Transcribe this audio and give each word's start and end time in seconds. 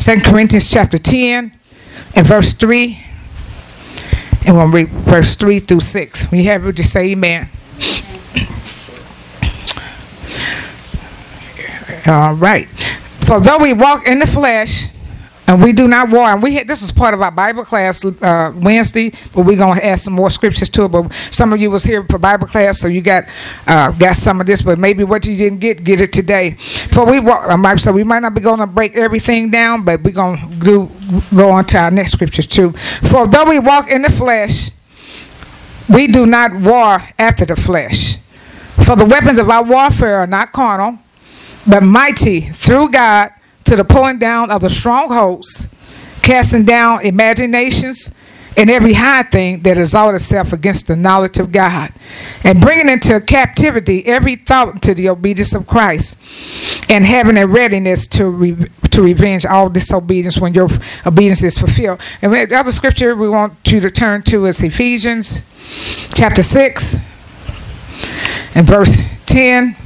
Second 0.00 0.24
Corinthians 0.24 0.70
chapter 0.70 0.96
10 0.96 1.52
and 2.16 2.26
verse 2.26 2.54
3. 2.54 3.04
And 4.46 4.56
we'll 4.56 4.68
read 4.68 4.88
verse 4.88 5.36
3 5.36 5.58
through 5.58 5.80
6. 5.80 6.30
When 6.30 6.40
you 6.40 6.46
have 6.48 6.66
it, 6.66 6.76
just 6.76 6.90
say 6.90 7.10
amen. 7.12 7.48
All 12.06 12.32
right. 12.32 12.66
For 13.26 13.40
though 13.40 13.58
we 13.58 13.74
walk 13.74 14.06
in 14.06 14.20
the 14.20 14.26
flesh, 14.26 14.88
and 15.50 15.60
we 15.60 15.72
do 15.72 15.88
not 15.88 16.10
war. 16.10 16.28
And 16.28 16.40
we 16.40 16.54
had, 16.54 16.68
this 16.68 16.80
is 16.80 16.92
part 16.92 17.12
of 17.12 17.20
our 17.22 17.32
Bible 17.32 17.64
class 17.64 18.04
uh, 18.04 18.52
Wednesday, 18.54 19.10
but 19.34 19.44
we're 19.44 19.56
gonna 19.56 19.80
add 19.80 19.98
some 19.98 20.14
more 20.14 20.30
scriptures 20.30 20.68
to 20.68 20.84
it. 20.84 20.92
But 20.92 21.12
some 21.32 21.52
of 21.52 21.60
you 21.60 21.72
was 21.72 21.82
here 21.82 22.04
for 22.04 22.18
Bible 22.18 22.46
class, 22.46 22.78
so 22.78 22.86
you 22.86 23.00
got 23.00 23.24
uh, 23.66 23.90
got 23.90 24.14
some 24.14 24.40
of 24.40 24.46
this. 24.46 24.62
But 24.62 24.78
maybe 24.78 25.02
what 25.02 25.26
you 25.26 25.36
didn't 25.36 25.58
get, 25.58 25.82
get 25.82 26.00
it 26.00 26.12
today. 26.12 26.52
For 26.52 27.04
we 27.04 27.18
walk, 27.18 27.80
so 27.80 27.90
we 27.90 28.04
might 28.04 28.20
not 28.20 28.32
be 28.32 28.40
to 28.40 28.66
break 28.68 28.94
everything 28.94 29.50
down, 29.50 29.84
but 29.84 30.02
we're 30.02 30.12
gonna 30.12 30.48
do 30.60 30.88
go 31.34 31.50
on 31.50 31.64
to 31.64 31.78
our 31.78 31.90
next 31.90 32.12
scriptures 32.12 32.46
too. 32.46 32.70
For 32.70 33.26
though 33.26 33.44
we 33.44 33.58
walk 33.58 33.90
in 33.90 34.02
the 34.02 34.10
flesh, 34.10 34.70
we 35.88 36.06
do 36.06 36.26
not 36.26 36.54
war 36.54 37.02
after 37.18 37.44
the 37.44 37.56
flesh. 37.56 38.18
For 38.84 38.94
the 38.94 39.04
weapons 39.04 39.38
of 39.38 39.50
our 39.50 39.64
warfare 39.64 40.18
are 40.18 40.28
not 40.28 40.52
carnal, 40.52 41.00
but 41.68 41.82
mighty 41.82 42.40
through 42.40 42.92
God 42.92 43.32
to 43.70 43.76
the 43.76 43.84
pulling 43.84 44.18
down 44.18 44.50
of 44.50 44.62
the 44.62 44.68
strongholds, 44.68 45.72
casting 46.22 46.64
down 46.64 47.06
imaginations 47.06 48.12
and 48.56 48.68
every 48.68 48.94
high 48.94 49.22
thing 49.22 49.60
that 49.62 49.78
exalts 49.78 50.24
itself 50.24 50.52
against 50.52 50.88
the 50.88 50.96
knowledge 50.96 51.38
of 51.38 51.52
God, 51.52 51.92
and 52.42 52.60
bringing 52.60 52.88
into 52.88 53.20
captivity 53.20 54.04
every 54.06 54.34
thought 54.34 54.82
to 54.82 54.92
the 54.92 55.08
obedience 55.08 55.54
of 55.54 55.68
Christ, 55.68 56.20
and 56.90 57.06
having 57.06 57.38
a 57.38 57.46
readiness 57.46 58.08
to 58.08 58.28
re- 58.28 58.68
to 58.90 59.02
revenge 59.02 59.46
all 59.46 59.70
disobedience 59.70 60.36
when 60.40 60.52
your 60.52 60.68
obedience 61.06 61.44
is 61.44 61.56
fulfilled. 61.56 62.00
And 62.22 62.32
the 62.32 62.56
other 62.56 62.72
scripture 62.72 63.14
we 63.14 63.28
want 63.28 63.54
you 63.70 63.78
to 63.78 63.90
turn 63.90 64.22
to 64.24 64.46
is 64.46 64.64
Ephesians 64.64 65.44
chapter 66.16 66.42
6 66.42 66.96
and 68.56 68.66
verse 68.66 69.00
10 69.26 69.76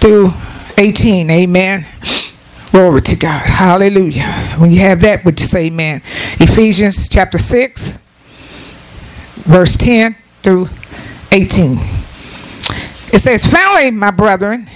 through 0.00 0.32
18. 0.78 1.30
Amen. 1.30 1.86
Glory 2.70 3.02
to 3.02 3.16
God. 3.16 3.44
Hallelujah. 3.44 4.54
When 4.56 4.70
you 4.70 4.80
have 4.80 5.00
that, 5.02 5.24
would 5.24 5.38
you 5.38 5.46
say 5.46 5.66
amen? 5.66 6.00
Ephesians 6.40 7.08
chapter 7.08 7.36
6, 7.36 7.98
verse 9.44 9.76
10 9.76 10.14
through 10.42 10.68
18. 11.32 11.78
It 13.12 13.20
says, 13.20 13.44
Finally, 13.44 13.90
my 13.90 14.10
brethren, 14.10 14.70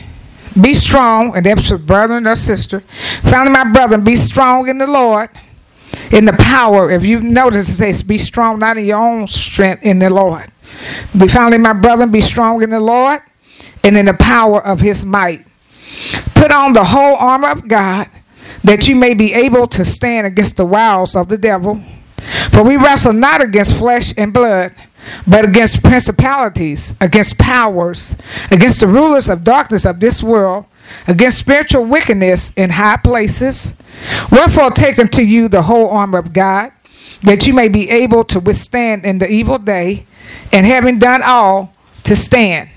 be 0.61 0.75
strong, 0.75 1.35
and 1.35 1.47
that's 1.47 1.71
a 1.71 1.79
brother 1.79 2.21
or 2.27 2.37
sister. 2.37 2.81
Finally, 2.81 3.51
my 3.51 3.73
brethren, 3.73 4.05
be 4.05 4.17
strong 4.17 4.69
in 4.69 4.77
the 4.77 4.87
Lord, 4.87 5.31
in 6.13 6.27
the 6.27 6.35
power. 6.35 6.91
If 6.91 7.05
you 7.05 7.21
notice, 7.21 7.69
it 7.69 7.75
says, 7.77 8.03
Be 8.03 8.19
strong, 8.19 8.59
not 8.59 8.77
in 8.77 8.85
your 8.85 8.99
own 8.99 9.27
strength, 9.27 9.85
in 9.85 10.01
the 10.01 10.11
Lord. 10.11 10.51
Be 11.17 11.29
finally, 11.29 11.59
my 11.59 11.73
brethren, 11.73 12.11
be 12.11 12.21
strong 12.21 12.63
in 12.63 12.71
the 12.71 12.81
Lord 12.81 13.23
and 13.85 13.97
in 13.97 14.07
the 14.07 14.15
power 14.15 14.65
of 14.65 14.81
his 14.81 15.05
might. 15.05 15.47
Put 16.35 16.51
on 16.51 16.73
the 16.73 16.85
whole 16.85 17.17
armor 17.17 17.51
of 17.51 17.69
God 17.69 18.09
that 18.65 18.89
you 18.89 18.97
may 18.97 19.15
be 19.15 19.33
able 19.33 19.67
to 19.69 19.85
stand 19.85 20.27
against 20.27 20.57
the 20.57 20.65
wiles 20.65 21.15
of 21.15 21.29
the 21.29 21.39
devil. 21.39 21.83
For 22.51 22.63
we 22.63 22.77
wrestle 22.77 23.13
not 23.13 23.43
against 23.43 23.77
flesh 23.77 24.15
and 24.17 24.33
blood, 24.33 24.75
but 25.27 25.45
against 25.45 25.85
principalities, 25.85 26.95
against 27.01 27.39
powers, 27.39 28.17
against 28.51 28.81
the 28.81 28.87
rulers 28.87 29.29
of 29.29 29.45
darkness 29.45 29.85
of 29.85 30.01
this 30.01 30.23
world, 30.23 30.65
against 31.07 31.39
spiritual 31.39 31.85
wickedness 31.85 32.53
in 32.55 32.71
high 32.71 32.97
places. 32.97 33.77
Wherefore, 34.31 34.71
take 34.71 34.99
unto 34.99 35.21
you 35.21 35.49
the 35.49 35.63
whole 35.63 35.91
armor 35.91 36.19
of 36.19 36.33
God, 36.33 36.73
that 37.23 37.47
you 37.47 37.53
may 37.53 37.69
be 37.69 37.91
able 37.91 38.25
to 38.25 38.41
withstand 38.41 39.05
in 39.05 39.19
the 39.19 39.29
evil 39.29 39.59
day, 39.59 40.07
and 40.53 40.65
having 40.65 40.99
done 40.99 41.23
all, 41.23 41.73
to 42.05 42.17
stand. 42.17 42.69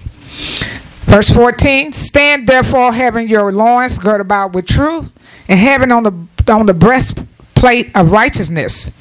Verse 1.08 1.30
14 1.30 1.94
Stand 1.94 2.48
therefore, 2.48 2.92
having 2.92 3.30
your 3.30 3.52
loins 3.52 3.98
girded 3.98 4.26
about 4.26 4.52
with 4.52 4.68
truth, 4.68 5.10
and 5.48 5.58
having 5.58 5.92
on 5.92 6.04
the, 6.04 6.52
on 6.52 6.66
the 6.66 6.74
breastplate 6.74 7.96
of 7.96 8.12
righteousness, 8.12 8.92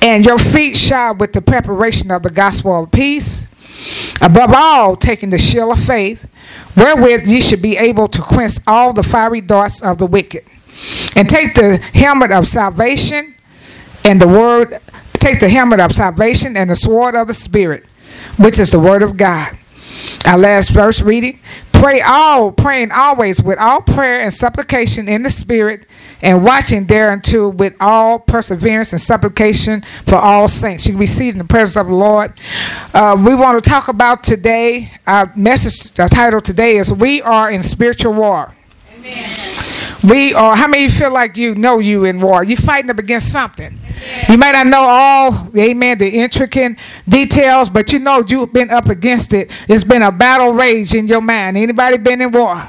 and 0.00 0.24
your 0.24 0.38
feet 0.38 0.76
shod 0.76 1.20
with 1.20 1.32
the 1.32 1.40
preparation 1.40 2.12
of 2.12 2.22
the 2.22 2.30
gospel 2.30 2.84
of 2.84 2.92
peace. 2.92 3.44
Above 4.20 4.52
all, 4.54 4.96
taking 4.96 5.30
the 5.30 5.38
shield 5.38 5.72
of 5.72 5.84
faith, 5.84 6.28
wherewith 6.76 7.26
ye 7.26 7.40
should 7.40 7.60
be 7.60 7.76
able 7.76 8.06
to 8.08 8.22
quench 8.22 8.54
all 8.66 8.92
the 8.92 9.02
fiery 9.02 9.40
darts 9.40 9.82
of 9.82 9.98
the 9.98 10.06
wicked. 10.06 10.44
And 11.16 11.28
take 11.28 11.54
the 11.54 11.78
helmet 11.78 12.30
of 12.30 12.46
salvation 12.46 13.34
and 14.04 14.20
the 14.20 14.28
word, 14.28 14.78
take 15.14 15.40
the 15.40 15.48
helmet 15.48 15.80
of 15.80 15.92
salvation 15.92 16.56
and 16.56 16.70
the 16.70 16.76
sword 16.76 17.16
of 17.16 17.26
the 17.26 17.34
Spirit, 17.34 17.84
which 18.38 18.60
is 18.60 18.70
the 18.70 18.78
word 18.78 19.02
of 19.02 19.16
God 19.16 19.56
our 20.26 20.38
last 20.38 20.70
verse 20.70 21.02
reading. 21.02 21.40
Pray 21.72 22.00
all, 22.00 22.52
praying 22.52 22.90
always 22.90 23.42
with 23.42 23.58
all 23.58 23.82
prayer 23.82 24.20
and 24.20 24.32
supplication 24.32 25.08
in 25.08 25.22
the 25.22 25.30
Spirit, 25.30 25.86
and 26.22 26.42
watching 26.42 26.86
thereunto 26.86 27.48
with 27.48 27.74
all 27.80 28.18
perseverance 28.18 28.92
and 28.92 29.00
supplication 29.00 29.82
for 30.06 30.16
all 30.16 30.48
saints. 30.48 30.86
You 30.86 30.92
can 30.92 31.00
be 31.00 31.06
seated 31.06 31.34
in 31.34 31.38
the 31.38 31.44
presence 31.44 31.76
of 31.76 31.88
the 31.88 31.94
Lord. 31.94 32.32
Uh, 32.94 33.14
we 33.18 33.34
want 33.34 33.62
to 33.62 33.70
talk 33.70 33.88
about 33.88 34.24
today. 34.24 34.90
Our 35.06 35.30
message, 35.36 36.00
our 36.00 36.08
title 36.08 36.40
today 36.40 36.78
is 36.78 36.92
"We 36.92 37.20
Are 37.20 37.50
in 37.50 37.62
Spiritual 37.62 38.14
War." 38.14 38.54
Amen. 38.98 39.55
We 40.06 40.34
are. 40.34 40.54
How 40.54 40.68
many 40.68 40.88
feel 40.88 41.12
like 41.12 41.36
you 41.36 41.56
know 41.56 41.80
you 41.80 42.04
in 42.04 42.20
war? 42.20 42.44
You 42.44 42.56
fighting 42.56 42.90
up 42.90 42.98
against 42.98 43.32
something. 43.32 43.78
You 44.28 44.38
may 44.38 44.52
not 44.52 44.66
know 44.68 44.82
all, 44.82 45.50
amen, 45.56 45.98
the 45.98 46.08
intricate 46.08 46.78
details, 47.08 47.68
but 47.68 47.92
you 47.92 47.98
know 47.98 48.22
you've 48.26 48.52
been 48.52 48.70
up 48.70 48.86
against 48.86 49.32
it. 49.32 49.50
It's 49.68 49.82
been 49.82 50.02
a 50.02 50.12
battle 50.12 50.52
rage 50.52 50.94
in 50.94 51.08
your 51.08 51.20
mind. 51.20 51.56
Anybody 51.56 51.96
been 51.96 52.20
in 52.20 52.30
war? 52.30 52.68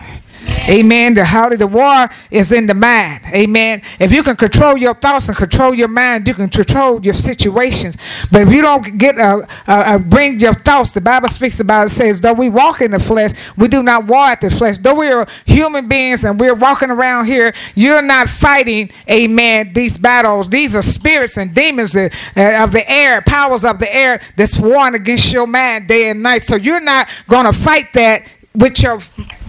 Amen. 0.67 1.13
The 1.13 1.23
how 1.23 1.49
of 1.49 1.59
the 1.59 1.67
war 1.67 2.09
is 2.29 2.51
in 2.51 2.65
the 2.65 2.73
mind. 2.73 3.21
Amen. 3.27 3.81
If 3.99 4.11
you 4.11 4.23
can 4.23 4.35
control 4.35 4.77
your 4.77 4.93
thoughts 4.93 5.29
and 5.29 5.37
control 5.37 5.73
your 5.73 5.87
mind, 5.87 6.27
you 6.27 6.33
can 6.33 6.49
control 6.49 7.01
your 7.03 7.13
situations. 7.13 7.97
But 8.31 8.41
if 8.43 8.51
you 8.51 8.61
don't 8.61 8.97
get 8.97 9.17
a, 9.17 9.21
uh, 9.21 9.45
uh, 9.67 9.97
bring 9.99 10.39
your 10.39 10.53
thoughts, 10.53 10.91
the 10.91 11.01
Bible 11.01 11.29
speaks 11.29 11.59
about 11.59 11.87
it 11.87 11.89
says, 11.89 12.19
though 12.21 12.33
we 12.33 12.49
walk 12.49 12.81
in 12.81 12.91
the 12.91 12.99
flesh, 12.99 13.31
we 13.55 13.67
do 13.67 13.81
not 13.81 14.05
war 14.05 14.25
at 14.25 14.41
the 14.41 14.49
flesh. 14.49 14.77
Though 14.77 14.95
we 14.95 15.07
are 15.07 15.27
human 15.45 15.87
beings 15.87 16.25
and 16.25 16.39
we're 16.39 16.55
walking 16.55 16.89
around 16.89 17.25
here, 17.25 17.53
you're 17.75 18.01
not 18.01 18.27
fighting. 18.27 18.89
Amen. 19.09 19.71
These 19.73 19.97
battles, 19.97 20.49
these 20.49 20.75
are 20.75 20.81
spirits 20.81 21.37
and 21.37 21.53
demons 21.53 21.95
of 21.95 22.11
the 22.35 22.83
air, 22.87 23.21
powers 23.21 23.63
of 23.63 23.79
the 23.79 23.93
air 23.93 24.21
that's 24.35 24.59
warring 24.59 24.95
against 24.95 25.31
your 25.31 25.47
mind 25.47 25.87
day 25.87 26.09
and 26.09 26.21
night. 26.21 26.43
So 26.43 26.55
you're 26.55 26.81
not 26.81 27.07
going 27.27 27.45
to 27.45 27.53
fight 27.53 27.93
that 27.93 28.23
with 28.53 28.81
your 28.81 28.99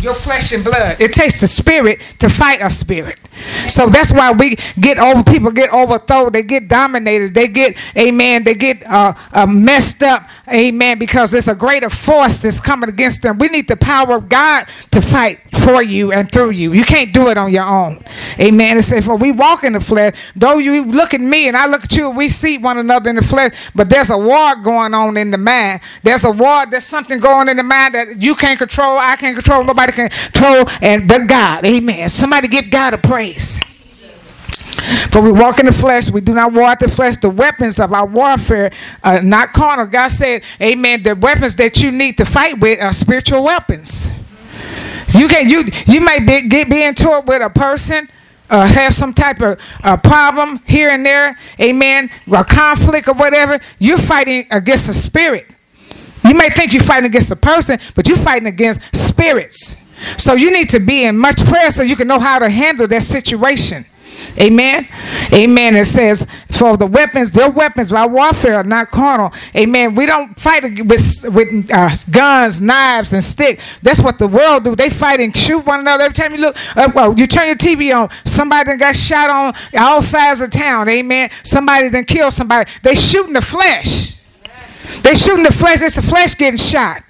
your 0.01 0.15
flesh 0.15 0.53
and 0.53 0.65
blood. 0.65 1.01
It 1.01 1.13
takes 1.13 1.41
the 1.41 1.49
spirit 1.49 2.01
to 2.19 2.29
fight 2.29 2.61
a 2.63 2.71
spirit. 2.71 3.19
So 3.69 3.89
that's 3.89 4.12
why 4.12 4.33
we 4.33 4.56
get 4.81 4.99
over. 4.99 5.22
People 5.22 5.50
get 5.50 5.72
overthrown. 5.72 6.33
They 6.33 6.43
get 6.43 6.69
dominated. 6.69 7.34
They 7.34 7.49
get, 7.49 7.77
amen. 7.97 8.44
They 8.44 8.55
get 8.55 8.84
uh, 8.87 9.15
uh, 9.33 9.47
messed 9.47 10.03
up, 10.03 10.28
amen. 10.53 10.99
Because 10.99 11.31
there's 11.31 11.49
a 11.49 11.55
greater 11.55 11.91
force 11.91 12.43
that's 12.43 12.61
coming 12.61 12.88
against 12.88 13.22
them. 13.22 13.38
We 13.38 13.49
need 13.49 13.69
the 13.69 13.77
power 13.77 14.17
of 14.17 14.28
God 14.28 14.67
to 14.91 15.00
fight 15.00 15.41
for 15.53 15.83
you 15.83 16.12
and 16.12 16.31
through 16.31 16.50
you. 16.50 16.72
You 16.72 16.84
can't 16.84 17.12
do 17.12 17.28
it 17.28 17.38
on 17.38 17.53
your 17.53 17.65
own, 17.65 18.03
amen. 18.38 18.77
And 18.77 18.84
say, 18.84 19.00
for 19.00 19.17
we 19.17 19.33
walk 19.33 19.65
in 19.65 19.75
the 19.75 19.81
flesh. 19.81 20.33
Though 20.34 20.59
you 20.59 20.87
look 20.87 21.15
at 21.15 21.21
me 21.21 21.49
and 21.49 21.56
I 21.56 21.67
look 21.67 21.84
at 21.84 21.97
you, 21.97 22.11
we 22.11 22.28
see 22.28 22.59
one 22.59 22.78
another 22.78 23.11
in 23.11 23.17
the 23.17 23.22
flesh. 23.22 23.71
But 23.75 23.91
there's 23.91 24.11
a 24.11 24.19
war 24.19 24.56
going 24.56 24.94
on 24.94 25.17
in 25.17 25.31
the 25.31 25.38
mind. 25.38 25.81
There's 26.03 26.25
a 26.25 26.31
war. 26.31 26.67
There's 26.67 26.84
something 26.84 27.21
going 27.21 27.49
in 27.49 27.56
the 27.56 27.62
mind 27.62 27.94
that 27.94 28.21
you 28.21 28.34
can't 28.34 28.59
control. 28.59 28.99
I 28.99 29.17
can't 29.17 29.37
control. 29.37 29.65
Nobody 29.65 29.93
can 29.93 30.09
control, 30.09 30.65
and 30.81 31.06
but 31.06 31.27
God. 31.27 31.65
Amen. 31.65 32.09
Somebody 32.09 32.49
get 32.49 32.70
God 32.70 32.94
a 32.94 32.99
praise. 33.19 33.59
For 35.11 35.20
we 35.20 35.32
walk 35.32 35.59
in 35.59 35.67
the 35.67 35.73
flesh, 35.73 36.09
we 36.09 36.20
do 36.20 36.35
not 36.35 36.53
war 36.53 36.76
the 36.79 36.87
flesh. 36.87 37.17
The 37.17 37.29
weapons 37.29 37.81
of 37.81 37.93
our 37.93 38.06
warfare 38.06 38.70
are 39.03 39.20
not 39.20 39.53
carnal. 39.53 39.87
God 39.87 40.09
said, 40.09 40.44
Amen. 40.62 41.03
The 41.03 41.17
weapons 41.17 41.56
that 41.56 41.79
you 41.82 41.91
need 41.91 42.17
to 42.19 42.25
fight 42.25 42.61
with 42.61 42.81
are 42.81 42.93
spiritual 42.93 43.43
weapons. 43.43 44.12
You 45.15 45.26
can 45.26 45.49
you 45.49 45.65
you 45.87 46.00
may 46.00 46.20
be 46.20 46.49
get 46.49 46.70
be 46.70 46.85
into 46.85 47.09
it 47.17 47.26
with 47.26 47.43
a 47.43 47.50
person. 47.50 48.09
Uh, 48.50 48.69
have 48.69 48.94
some 48.94 49.12
type 49.12 49.43
of 49.43 49.61
uh, 49.82 49.97
problem 49.97 50.61
here 50.65 50.88
and 50.88 51.05
there, 51.05 51.37
amen, 51.61 52.09
a 52.32 52.43
conflict 52.43 53.06
or 53.06 53.12
whatever, 53.12 53.61
you're 53.79 53.99
fighting 53.99 54.47
against 54.50 54.88
a 54.88 54.94
spirit. 54.94 55.55
You 56.25 56.35
may 56.35 56.49
think 56.49 56.73
you're 56.73 56.82
fighting 56.82 57.05
against 57.05 57.31
a 57.31 57.37
person, 57.37 57.79
but 57.94 58.09
you're 58.09 58.17
fighting 58.17 58.47
against 58.47 58.81
spirits. 58.97 59.76
So 60.17 60.35
you 60.35 60.50
need 60.50 60.71
to 60.71 60.81
be 60.81 61.05
in 61.05 61.19
much 61.19 61.45
prayer 61.45 61.71
so 61.71 61.83
you 61.83 61.97
can 61.97 62.09
know 62.09 62.19
how 62.19 62.39
to 62.39 62.49
handle 62.49 62.87
that 62.87 63.03
situation. 63.03 63.85
Amen. 64.39 64.87
Amen. 65.33 65.77
It 65.77 65.87
says, 65.87 66.27
for 66.50 66.77
the 66.77 66.87
weapons, 66.87 67.31
their 67.31 67.50
weapons, 67.50 67.93
our 67.93 68.09
warfare 68.09 68.56
are 68.56 68.65
not 68.65 68.91
carnal. 68.91 69.33
Amen. 69.55 69.95
We 69.95 70.06
don't 70.06 70.39
fight 70.39 70.62
with, 70.85 71.25
with 71.25 71.71
uh, 71.73 71.91
guns, 72.11 72.61
knives, 72.61 73.12
and 73.12 73.23
sticks. 73.23 73.79
That's 73.81 74.00
what 74.00 74.19
the 74.19 74.27
world 74.27 74.65
do. 74.65 74.75
They 74.77 74.91
fight 74.91 75.21
and 75.21 75.37
shoot 75.37 75.65
one 75.65 75.81
another. 75.81 76.05
Every 76.05 76.15
time 76.15 76.33
you 76.33 76.39
look, 76.39 76.56
uh, 76.77 76.91
well, 76.94 77.19
you 77.19 77.27
turn 77.27 77.47
your 77.47 77.56
TV 77.56 77.94
on, 77.94 78.11
somebody 78.25 78.73
that 78.73 78.79
got 78.79 78.97
shot 78.97 79.31
on 79.31 79.55
all 79.79 80.03
sides 80.03 80.41
of 80.41 80.51
town. 80.51 80.89
Amen. 80.89 81.31
Somebody 81.43 81.89
then 81.89 82.05
killed 82.05 82.33
somebody. 82.33 82.71
They 82.83 82.94
shooting 82.94 83.33
the 83.33 83.43
flesh. 83.43 84.19
They 85.03 85.15
shooting 85.15 85.44
the 85.44 85.53
flesh. 85.53 85.83
It's 85.83 85.97
the 85.97 86.03
flesh 86.03 86.35
getting 86.35 86.59
shot. 86.59 87.03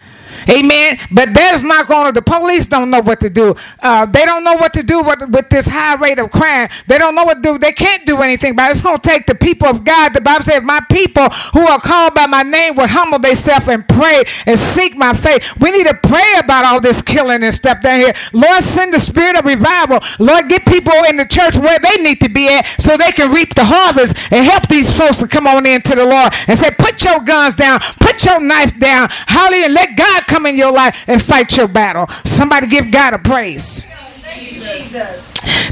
Amen. 0.51 0.99
But 1.11 1.35
that 1.35 1.55
is 1.55 1.65
not 1.65 1.89
going 1.89 2.07
to, 2.07 2.13
the 2.13 2.23
police 2.23 2.67
don't 2.67 2.91
know 2.91 3.01
what 3.01 3.21
to 3.21 3.31
do. 3.31 3.55
Uh, 3.81 4.07
they 4.07 4.25
don't 4.25 4.45
know 4.45 4.55
what 4.55 4.73
to 4.75 4.83
do 4.83 5.03
with, 5.03 5.29
with, 5.29 5.49
this 5.49 5.67
high 5.67 5.95
rate 5.95 6.19
of 6.19 6.31
crime. 6.31 6.69
They 6.87 6.99
don't 6.99 7.15
know 7.15 7.25
what 7.25 7.43
to 7.43 7.53
do. 7.53 7.59
They 7.59 7.73
can't 7.73 8.07
do 8.07 8.19
anything. 8.19 8.55
But 8.55 8.71
it's 8.71 8.83
going 8.83 8.99
to 8.99 9.09
take 9.09 9.27
the 9.27 9.35
people 9.35 9.69
of 9.69 9.85
God. 9.85 10.15
The 10.15 10.21
Bible 10.21 10.45
says, 10.45 10.63
my 10.63 10.81
people 10.91 11.29
who 11.53 11.61
are 11.61 11.81
called 11.81 12.15
by 12.15 12.27
my 12.27 12.43
name 12.43 12.77
would 12.77 12.91
humble 12.91 13.19
themselves 13.19 13.69
and 13.69 13.87
pray 13.89 14.25
and 14.47 14.59
seek 14.59 14.97
my 14.97 15.13
faith. 15.13 15.59
We 15.61 15.71
need 15.71 15.87
to 15.87 15.95
pray 15.95 16.35
about 16.39 16.65
all 16.65 16.81
this 16.81 17.03
killing 17.03 17.43
and 17.43 17.55
stuff 17.55 17.83
down 17.83 18.01
here. 18.01 18.15
Lord, 18.33 18.63
send 18.63 18.93
the 18.95 19.01
spirit 19.01 19.37
of 19.37 19.45
revival. 19.45 20.01
Lord, 20.19 20.49
get 20.49 20.67
people 20.67 20.95
in 21.09 21.17
the 21.17 21.27
church 21.27 21.57
where 21.57 21.79
they 21.79 22.03
need 22.03 22.21
to 22.21 22.29
be 22.29 22.49
at 22.49 22.67
so 22.79 22.97
they 22.97 23.13
can 23.13 23.33
reap 23.33 23.55
the 23.55 23.65
harvest 23.65 24.15
and 24.33 24.45
help 24.45 24.69
these 24.69 24.97
folks 24.97 25.19
to 25.19 25.29
come 25.29 25.47
on 25.47 25.67
into 25.67 25.95
the 25.95 26.05
Lord 26.05 26.33
and 26.47 26.59
say, 26.59 26.71
put 26.79 27.05
your 27.05 27.21
guns 27.21 27.55
down, 27.55 27.81
put 28.01 28.25
your 28.25 28.41
knife 28.41 28.79
down, 28.79 29.09
hallelujah, 29.11 29.69
let 29.69 29.97
God 29.97 30.27
come 30.27 30.38
in 30.47 30.57
your 30.57 30.73
life 30.73 31.05
and 31.07 31.21
fight 31.23 31.57
your 31.57 31.69
battle. 31.69 32.07
Somebody 32.25 32.67
give 32.67 32.91
God 32.91 33.15
a 33.15 33.19
praise. 33.19 33.85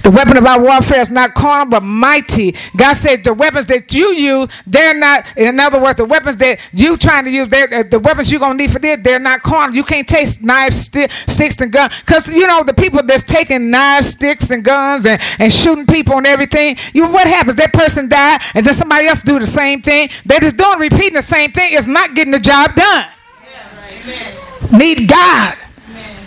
The 0.03 0.11
weapon 0.11 0.37
of 0.37 0.47
our 0.47 0.61
warfare 0.61 1.01
is 1.01 1.11
not 1.11 1.35
carnal 1.35 1.67
but 1.67 1.83
mighty. 1.83 2.55
God 2.77 2.93
said 2.95 3.25
the 3.25 3.35
weapons 3.35 3.67
that 3.67 3.93
you 3.93 4.13
use, 4.15 4.49
they're 4.67 4.95
not. 4.95 5.27
In 5.37 5.59
other 5.59 5.81
words, 5.83 5.97
the 5.97 6.05
weapons 6.05 6.37
that 6.37 6.61
you 6.73 6.97
trying 6.97 7.25
to 7.25 7.31
use, 7.31 7.49
the 7.49 8.01
weapons 8.03 8.31
you're 8.31 8.41
gonna 8.41 8.55
need 8.55 8.71
for 8.71 8.79
this, 8.79 9.01
they're 9.03 9.19
not 9.19 9.43
carnal. 9.43 9.75
You 9.75 9.83
can't 9.83 10.07
take 10.07 10.43
knives, 10.43 10.77
sti- 10.77 11.09
sticks, 11.09 11.61
and 11.61 11.73
guns, 11.73 11.93
because 12.01 12.29
you 12.29 12.47
know 12.47 12.63
the 12.63 12.75
people 12.75 13.03
that's 13.03 13.25
taking 13.25 13.71
knives, 13.71 14.09
sticks, 14.09 14.51
and 14.51 14.65
guns 14.65 15.07
and, 15.07 15.21
and 15.39 15.53
shooting 15.53 15.87
people 15.87 16.17
and 16.17 16.27
everything. 16.27 16.77
You 16.93 17.09
what 17.09 17.27
happens? 17.27 17.57
That 17.57 17.73
person 17.73 18.09
died, 18.09 18.43
and 18.55 18.65
then 18.65 18.75
somebody 18.75 19.07
else 19.07 19.23
do 19.23 19.39
the 19.39 19.47
same 19.47 19.83
thing. 19.83 20.11
They're 20.25 20.41
just 20.41 20.57
doing 20.57 20.79
repeating 20.79 21.15
the 21.15 21.23
same 21.23 21.53
thing. 21.53 21.71
It's 21.73 21.89
not 21.89 22.15
getting 22.15 22.33
the 22.33 22.39
job 22.39 22.77
done. 22.77 23.07
Yeah, 23.45 23.81
right 23.81 24.43
need 24.77 25.09
God 25.09 25.57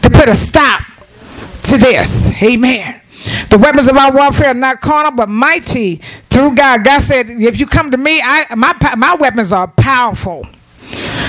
to 0.01 0.09
put 0.09 0.29
a 0.29 0.35
stop 0.35 0.81
to 1.63 1.77
this. 1.77 2.31
Amen. 2.41 3.01
The 3.49 3.57
weapons 3.57 3.87
of 3.87 3.97
our 3.97 4.13
warfare 4.13 4.51
are 4.51 4.53
not 4.53 4.81
carnal, 4.81 5.11
but 5.11 5.29
mighty 5.29 5.97
through 6.29 6.55
God. 6.55 6.83
God 6.83 6.99
said, 6.99 7.29
if 7.29 7.59
you 7.59 7.65
come 7.65 7.91
to 7.91 7.97
me, 7.97 8.21
I, 8.23 8.53
my, 8.55 8.75
my 8.95 9.15
weapons 9.15 9.51
are 9.51 9.67
powerful. 9.67 10.47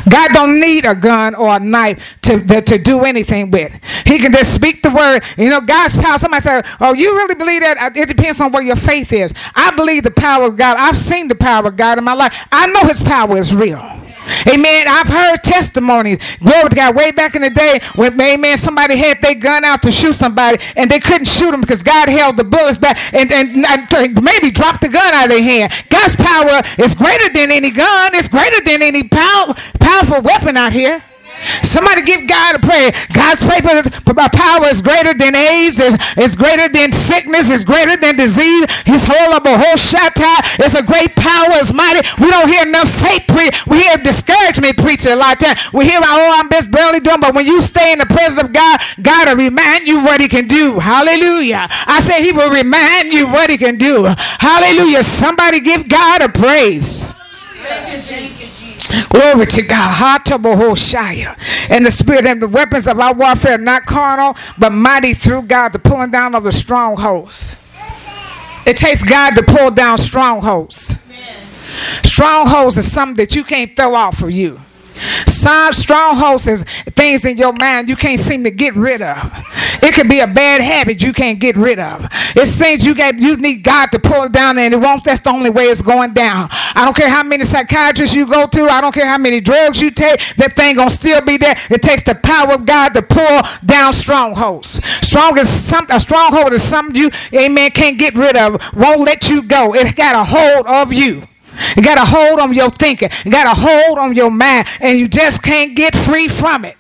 God 0.08 0.32
don't 0.32 0.58
need 0.58 0.87
a 0.87 0.94
gun 0.94 1.34
or 1.34 1.56
a 1.56 1.58
knife 1.58 2.19
to, 2.22 2.40
to, 2.46 2.62
to, 2.62 2.78
do 2.78 3.05
anything 3.05 3.50
with. 3.50 3.72
He 4.06 4.19
can 4.19 4.32
just 4.32 4.55
speak 4.55 4.82
the 4.82 4.90
word. 4.90 5.22
You 5.37 5.50
know, 5.50 5.61
God's 5.61 5.96
power. 5.96 6.17
Somebody 6.17 6.40
said, 6.40 6.67
Oh, 6.81 6.94
you 6.94 7.12
really 7.12 7.34
believe 7.34 7.61
that? 7.61 7.76
Uh, 7.76 8.00
it 8.00 8.08
depends 8.08 8.40
on 8.40 8.52
what 8.52 8.64
your 8.64 8.76
faith 8.76 9.12
is. 9.12 9.34
I 9.55 9.75
believe 9.76 10.02
the 10.05 10.11
power 10.11 10.46
of 10.46 10.56
God. 10.56 10.78
I've 10.78 10.96
seen 10.96 11.28
the 11.28 11.34
power 11.34 11.69
of 11.69 11.76
God 11.76 11.99
in 11.99 12.05
my 12.05 12.14
life. 12.14 12.49
I 12.50 12.67
know 12.69 12.88
his 12.88 13.02
power 13.02 13.37
is 13.37 13.55
real. 13.55 14.00
Amen. 14.47 14.87
I've 14.88 15.09
heard 15.09 15.38
testimonies. 15.43 16.19
Glory 16.38 16.69
to 16.69 16.77
God. 16.77 16.97
Way 16.97 17.11
back 17.11 17.35
in 17.35 17.43
the 17.43 17.50
day 17.50 17.81
when, 17.94 18.21
amen, 18.21 18.56
somebody 18.56 18.97
had 18.97 19.21
their 19.21 19.35
gun 19.35 19.65
out 19.65 19.82
to 19.82 19.93
shoot 19.93 20.15
somebody 20.15 20.59
and 20.77 20.91
they 20.91 21.00
couldn't 21.00 21.27
shoot 21.27 21.50
them 21.50 21.61
because 21.61 21.82
God 21.82 22.09
held 22.09 22.37
the 22.37 22.44
bullets 22.44 22.79
back 22.79 22.99
and, 23.15 23.31
and, 23.32 23.67
and 23.67 24.23
maybe 24.23 24.50
dropped 24.50 24.82
the 24.82 24.88
gun 24.88 25.15
out 25.15 25.25
of 25.25 25.31
their 25.31 25.43
hand. 25.43 25.73
God's 25.88 26.17
power 26.17 26.62
is 26.79 26.94
greater 26.94 27.32
than 27.32 27.50
any 27.50 27.71
gun. 27.71 28.15
It's 28.15 28.29
greater 28.29 28.62
than 28.65 28.82
any 28.82 29.09
power, 29.09 29.55
powerful 29.81 30.23
weapon 30.23 30.56
out 30.56 30.73
here. 30.73 31.03
Somebody 31.63 32.03
give 32.03 32.29
God 32.29 32.57
a 32.57 32.59
prayer. 32.59 32.93
God's 33.13 33.41
power 34.51 34.67
is 34.67 34.81
greater 34.81 35.15
than 35.15 35.35
AIDS, 35.35 35.79
is, 35.79 35.97
is 36.17 36.37
greater 36.37 36.69
than 36.69 36.93
sickness, 36.93 37.51
is 37.51 37.65
greater 37.65 37.97
than 37.97 38.17
disease. 38.17 38.67
His 38.85 39.05
horrible 39.07 39.57
whole 39.57 39.77
shatta 39.77 40.65
is 40.65 40.75
a 40.75 40.83
great 40.83 41.15
power, 41.17 41.57
is 41.61 41.73
mighty. 41.73 42.07
We 42.21 42.31
don't 42.31 42.49
hear 42.49 42.67
enough 42.67 42.89
faith 42.89 43.25
pre- 43.29 43.51
we 43.67 43.83
hear 43.83 43.97
discouragement 43.97 44.79
preacher 44.79 45.11
a 45.11 45.17
lot 45.17 45.35
of 45.35 45.49
time. 45.49 45.57
We 45.73 45.85
hear, 45.87 46.01
oh, 46.03 46.41
I'm 46.41 46.51
just 46.51 46.71
barely 46.71 47.01
doing, 47.01 47.21
but 47.21 47.35
when 47.35 47.47
you 47.47 47.63
stay 47.63 47.93
in 47.93 47.99
the 47.99 48.07
presence 48.07 48.41
of 48.41 48.53
God, 48.53 48.81
God 49.03 49.29
will 49.29 49.37
remind 49.37 49.87
you 49.87 50.03
what 50.03 50.21
he 50.21 50.29
can 50.29 50.47
do. 50.49 50.79
Hallelujah. 50.79 51.67
I 51.87 52.01
say 52.01 52.23
he 52.23 52.33
will 52.33 52.51
remind 52.51 53.13
you 53.13 53.27
what 53.27 53.51
he 53.51 53.59
can 53.59 53.77
do. 53.77 54.05
Hallelujah. 54.05 55.03
Somebody 55.03 55.61
give 55.61 55.89
God 55.89 56.23
a 56.23 56.29
praise. 56.29 57.13
Glory 59.11 59.47
to 59.47 59.63
God. 59.63 60.23
And 61.71 61.87
the 61.87 61.91
spirit 61.91 62.27
and 62.27 62.43
the 62.43 62.49
weapons 62.49 62.89
of 62.89 62.99
our 62.99 63.15
warfare 63.15 63.59
not 63.59 63.87
carnal, 63.87 64.37
but 64.59 64.71
mighty 64.71 65.15
through 65.15 65.43
God, 65.43 65.73
the 65.73 65.79
pulling 65.79 66.11
down 66.11 66.35
of 66.35 66.45
the 66.45 66.53
strongholds. 66.53 67.59
It 68.67 68.77
takes 68.77 69.03
God 69.03 69.35
to 69.37 69.43
pull 69.43 69.71
down 69.71 69.99
strongholds. 69.99 70.99
Strongholds 72.05 72.77
is 72.77 72.91
something 72.91 73.17
that 73.17 73.35
you 73.35 73.45
can't 73.45 73.75
throw 73.75 73.95
off 73.95 74.23
of 74.23 74.31
you. 74.31 74.61
Some 75.26 75.73
strongholds 75.73 76.47
is 76.49 76.64
things 76.64 77.25
in 77.25 77.37
your 77.37 77.52
mind 77.58 77.88
you 77.88 77.97
can't 77.97 78.20
seem 78.20 78.44
to 78.44 78.50
get 78.50 78.75
rid 78.75 79.02
of. 79.02 79.19
It 79.82 79.94
could 79.94 80.08
be 80.08 80.20
a 80.20 80.26
bad 80.26 80.61
habit 80.61 81.02
you 81.02 81.12
can't 81.12 81.38
get 81.38 81.56
rid 81.56 81.79
of. 81.79 82.06
It's 82.37 82.58
things 82.58 82.85
you 82.85 82.94
got 82.94 83.19
you 83.19 83.37
need 83.37 83.62
God 83.62 83.87
to 83.93 83.99
pull 83.99 84.25
it 84.25 84.32
down 84.32 84.58
and 84.58 84.75
it 84.75 84.76
won't 84.76 85.05
that's 85.05 85.23
the 85.23 85.31
only 85.31 85.50
way 85.50 85.64
it's 85.64 85.82
going 85.82 86.12
down. 86.12 86.49
I 86.50 86.85
don't 86.85 86.97
care 86.97 87.08
how 87.08 87.23
many 87.23 87.44
psychiatrists 87.44 88.14
you 88.14 88.26
go 88.26 88.47
to, 88.47 88.69
I 88.69 88.81
don't 88.81 88.94
care 88.94 89.06
how 89.06 89.19
many 89.19 89.41
drugs 89.41 89.81
you 89.81 89.91
take, 89.91 90.20
that 90.37 90.55
thing 90.56 90.76
gonna 90.76 90.91
still 90.91 91.20
be 91.20 91.37
there. 91.37 91.55
It 91.70 91.82
takes 91.82 92.03
the 92.03 92.14
power 92.14 92.53
of 92.53 92.67
God 92.67 92.94
to 92.94 93.03
pull 93.03 93.41
down 93.64 93.93
strongholds. 93.93 94.85
Strong 95.06 95.38
is 95.38 95.49
some 95.49 95.87
a 95.91 95.99
stronghold 96.00 96.53
is 96.53 96.62
something 96.62 96.94
you, 96.94 97.11
amen, 97.35 97.70
can't 97.70 97.99
get 97.99 98.14
rid 98.14 98.37
of, 98.37 98.61
won't 98.75 99.00
let 99.00 99.31
you 99.31 99.43
go. 99.43 99.75
It 99.75 99.96
got 99.96 100.14
a 100.14 100.25
hold 100.25 100.67
of 100.67 100.93
you. 100.93 101.30
You 101.77 101.83
got 101.83 101.99
a 101.99 102.05
hold 102.05 102.41
on 102.41 102.53
your 102.53 102.71
thinking. 102.71 103.11
You 103.25 103.31
got 103.31 103.47
a 103.47 103.55
hold 103.55 103.99
on 103.99 104.15
your 104.15 104.31
mind, 104.31 104.67
and 104.81 104.99
you 104.99 105.09
just 105.09 105.43
can't 105.43 105.77
get 105.77 105.95
free 105.95 106.29
from 106.29 106.65
it. 106.65 106.77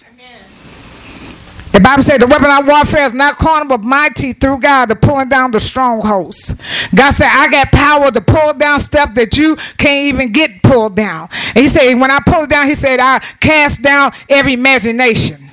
The 1.72 1.78
Bible 1.78 2.02
said 2.02 2.20
the 2.20 2.26
weapon 2.26 2.50
of 2.50 2.66
warfare 2.66 3.06
is 3.06 3.14
not 3.14 3.38
carnal 3.38 3.68
but 3.68 3.82
mighty 3.82 4.32
through 4.32 4.58
God 4.58 4.86
to 4.86 4.96
pulling 4.96 5.28
down 5.28 5.52
the 5.52 5.60
strongholds. 5.60 6.60
God 6.92 7.12
said, 7.12 7.28
I 7.30 7.48
got 7.48 7.70
power 7.70 8.10
to 8.10 8.20
pull 8.20 8.54
down 8.54 8.80
stuff 8.80 9.14
that 9.14 9.36
you 9.36 9.54
can't 9.78 10.12
even 10.12 10.32
get 10.32 10.62
pulled 10.62 10.96
down. 10.96 11.28
And 11.54 11.58
he 11.58 11.68
said, 11.68 11.94
when 11.94 12.10
I 12.10 12.18
pull 12.26 12.42
it 12.42 12.50
down, 12.50 12.66
he 12.66 12.74
said, 12.74 12.98
I 12.98 13.20
cast 13.40 13.82
down 13.82 14.12
every 14.28 14.54
imagination. 14.54 15.50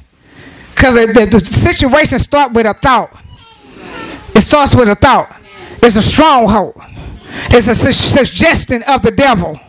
Because 0.74 0.96
the, 0.96 1.06
the, 1.06 1.40
the 1.40 1.46
situation 1.46 2.18
starts 2.20 2.54
with 2.54 2.66
a 2.66 2.74
thought. 2.74 3.16
It 4.36 4.42
starts 4.42 4.76
with 4.76 4.90
a 4.90 4.96
thought. 4.96 5.36
It's 5.84 5.96
a 5.96 6.02
stronghold. 6.02 6.82
It's 7.50 7.68
a 7.68 7.76
su- 7.76 7.92
suggestion 7.92 8.84
of 8.84 9.02
the 9.02 9.12
devil. 9.12 9.60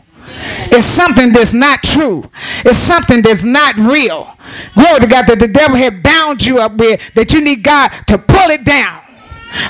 It's 0.70 0.86
something 0.86 1.32
that's 1.32 1.54
not 1.54 1.82
true. 1.82 2.30
It's 2.64 2.78
something 2.78 3.22
that's 3.22 3.44
not 3.44 3.76
real. 3.76 4.36
Glory 4.74 5.00
to 5.00 5.06
God 5.06 5.26
that 5.26 5.38
the 5.38 5.48
devil 5.48 5.76
had 5.76 6.02
bound 6.02 6.44
you 6.44 6.58
up 6.58 6.76
with, 6.76 7.14
that 7.14 7.32
you 7.32 7.40
need 7.40 7.62
God 7.62 7.88
to 8.06 8.18
pull 8.18 8.50
it 8.50 8.64
down. 8.64 9.00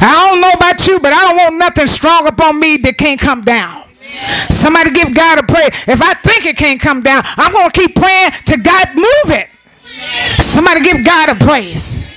I 0.00 0.28
don't 0.28 0.40
know 0.40 0.50
about 0.50 0.86
you, 0.86 0.98
but 1.00 1.12
I 1.12 1.28
don't 1.28 1.36
want 1.36 1.56
nothing 1.56 1.86
strong 1.86 2.26
upon 2.26 2.58
me 2.58 2.76
that 2.78 2.98
can't 2.98 3.20
come 3.20 3.42
down. 3.42 3.84
Somebody 4.50 4.90
give 4.90 5.14
God 5.14 5.38
a 5.38 5.42
prayer. 5.44 5.68
If 5.68 6.02
I 6.02 6.14
think 6.14 6.46
it 6.46 6.56
can't 6.56 6.80
come 6.80 7.02
down, 7.02 7.22
I'm 7.36 7.52
going 7.52 7.70
to 7.70 7.80
keep 7.80 7.94
praying 7.94 8.32
to 8.46 8.56
God 8.58 8.88
move 8.94 9.30
it. 9.30 9.48
Somebody 10.42 10.82
give 10.82 11.04
God 11.04 11.30
a 11.30 11.34
praise. 11.36 12.08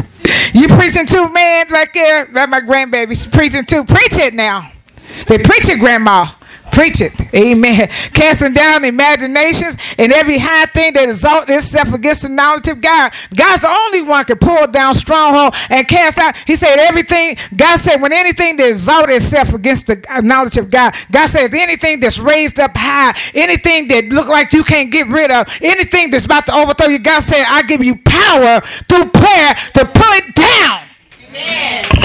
You 0.52 0.68
preaching 0.68 1.06
too, 1.06 1.32
man, 1.32 1.66
right 1.70 1.88
there. 1.92 2.26
That's 2.26 2.50
my 2.50 2.60
grandbaby. 2.60 3.10
She's 3.10 3.26
preaching 3.26 3.64
too. 3.64 3.84
Preach 3.84 4.18
it 4.18 4.34
now. 4.34 4.70
Say, 5.02 5.38
preach 5.38 5.68
it, 5.68 5.78
grandma. 5.80 6.26
Preach 6.72 7.00
it. 7.00 7.12
Amen. 7.34 7.88
Casting 8.14 8.54
down 8.54 8.84
imaginations 8.84 9.76
and 9.98 10.12
every 10.12 10.38
high 10.38 10.66
thing 10.66 10.92
that 10.94 11.08
exalts 11.08 11.50
itself 11.50 11.92
against 11.92 12.22
the 12.22 12.28
knowledge 12.28 12.68
of 12.68 12.80
God. 12.80 13.12
God's 13.34 13.62
the 13.62 13.68
only 13.68 14.02
one 14.02 14.24
can 14.24 14.38
pull 14.38 14.66
down 14.66 14.94
stronghold 14.94 15.54
and 15.68 15.86
cast 15.88 16.18
out. 16.18 16.36
He 16.46 16.56
said 16.56 16.76
everything. 16.78 17.36
God 17.56 17.76
said 17.76 18.00
when 18.00 18.12
anything 18.12 18.56
that 18.56 18.68
exalts 18.68 19.12
itself 19.12 19.52
against 19.52 19.88
the 19.88 20.20
knowledge 20.22 20.56
of 20.56 20.70
God. 20.70 20.94
God 21.10 21.26
says 21.26 21.52
anything 21.54 22.00
that's 22.00 22.18
raised 22.18 22.60
up 22.60 22.72
high, 22.74 23.14
anything 23.34 23.88
that 23.88 24.06
look 24.06 24.28
like 24.28 24.52
you 24.52 24.64
can't 24.64 24.90
get 24.90 25.08
rid 25.08 25.30
of, 25.30 25.48
anything 25.62 26.10
that's 26.10 26.24
about 26.24 26.46
to 26.46 26.54
overthrow 26.54 26.88
you. 26.88 26.98
God 26.98 27.20
said 27.20 27.44
I 27.48 27.62
give 27.62 27.82
you 27.82 27.96
power 27.96 28.60
through 28.60 29.10
prayer 29.10 29.54
to 29.74 29.84
pull 29.84 30.12
it 30.14 30.34
down. 30.34 30.89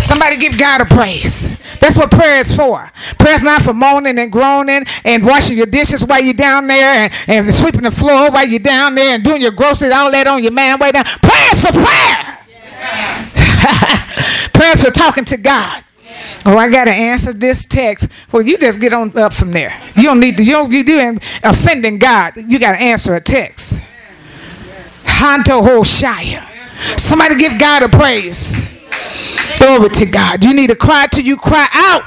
Somebody 0.01 0.37
give 0.37 0.59
God 0.59 0.81
a 0.81 0.85
praise. 0.85 1.57
That's 1.79 1.97
what 1.97 2.11
prayer 2.11 2.39
is 2.39 2.55
for. 2.55 2.91
Prayer 3.17 3.35
is 3.35 3.43
not 3.43 3.61
for 3.61 3.73
moaning 3.73 4.19
and 4.19 4.31
groaning 4.31 4.85
and 5.03 5.25
washing 5.25 5.57
your 5.57 5.65
dishes 5.65 6.05
while 6.05 6.21
you're 6.21 6.33
down 6.33 6.67
there 6.67 7.09
and, 7.27 7.27
and 7.27 7.53
sweeping 7.53 7.81
the 7.81 7.91
floor 7.91 8.31
while 8.31 8.47
you're 8.47 8.59
down 8.59 8.95
there 8.95 9.15
and 9.15 9.23
doing 9.23 9.41
your 9.41 9.51
groceries, 9.51 9.91
all 9.91 10.11
that 10.11 10.27
on 10.27 10.43
your 10.43 10.51
man 10.51 10.79
way 10.79 10.91
down. 10.91 11.05
Prayer 11.05 11.51
is 11.51 11.61
for 11.61 11.71
prayer. 11.71 12.39
Yeah. 12.49 14.49
Prayers 14.53 14.83
for 14.83 14.91
talking 14.91 15.25
to 15.25 15.37
God. 15.37 15.83
Oh, 16.45 16.57
I 16.57 16.69
gotta 16.69 16.91
answer 16.91 17.33
this 17.33 17.65
text. 17.65 18.07
Well, 18.31 18.43
you 18.43 18.57
just 18.57 18.79
get 18.79 18.93
on 18.93 19.17
up 19.17 19.33
from 19.33 19.51
there. 19.51 19.79
You 19.95 20.03
don't 20.03 20.19
need 20.19 20.37
to. 20.37 20.43
You 20.43 20.53
don't. 20.53 20.71
You 20.71 20.83
doing 20.83 21.17
offending 21.43 21.97
God. 21.97 22.33
You 22.37 22.59
gotta 22.59 22.79
answer 22.79 23.15
a 23.15 23.21
text. 23.21 23.81
Hanto 25.03 25.61
Hoshaya. 25.61 26.47
Somebody 26.99 27.35
give 27.35 27.59
God 27.59 27.83
a 27.83 27.89
praise. 27.89 28.74
Glory 29.59 29.89
to 29.89 30.05
God. 30.05 30.43
You 30.43 30.53
need 30.53 30.67
to 30.67 30.75
cry 30.75 31.07
till 31.07 31.23
you 31.23 31.37
cry 31.37 31.67
out 31.73 32.03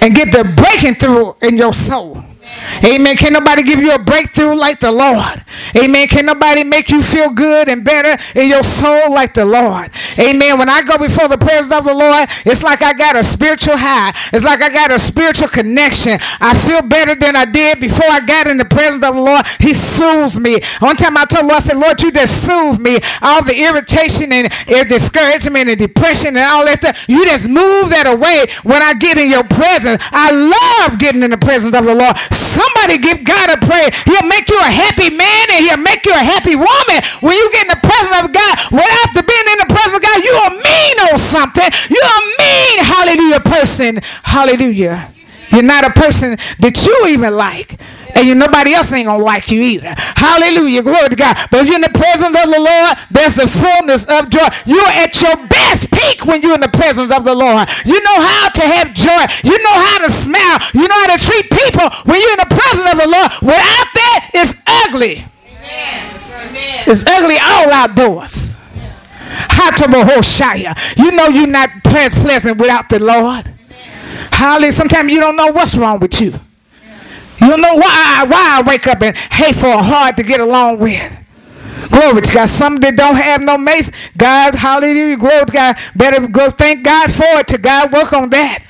and 0.00 0.14
get 0.14 0.32
the 0.32 0.44
breaking 0.56 0.96
through 0.96 1.36
in 1.42 1.56
your 1.56 1.72
soul. 1.72 2.22
Amen. 2.84 3.16
Can 3.16 3.32
nobody 3.32 3.62
give 3.62 3.80
you 3.80 3.94
a 3.94 3.98
breakthrough 3.98 4.54
like 4.54 4.80
the 4.80 4.92
Lord? 4.92 5.44
Amen. 5.76 6.08
Can 6.08 6.26
nobody 6.26 6.64
make 6.64 6.90
you 6.90 7.02
feel 7.02 7.30
good 7.30 7.68
and 7.68 7.84
better 7.84 8.20
in 8.38 8.48
your 8.48 8.62
soul 8.62 9.12
like 9.12 9.34
the 9.34 9.44
Lord? 9.44 9.90
Amen. 10.18 10.58
When 10.58 10.68
I 10.68 10.82
go 10.82 10.98
before 10.98 11.28
the 11.28 11.38
presence 11.38 11.72
of 11.72 11.84
the 11.84 11.94
Lord, 11.94 12.28
it's 12.44 12.62
like 12.62 12.82
I 12.82 12.92
got 12.92 13.16
a 13.16 13.22
spiritual 13.22 13.76
high. 13.76 14.12
It's 14.32 14.44
like 14.44 14.60
I 14.62 14.68
got 14.68 14.90
a 14.90 14.98
spiritual 14.98 15.48
connection. 15.48 16.18
I 16.40 16.54
feel 16.54 16.82
better 16.82 17.14
than 17.14 17.36
I 17.36 17.44
did 17.44 17.80
before 17.80 18.08
I 18.08 18.20
got 18.20 18.46
in 18.46 18.58
the 18.58 18.64
presence 18.64 19.04
of 19.04 19.14
the 19.14 19.22
Lord. 19.22 19.46
He 19.60 19.72
soothes 19.72 20.38
me. 20.38 20.60
One 20.80 20.96
time 20.96 21.16
I 21.16 21.24
told 21.24 21.44
the 21.44 21.48
Lord, 21.48 21.56
I 21.56 21.60
said, 21.60 21.76
Lord, 21.76 22.02
you 22.02 22.10
just 22.10 22.46
soothe 22.46 22.80
me. 22.80 22.98
All 23.20 23.42
the 23.42 23.56
irritation 23.56 24.32
and, 24.32 24.52
discouragement 24.88 25.68
and 25.68 25.78
depression 25.78 26.36
and 26.36 26.46
all 26.46 26.64
that 26.66 26.78
stuff. 26.78 27.08
You 27.08 27.24
just 27.24 27.48
move 27.48 27.90
that 27.90 28.06
away 28.06 28.52
when 28.62 28.82
I 28.82 28.94
get 28.94 29.18
in 29.18 29.30
your 29.30 29.44
presence. 29.44 30.02
I 30.10 30.30
love 30.30 30.98
getting 30.98 31.22
in 31.22 31.30
the 31.30 31.38
presence 31.38 31.74
of 31.74 31.84
the 31.84 31.94
Lord. 31.94 32.16
Somebody 32.52 33.00
give 33.00 33.24
God 33.24 33.48
a 33.48 33.56
praise. 33.56 33.96
He'll 34.04 34.28
make 34.28 34.48
you 34.52 34.60
a 34.60 34.68
happy 34.68 35.08
man 35.08 35.44
and 35.56 35.64
he'll 35.64 35.80
make 35.80 36.04
you 36.04 36.12
a 36.12 36.24
happy 36.24 36.54
woman. 36.54 36.98
When 37.24 37.32
you 37.32 37.48
get 37.52 37.64
in 37.64 37.72
the 37.72 37.80
presence 37.80 38.16
of 38.20 38.28
God, 38.28 38.54
without 38.68 39.10
the 39.16 39.24
being 39.24 39.48
in 39.48 39.58
the 39.64 39.70
presence 39.72 39.96
of 39.96 40.02
God, 40.04 40.18
you 40.20 40.34
are 40.36 40.50
a 40.52 40.56
mean 40.60 40.96
or 41.08 41.16
something. 41.18 41.68
You're 41.88 42.12
a 42.12 42.22
mean, 42.36 42.76
hallelujah, 42.84 43.40
person. 43.40 44.00
Hallelujah. 44.22 45.12
You're 45.50 45.62
not 45.62 45.84
a 45.84 45.90
person 45.90 46.36
that 46.60 46.84
you 46.84 47.08
even 47.08 47.36
like. 47.36 47.78
And 48.14 48.26
you, 48.26 48.34
nobody 48.34 48.74
else 48.74 48.92
ain't 48.92 49.06
gonna 49.06 49.22
like 49.22 49.50
you 49.50 49.60
either. 49.62 49.94
Hallelujah. 50.16 50.82
Glory 50.82 51.08
to 51.08 51.16
God. 51.16 51.36
But 51.50 51.62
if 51.62 51.66
you're 51.66 51.76
in 51.76 51.82
the 51.82 51.96
presence 51.96 52.36
of 52.36 52.48
the 52.50 52.60
Lord, 52.60 52.96
there's 53.10 53.38
a 53.38 53.48
fullness 53.48 54.06
of 54.08 54.28
joy. 54.28 54.46
You're 54.66 54.92
at 55.00 55.16
your 55.20 55.36
best 55.48 55.90
peak 55.90 56.26
when 56.26 56.42
you're 56.42 56.54
in 56.54 56.60
the 56.60 56.68
presence 56.68 57.10
of 57.12 57.24
the 57.24 57.34
Lord. 57.34 57.68
You 57.84 58.02
know 58.02 58.18
how 58.20 58.48
to 58.48 58.62
have 58.62 58.92
joy. 58.94 59.24
You 59.44 59.56
know 59.62 59.76
how 59.76 59.98
to 60.04 60.10
smile. 60.10 60.58
You 60.74 60.86
know 60.88 61.00
how 61.06 61.16
to 61.16 61.20
treat 61.24 61.50
people 61.50 61.88
when 62.04 62.20
you're 62.20 62.36
in 62.36 62.42
the 62.44 62.54
presence 62.54 62.92
of 62.92 62.98
the 63.00 63.08
Lord. 63.08 63.30
Without 63.42 63.88
that, 63.96 64.30
it's 64.34 64.62
ugly. 64.66 65.24
Amen. 65.48 66.84
It's 66.86 67.06
ugly 67.06 67.38
all 67.40 67.70
outdoors. 67.72 68.56
You 70.96 71.10
know 71.12 71.28
you're 71.28 71.46
not 71.46 71.70
pleasant 71.84 72.58
without 72.58 72.88
the 72.88 73.02
Lord. 73.02 73.52
Hallelujah. 74.30 74.72
Sometimes 74.72 75.12
you 75.12 75.20
don't 75.20 75.36
know 75.36 75.52
what's 75.52 75.74
wrong 75.74 75.98
with 76.00 76.20
you. 76.20 76.38
You 77.42 77.56
know 77.56 77.74
why 77.74 78.20
I, 78.20 78.24
why 78.28 78.58
I 78.58 78.62
wake 78.66 78.86
up 78.86 79.02
and 79.02 79.16
hate 79.16 79.56
for 79.56 79.66
a 79.66 79.82
hard 79.82 80.16
to 80.16 80.22
get 80.22 80.40
along 80.40 80.78
with. 80.78 81.18
Glory 81.90 82.22
to 82.22 82.32
God. 82.32 82.48
Some 82.48 82.76
that 82.76 82.96
don't 82.96 83.16
have 83.16 83.42
no 83.42 83.58
mace, 83.58 83.90
God, 84.16 84.54
hallelujah, 84.54 85.16
glory 85.16 85.46
to 85.46 85.52
God. 85.52 85.76
Better 85.96 86.26
go 86.26 86.48
thank 86.50 86.84
God 86.84 87.12
for 87.12 87.40
it 87.40 87.48
to 87.48 87.58
God 87.58 87.92
work 87.92 88.12
on 88.12 88.30
that. 88.30 88.66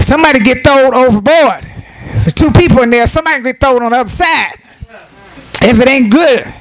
Somebody 0.00 0.40
get 0.40 0.64
thrown 0.64 0.94
overboard. 0.94 1.64
There's 2.26 2.34
two 2.34 2.50
people 2.50 2.82
in 2.82 2.90
there, 2.90 3.06
somebody 3.06 3.42
get 3.42 3.60
thrown 3.60 3.82
on 3.82 3.92
the 3.92 3.98
other 3.98 4.08
side. 4.08 4.54
If 5.62 5.80
it 5.80 5.88
ain't 5.88 6.10
good. 6.10 6.52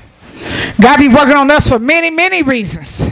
God 0.79 0.97
be 0.97 1.09
working 1.09 1.35
on 1.35 1.49
us 1.51 1.67
for 1.67 1.79
many, 1.79 2.09
many 2.09 2.43
reasons. 2.43 3.09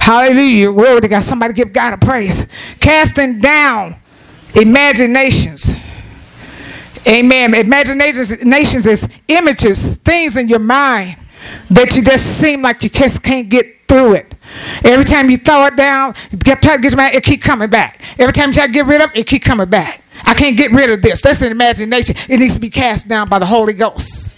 Hallelujah. 0.00 0.72
Glory 0.72 1.00
to 1.00 1.08
God. 1.08 1.22
Somebody 1.22 1.54
give 1.54 1.72
God 1.72 1.94
a 1.94 1.98
praise. 1.98 2.50
Casting 2.80 3.40
down 3.40 3.96
imaginations. 4.54 5.74
Amen. 7.06 7.54
Imaginations 7.54 8.44
nations 8.44 8.86
is 8.86 9.16
images, 9.28 9.96
things 9.96 10.36
in 10.36 10.48
your 10.48 10.58
mind 10.58 11.16
that 11.70 11.94
you 11.94 12.02
just 12.02 12.38
seem 12.40 12.62
like 12.62 12.82
you 12.82 12.90
just 12.90 13.22
can't 13.22 13.48
get 13.48 13.86
through 13.86 14.14
it. 14.14 14.34
Every 14.84 15.04
time 15.04 15.30
you 15.30 15.36
throw 15.36 15.66
it 15.66 15.76
down, 15.76 16.14
get 16.38 16.62
try 16.62 16.76
to 16.76 16.82
get 16.82 17.14
it 17.14 17.24
keep 17.24 17.42
coming 17.42 17.70
back. 17.70 18.02
Every 18.18 18.32
time 18.32 18.48
you 18.48 18.54
try 18.54 18.66
to 18.66 18.72
get 18.72 18.86
rid 18.86 19.00
of 19.00 19.10
it, 19.10 19.20
it 19.20 19.26
keep 19.26 19.42
coming 19.42 19.68
back. 19.68 20.02
I 20.24 20.34
can't 20.34 20.56
get 20.56 20.72
rid 20.72 20.90
of 20.90 21.02
this. 21.02 21.22
That's 21.22 21.42
an 21.42 21.52
imagination. 21.52 22.16
It 22.28 22.40
needs 22.40 22.54
to 22.54 22.60
be 22.60 22.70
cast 22.70 23.08
down 23.08 23.28
by 23.28 23.38
the 23.38 23.46
Holy 23.46 23.72
Ghost. 23.72 24.36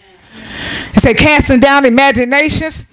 It 0.95 1.01
say 1.01 1.15
casting 1.15 1.61
down 1.61 1.85
imaginations 1.85 2.93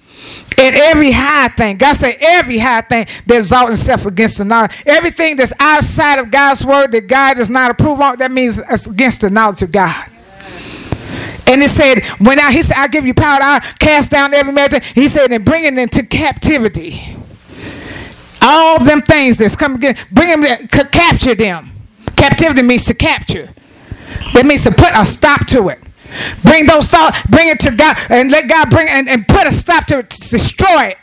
and 0.58 0.74
every 0.76 1.12
high 1.12 1.48
thing. 1.48 1.76
God 1.76 1.94
said 1.94 2.16
every 2.20 2.58
high 2.58 2.80
thing 2.80 3.06
that 3.26 3.36
exalts 3.36 3.80
itself 3.80 4.06
against 4.06 4.38
the 4.38 4.44
knowledge. 4.44 4.82
Everything 4.86 5.36
that's 5.36 5.52
outside 5.58 6.18
of 6.18 6.30
God's 6.30 6.64
word 6.64 6.92
that 6.92 7.06
God 7.06 7.36
does 7.36 7.50
not 7.50 7.70
approve 7.70 8.00
of, 8.00 8.18
that 8.18 8.30
means 8.30 8.58
it's 8.58 8.86
against 8.86 9.20
the 9.20 9.30
knowledge 9.30 9.62
of 9.62 9.72
God. 9.72 10.10
And 11.48 11.62
it 11.62 11.70
said, 11.70 12.04
when 12.18 12.40
I, 12.40 12.50
he 12.52 12.62
said, 12.62 12.76
I 12.76 12.88
give 12.88 13.06
you 13.06 13.14
power 13.14 13.38
to 13.38 13.74
cast 13.78 14.10
down 14.10 14.34
every 14.34 14.52
measure. 14.52 14.80
He 14.94 15.06
said, 15.06 15.30
and 15.30 15.44
bring 15.44 15.64
it 15.64 15.78
into 15.78 16.04
captivity. 16.04 17.16
All 18.42 18.82
them 18.82 19.00
things 19.02 19.38
that's 19.38 19.56
coming 19.56 19.78
again, 19.78 19.96
bring 20.10 20.40
them, 20.40 20.66
capture 20.68 21.34
them. 21.34 21.72
Captivity 22.16 22.62
means 22.62 22.84
to 22.86 22.94
capture. 22.94 23.52
That 24.34 24.44
means 24.44 24.64
to 24.64 24.70
put 24.70 24.90
a 24.94 25.04
stop 25.04 25.46
to 25.48 25.68
it. 25.68 25.85
Bring 26.42 26.66
those 26.66 26.90
thoughts, 26.90 27.22
bring 27.28 27.48
it 27.48 27.60
to 27.60 27.70
God, 27.70 27.96
and 28.10 28.30
let 28.30 28.48
God 28.48 28.70
bring 28.70 28.88
and, 28.88 29.08
and 29.08 29.26
put 29.26 29.46
a 29.46 29.52
stop 29.52 29.86
to 29.86 30.02
to 30.02 30.30
destroy 30.30 30.84
it. 30.84 30.98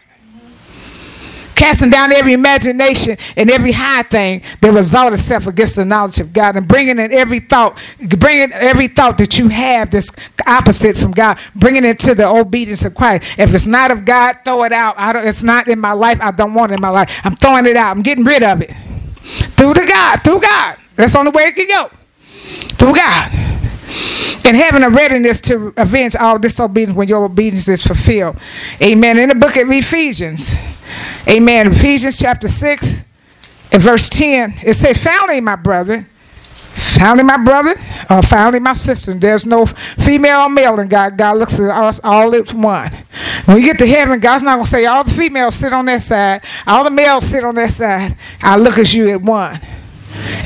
Casting 1.55 1.91
down 1.91 2.11
every 2.11 2.33
imagination 2.33 3.15
and 3.37 3.49
every 3.49 3.73
high 3.73 4.01
thing 4.03 4.41
that 4.61 4.73
result 4.73 5.13
itself 5.13 5.45
against 5.45 5.75
the 5.75 5.85
knowledge 5.85 6.19
of 6.19 6.33
God, 6.33 6.55
and 6.55 6.67
bringing 6.67 6.97
in 6.97 7.11
every 7.11 7.39
thought, 7.39 7.77
bringing 8.17 8.51
every 8.53 8.87
thought 8.87 9.17
that 9.19 9.37
you 9.37 9.49
have 9.49 9.91
that's 9.91 10.11
opposite 10.47 10.97
from 10.97 11.11
God, 11.11 11.37
bringing 11.55 11.85
it 11.85 11.99
to 11.99 12.15
the 12.15 12.27
obedience 12.27 12.85
of 12.85 12.95
Christ. 12.95 13.37
If 13.37 13.53
it's 13.53 13.67
not 13.67 13.91
of 13.91 14.03
God, 14.03 14.37
throw 14.43 14.63
it 14.63 14.71
out. 14.71 14.95
I 14.97 15.13
don't, 15.13 15.27
it's 15.27 15.43
not 15.43 15.67
in 15.67 15.79
my 15.79 15.93
life. 15.93 16.19
I 16.21 16.31
don't 16.31 16.53
want 16.53 16.71
it 16.71 16.75
in 16.75 16.81
my 16.81 16.89
life. 16.89 17.21
I'm 17.23 17.35
throwing 17.35 17.67
it 17.67 17.75
out. 17.75 17.95
I'm 17.95 18.01
getting 18.01 18.25
rid 18.25 18.41
of 18.41 18.61
it. 18.61 18.71
Through 19.21 19.75
the 19.75 19.85
God, 19.87 20.23
through 20.23 20.41
God. 20.41 20.77
That's 20.95 21.13
the 21.13 21.19
only 21.19 21.31
way 21.31 21.43
it 21.43 21.55
can 21.55 21.67
go. 21.67 21.91
Through 22.77 22.95
God 22.95 23.42
and 24.45 24.57
having 24.57 24.83
a 24.83 24.89
readiness 24.89 25.39
to 25.41 25.73
avenge 25.77 26.15
all 26.15 26.37
disobedience 26.37 26.95
when 26.95 27.07
your 27.07 27.25
obedience 27.25 27.67
is 27.69 27.81
fulfilled. 27.81 28.37
Amen. 28.81 29.17
In 29.17 29.29
the 29.29 29.35
book 29.35 29.55
of 29.55 29.71
Ephesians, 29.71 30.55
amen. 31.27 31.67
Ephesians 31.67 32.17
chapter 32.17 32.47
6 32.47 33.05
and 33.71 33.81
verse 33.81 34.09
10, 34.09 34.55
it 34.63 34.73
says, 34.73 35.01
Finally, 35.03 35.41
my 35.41 35.55
brother, 35.55 36.05
finally, 36.73 37.23
my 37.23 37.37
brother, 37.37 37.79
or 38.09 38.21
finally, 38.21 38.59
my 38.59 38.73
sister, 38.73 39.13
there's 39.13 39.45
no 39.45 39.65
female 39.65 40.41
or 40.41 40.49
male 40.49 40.79
in 40.79 40.87
God. 40.89 41.17
God 41.17 41.37
looks 41.37 41.59
at 41.59 41.69
us 41.69 41.99
all 42.03 42.35
at 42.35 42.53
one. 42.53 42.91
When 43.45 43.57
you 43.57 43.63
get 43.63 43.79
to 43.79 43.87
heaven, 43.87 44.19
God's 44.19 44.43
not 44.43 44.55
going 44.55 44.65
to 44.65 44.69
say, 44.69 44.85
All 44.85 45.03
the 45.03 45.11
females 45.11 45.55
sit 45.55 45.73
on 45.73 45.85
that 45.85 46.01
side, 46.01 46.43
all 46.67 46.83
the 46.83 46.91
males 46.91 47.25
sit 47.25 47.43
on 47.43 47.55
that 47.55 47.71
side. 47.71 48.15
I 48.41 48.57
look 48.57 48.77
at 48.77 48.93
you 48.93 49.09
at 49.09 49.21
one. 49.21 49.59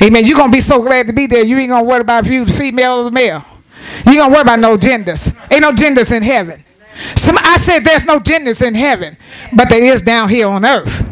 Amen. 0.00 0.24
You're 0.24 0.36
going 0.36 0.50
to 0.50 0.56
be 0.56 0.60
so 0.60 0.82
glad 0.82 1.06
to 1.08 1.12
be 1.12 1.26
there, 1.26 1.44
you 1.44 1.58
ain't 1.58 1.70
going 1.70 1.84
to 1.84 1.88
worry 1.88 2.00
about 2.00 2.26
if 2.26 2.32
you 2.32 2.46
female 2.46 3.06
or 3.06 3.10
male. 3.10 3.44
You 4.04 4.12
ain't 4.12 4.18
going 4.18 4.30
to 4.30 4.32
worry 4.32 4.42
about 4.42 4.60
no 4.60 4.76
genders. 4.76 5.34
Ain't 5.50 5.62
no 5.62 5.72
genders 5.72 6.12
in 6.12 6.22
heaven. 6.22 6.64
Some, 7.14 7.36
I 7.38 7.56
said 7.58 7.80
there's 7.80 8.04
no 8.04 8.18
genders 8.18 8.60
in 8.60 8.74
heaven, 8.74 9.16
but 9.54 9.68
there 9.68 9.82
is 9.82 10.02
down 10.02 10.28
here 10.28 10.48
on 10.48 10.64
earth. 10.64 11.04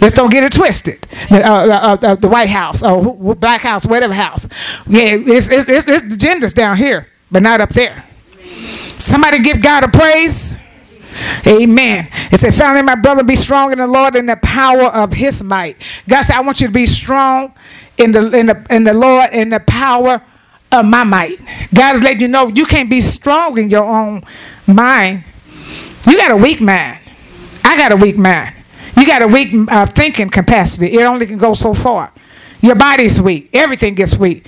Let's 0.00 0.14
don't 0.14 0.30
get 0.30 0.44
it 0.44 0.52
twisted. 0.52 1.00
The, 1.28 1.46
uh, 1.46 1.96
uh, 2.02 2.06
uh, 2.06 2.14
the 2.14 2.28
White 2.28 2.48
House, 2.48 2.82
or 2.82 3.34
Black 3.34 3.60
House, 3.60 3.84
whatever 3.84 4.14
house. 4.14 4.46
Yeah, 4.86 5.16
it's, 5.16 5.50
it's, 5.50 5.68
it's, 5.68 5.88
it's 5.88 6.16
genders 6.16 6.54
down 6.54 6.76
here, 6.76 7.08
but 7.30 7.42
not 7.42 7.60
up 7.60 7.70
there. 7.70 8.04
Somebody 8.98 9.42
give 9.42 9.60
God 9.62 9.84
a 9.84 9.88
praise. 9.88 10.56
Amen. 11.46 12.08
It 12.30 12.38
said, 12.38 12.54
finally, 12.54 12.82
my 12.82 12.94
brother, 12.94 13.24
be 13.24 13.34
strong 13.34 13.72
in 13.72 13.78
the 13.78 13.86
Lord 13.86 14.14
and 14.14 14.28
the 14.28 14.36
power 14.36 14.84
of 14.84 15.12
his 15.12 15.42
might. 15.42 15.76
God 16.08 16.22
said, 16.22 16.36
I 16.36 16.40
want 16.40 16.60
you 16.60 16.68
to 16.68 16.72
be 16.72 16.86
strong 16.86 17.52
in 18.00 18.12
the 18.12 18.36
in 18.36 18.46
the 18.46 18.66
in 18.70 18.84
the 18.84 18.94
Lord 18.94 19.30
in 19.32 19.50
the 19.50 19.60
power 19.60 20.22
of 20.72 20.84
my 20.84 21.04
might. 21.04 21.38
God 21.74 21.96
is 21.96 22.02
letting 22.02 22.20
you 22.20 22.28
know 22.28 22.48
you 22.48 22.66
can't 22.66 22.90
be 22.90 23.00
strong 23.00 23.58
in 23.58 23.70
your 23.70 23.84
own 23.84 24.22
mind. 24.66 25.24
You 26.06 26.16
got 26.16 26.30
a 26.30 26.36
weak 26.36 26.60
mind. 26.60 26.98
I 27.64 27.76
got 27.76 27.92
a 27.92 27.96
weak 27.96 28.16
mind. 28.16 28.54
You 28.96 29.06
got 29.06 29.22
a 29.22 29.28
weak 29.28 29.54
uh, 29.68 29.86
thinking 29.86 30.30
capacity. 30.30 30.94
It 30.94 31.02
only 31.02 31.26
can 31.26 31.38
go 31.38 31.54
so 31.54 31.74
far. 31.74 32.12
Your 32.60 32.74
body's 32.74 33.20
weak. 33.20 33.50
Everything 33.52 33.94
gets 33.94 34.16
weak. 34.16 34.46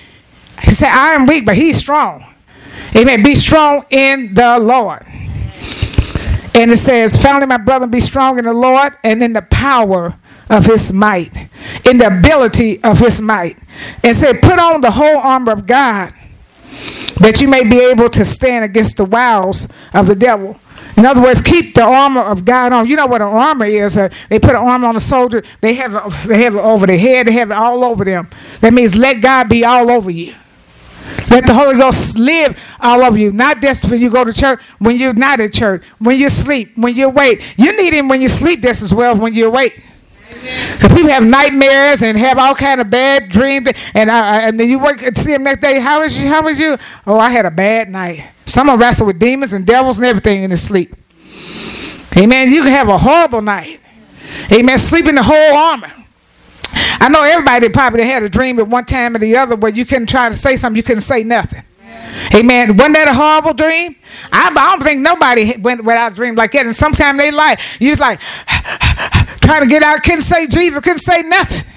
He 0.62 0.70
said, 0.70 0.90
I 0.90 1.14
am 1.14 1.26
weak, 1.26 1.46
but 1.46 1.56
he's 1.56 1.78
strong. 1.78 2.24
Amen. 2.96 3.22
Be 3.22 3.34
strong 3.34 3.84
in 3.90 4.34
the 4.34 4.58
Lord. 4.58 5.06
And 6.54 6.70
it 6.70 6.76
says, 6.76 7.16
Finally, 7.20 7.46
my 7.46 7.56
brother, 7.56 7.86
be 7.86 8.00
strong 8.00 8.38
in 8.38 8.44
the 8.44 8.52
Lord 8.52 8.96
and 9.02 9.22
in 9.22 9.32
the 9.32 9.42
power 9.42 10.14
of 10.52 10.66
his 10.66 10.92
might, 10.92 11.48
in 11.84 11.96
the 11.98 12.06
ability 12.06 12.82
of 12.84 12.98
his 12.98 13.20
might. 13.20 13.56
And 14.04 14.14
said, 14.14 14.42
Put 14.42 14.58
on 14.58 14.82
the 14.82 14.92
whole 14.92 15.16
armor 15.16 15.52
of 15.52 15.66
God 15.66 16.12
that 17.20 17.40
you 17.40 17.48
may 17.48 17.64
be 17.64 17.80
able 17.80 18.08
to 18.10 18.24
stand 18.24 18.64
against 18.64 18.98
the 18.98 19.04
wiles 19.04 19.68
of 19.94 20.06
the 20.06 20.14
devil. 20.14 20.60
In 20.96 21.06
other 21.06 21.22
words, 21.22 21.40
keep 21.40 21.74
the 21.74 21.82
armor 21.82 22.20
of 22.20 22.44
God 22.44 22.72
on. 22.72 22.86
You 22.86 22.96
know 22.96 23.06
what 23.06 23.22
an 23.22 23.28
armor 23.28 23.64
is? 23.64 23.96
Uh, 23.96 24.10
they 24.28 24.38
put 24.38 24.50
an 24.50 24.56
armor 24.56 24.88
on 24.88 24.96
a 24.96 25.00
soldier. 25.00 25.42
They 25.62 25.74
have 25.74 25.94
it, 25.94 26.28
they 26.28 26.42
have 26.42 26.54
it 26.54 26.58
over 26.58 26.86
their 26.86 26.98
head. 26.98 27.26
They 27.26 27.32
have 27.32 27.50
it 27.50 27.54
all 27.54 27.82
over 27.82 28.04
them. 28.04 28.28
That 28.60 28.74
means 28.74 28.94
let 28.94 29.22
God 29.22 29.48
be 29.48 29.64
all 29.64 29.90
over 29.90 30.10
you. 30.10 30.34
Let 31.30 31.46
the 31.46 31.54
Holy 31.54 31.76
Ghost 31.76 32.18
live 32.18 32.62
all 32.78 33.02
over 33.02 33.16
you. 33.16 33.32
Not 33.32 33.62
just 33.62 33.90
when 33.90 34.00
you 34.00 34.10
go 34.10 34.24
to 34.24 34.32
church, 34.32 34.60
when 34.78 34.96
you're 34.96 35.14
not 35.14 35.40
at 35.40 35.52
church, 35.54 35.84
when 35.98 36.18
you 36.18 36.28
sleep, 36.28 36.76
when 36.76 36.94
you 36.94 37.06
awake. 37.06 37.42
You 37.56 37.74
need 37.76 37.94
Him 37.94 38.08
when 38.08 38.20
you 38.20 38.28
sleep 38.28 38.60
just 38.62 38.82
as 38.82 38.92
well 38.92 39.14
as 39.14 39.18
when 39.18 39.32
you 39.32 39.46
awake. 39.46 39.82
Because 40.42 40.92
people 40.92 41.10
have 41.10 41.24
nightmares 41.24 42.02
and 42.02 42.18
have 42.18 42.38
all 42.38 42.54
kind 42.54 42.80
of 42.80 42.90
bad 42.90 43.28
dreams, 43.28 43.68
and 43.94 44.10
uh, 44.10 44.14
and 44.14 44.58
then 44.58 44.68
you 44.68 44.78
work 44.78 45.02
and 45.02 45.16
see 45.16 45.32
them 45.32 45.44
next 45.44 45.60
day. 45.60 45.78
How 45.80 46.02
was 46.02 46.20
you? 46.20 46.28
How 46.28 46.42
was 46.42 46.58
you? 46.58 46.76
Oh, 47.06 47.18
I 47.18 47.30
had 47.30 47.46
a 47.46 47.50
bad 47.50 47.90
night. 47.90 48.30
Someone 48.44 48.78
wrestled 48.78 49.06
with 49.06 49.18
demons 49.18 49.52
and 49.52 49.66
devils 49.66 49.98
and 49.98 50.06
everything 50.06 50.42
in 50.42 50.50
his 50.50 50.62
sleep. 50.62 50.94
Amen. 52.16 52.50
You 52.50 52.62
can 52.62 52.72
have 52.72 52.88
a 52.88 52.98
horrible 52.98 53.40
night. 53.40 53.80
Amen. 54.50 54.78
Sleeping 54.78 55.14
the 55.14 55.22
whole 55.22 55.56
armor. 55.56 55.92
I 57.00 57.08
know 57.08 57.22
everybody 57.22 57.68
probably 57.68 58.04
had 58.04 58.22
a 58.22 58.28
dream 58.28 58.58
at 58.58 58.66
one 58.66 58.84
time 58.84 59.16
or 59.16 59.18
the 59.18 59.36
other 59.36 59.56
where 59.56 59.72
you 59.72 59.84
couldn't 59.84 60.08
try 60.08 60.28
to 60.28 60.34
say 60.34 60.56
something, 60.56 60.76
you 60.76 60.82
couldn't 60.82 61.02
say 61.02 61.24
nothing. 61.24 61.62
Amen. 62.34 62.76
Wasn't 62.76 62.94
that 62.94 63.08
a 63.08 63.14
horrible 63.14 63.54
dream? 63.54 63.96
I, 64.32 64.48
I 64.48 64.70
don't 64.70 64.82
think 64.82 65.00
nobody 65.00 65.56
went 65.58 65.84
without 65.84 66.12
a 66.12 66.14
dream 66.14 66.34
like 66.34 66.52
that. 66.52 66.66
And 66.66 66.76
sometimes 66.76 67.18
they 67.18 67.30
lie. 67.30 67.56
You 67.80 67.90
was 67.90 68.00
like 68.00 68.20
trying 69.40 69.62
to 69.62 69.68
get 69.68 69.82
out, 69.82 70.02
couldn't 70.02 70.22
say 70.22 70.46
Jesus, 70.46 70.80
couldn't 70.82 70.98
say 70.98 71.22
nothing. 71.22 71.71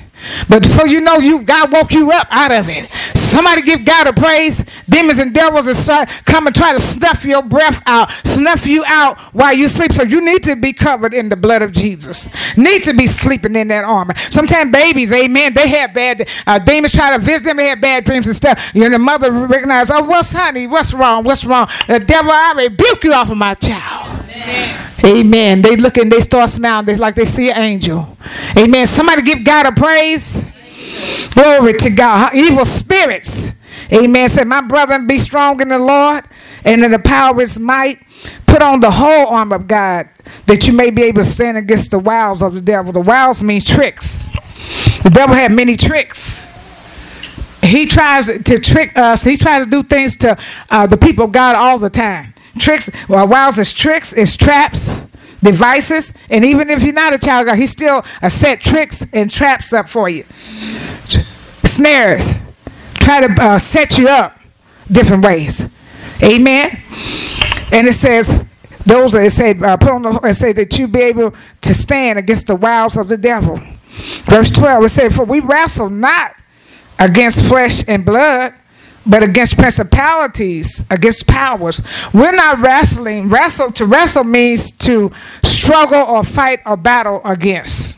But 0.49 0.63
before 0.63 0.87
you 0.87 1.01
know, 1.01 1.17
you 1.17 1.41
God 1.43 1.71
woke 1.71 1.91
you 1.91 2.11
up 2.11 2.27
out 2.31 2.51
of 2.51 2.67
it. 2.69 2.91
Somebody 3.15 3.61
give 3.61 3.85
God 3.85 4.07
a 4.07 4.13
praise. 4.13 4.65
Demons 4.87 5.19
and 5.19 5.33
devils 5.33 5.67
and 5.67 6.09
come 6.25 6.47
and 6.47 6.55
try 6.55 6.73
to 6.73 6.79
snuff 6.79 7.25
your 7.25 7.41
breath 7.41 7.81
out, 7.85 8.11
snuff 8.11 8.65
you 8.65 8.83
out 8.87 9.19
while 9.33 9.53
you 9.53 9.67
sleep. 9.67 9.91
So 9.91 10.03
you 10.03 10.21
need 10.21 10.43
to 10.43 10.55
be 10.55 10.73
covered 10.73 11.13
in 11.13 11.29
the 11.29 11.35
blood 11.35 11.61
of 11.61 11.71
Jesus. 11.71 12.29
Need 12.57 12.83
to 12.83 12.93
be 12.93 13.07
sleeping 13.07 13.55
in 13.55 13.67
that 13.69 13.83
armor. 13.83 14.15
Sometimes 14.15 14.71
babies, 14.71 15.11
amen, 15.11 15.53
they 15.53 15.69
have 15.69 15.93
bad 15.93 16.27
uh, 16.47 16.59
demons 16.59 16.93
try 16.93 17.15
to 17.15 17.21
visit 17.21 17.45
them. 17.45 17.57
They 17.57 17.67
have 17.67 17.81
bad 17.81 18.05
dreams 18.05 18.27
and 18.27 18.35
stuff. 18.35 18.71
You 18.73 18.83
know, 18.83 18.89
the 18.91 18.99
mother 18.99 19.31
recognizes, 19.31 19.91
oh, 19.91 20.03
what's 20.03 20.33
honey? 20.33 20.67
What's 20.67 20.93
wrong? 20.93 21.23
What's 21.23 21.45
wrong? 21.45 21.67
The 21.87 21.99
devil, 21.99 22.31
I 22.31 22.53
rebuke 22.55 23.03
you 23.03 23.13
off 23.13 23.29
of 23.29 23.37
my 23.37 23.53
child. 23.55 24.04
Amen. 25.03 25.61
They 25.61 25.75
look 25.75 25.97
and 25.97 26.11
they 26.11 26.19
start 26.19 26.49
smiling. 26.49 26.85
They 26.85 26.95
like 26.95 27.15
they 27.15 27.25
see 27.25 27.51
an 27.51 27.61
angel. 27.61 28.17
Amen. 28.57 28.87
Somebody 28.87 29.21
give 29.21 29.43
God 29.43 29.67
a 29.67 29.71
praise. 29.71 30.45
Glory 31.33 31.73
to 31.73 31.89
God. 31.91 32.33
Evil 32.33 32.65
spirits. 32.65 33.61
Amen. 33.91 34.29
Said, 34.29 34.47
My 34.47 34.61
brother, 34.61 34.99
be 34.99 35.17
strong 35.17 35.61
in 35.61 35.67
the 35.67 35.79
Lord 35.79 36.23
and 36.63 36.83
in 36.83 36.91
the 36.91 36.99
power 36.99 37.31
of 37.31 37.37
his 37.37 37.59
might. 37.59 37.99
Put 38.47 38.61
on 38.61 38.79
the 38.79 38.91
whole 38.91 39.27
arm 39.27 39.51
of 39.51 39.67
God 39.67 40.09
that 40.47 40.65
you 40.65 40.73
may 40.73 40.89
be 40.89 41.03
able 41.03 41.21
to 41.21 41.29
stand 41.29 41.57
against 41.57 41.91
the 41.91 41.99
wiles 41.99 42.41
of 42.41 42.53
the 42.53 42.61
devil. 42.61 42.91
The 42.91 43.01
wiles 43.01 43.43
means 43.43 43.65
tricks. 43.65 44.27
The 45.03 45.11
devil 45.13 45.35
had 45.35 45.51
many 45.51 45.77
tricks. 45.77 46.45
He 47.61 47.85
tries 47.85 48.27
to 48.27 48.59
trick 48.59 48.97
us. 48.97 49.23
He 49.23 49.37
tries 49.37 49.65
to 49.65 49.69
do 49.69 49.83
things 49.83 50.15
to 50.17 50.37
uh, 50.69 50.87
the 50.87 50.97
people 50.97 51.25
of 51.25 51.31
God 51.31 51.55
all 51.55 51.79
the 51.79 51.89
time. 51.89 52.34
Tricks, 52.59 52.89
well, 53.07 53.27
wiles 53.27 53.59
is 53.59 53.73
tricks, 53.73 54.13
is 54.13 54.35
traps, 54.37 55.01
devices, 55.43 56.13
and 56.29 56.45
even 56.45 56.69
if 56.69 56.83
you're 56.83 56.93
not 56.93 57.13
a 57.13 57.17
child 57.17 57.47
of 57.47 57.51
God, 57.51 57.59
he 57.59 57.67
still 57.67 58.03
set 58.29 58.61
tricks 58.61 59.05
and 59.13 59.29
traps 59.29 59.73
up 59.73 59.89
for 59.89 60.09
you. 60.09 60.23
Snares, 61.63 62.39
try 62.95 63.25
to 63.27 63.41
uh, 63.41 63.59
set 63.59 63.97
you 63.97 64.07
up 64.07 64.39
different 64.91 65.23
ways. 65.23 65.71
Amen. 66.23 66.79
And 67.71 67.87
it 67.87 67.93
says, 67.93 68.47
those 68.85 69.13
that 69.13 69.29
say, 69.31 69.57
uh, 69.59 69.77
put 69.77 69.91
on 69.91 70.03
the, 70.03 70.19
it 70.23 70.33
say 70.33 70.53
that 70.53 70.77
you 70.77 70.87
be 70.87 71.01
able 71.01 71.33
to 71.61 71.73
stand 71.73 72.19
against 72.19 72.47
the 72.47 72.55
wiles 72.55 72.95
of 72.95 73.07
the 73.07 73.17
devil. 73.17 73.59
Verse 74.25 74.51
12, 74.51 74.83
it 74.83 74.89
said, 74.89 75.13
For 75.13 75.25
we 75.25 75.39
wrestle 75.39 75.89
not 75.89 76.35
against 76.99 77.45
flesh 77.45 77.83
and 77.87 78.05
blood, 78.05 78.53
but 79.05 79.23
against 79.23 79.57
principalities, 79.57 80.85
against 80.89 81.27
powers. 81.27 81.81
We're 82.13 82.31
not 82.31 82.59
wrestling. 82.59 83.29
Wrestle 83.29 83.71
to 83.73 83.85
wrestle 83.85 84.23
means 84.23 84.71
to 84.71 85.11
struggle 85.43 86.01
or 86.01 86.23
fight 86.23 86.59
or 86.65 86.77
battle 86.77 87.21
against. 87.23 87.95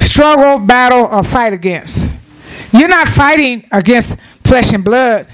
Struggle, 0.00 0.58
battle, 0.58 1.06
or 1.06 1.22
fight 1.24 1.52
against. 1.52 2.12
You're 2.72 2.88
not 2.88 3.08
fighting 3.08 3.66
against 3.72 4.20
flesh 4.44 4.72
and 4.72 4.84
blood. 4.84 5.26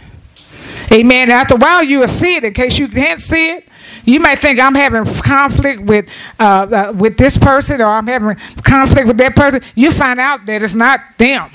Amen. 0.92 1.30
After 1.30 1.54
a 1.54 1.58
while, 1.58 1.82
you 1.82 2.00
will 2.00 2.08
see 2.08 2.36
it. 2.36 2.44
In 2.44 2.54
case 2.54 2.78
you 2.78 2.88
can't 2.88 3.20
see 3.20 3.50
it, 3.50 3.68
you 4.04 4.20
might 4.20 4.38
think 4.38 4.58
I'm 4.58 4.74
having 4.74 5.04
conflict 5.04 5.82
with 5.82 6.08
uh, 6.38 6.66
uh, 6.70 6.92
with 6.96 7.18
this 7.18 7.36
person, 7.36 7.80
or 7.80 7.86
I'm 7.86 8.06
having 8.06 8.36
conflict 8.62 9.06
with 9.06 9.18
that 9.18 9.36
person. 9.36 9.62
You 9.74 9.90
find 9.90 10.18
out 10.18 10.46
that 10.46 10.62
it's 10.62 10.74
not 10.74 11.00
them. 11.18 11.50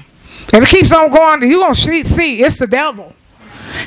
If 0.51 0.55
it 0.55 0.67
keeps 0.67 0.91
on 0.93 1.09
going, 1.11 1.41
you're 1.41 1.59
going 1.59 1.73
to 1.73 2.03
see 2.03 2.41
it's 2.41 2.59
the 2.59 2.67
devil. 2.67 3.13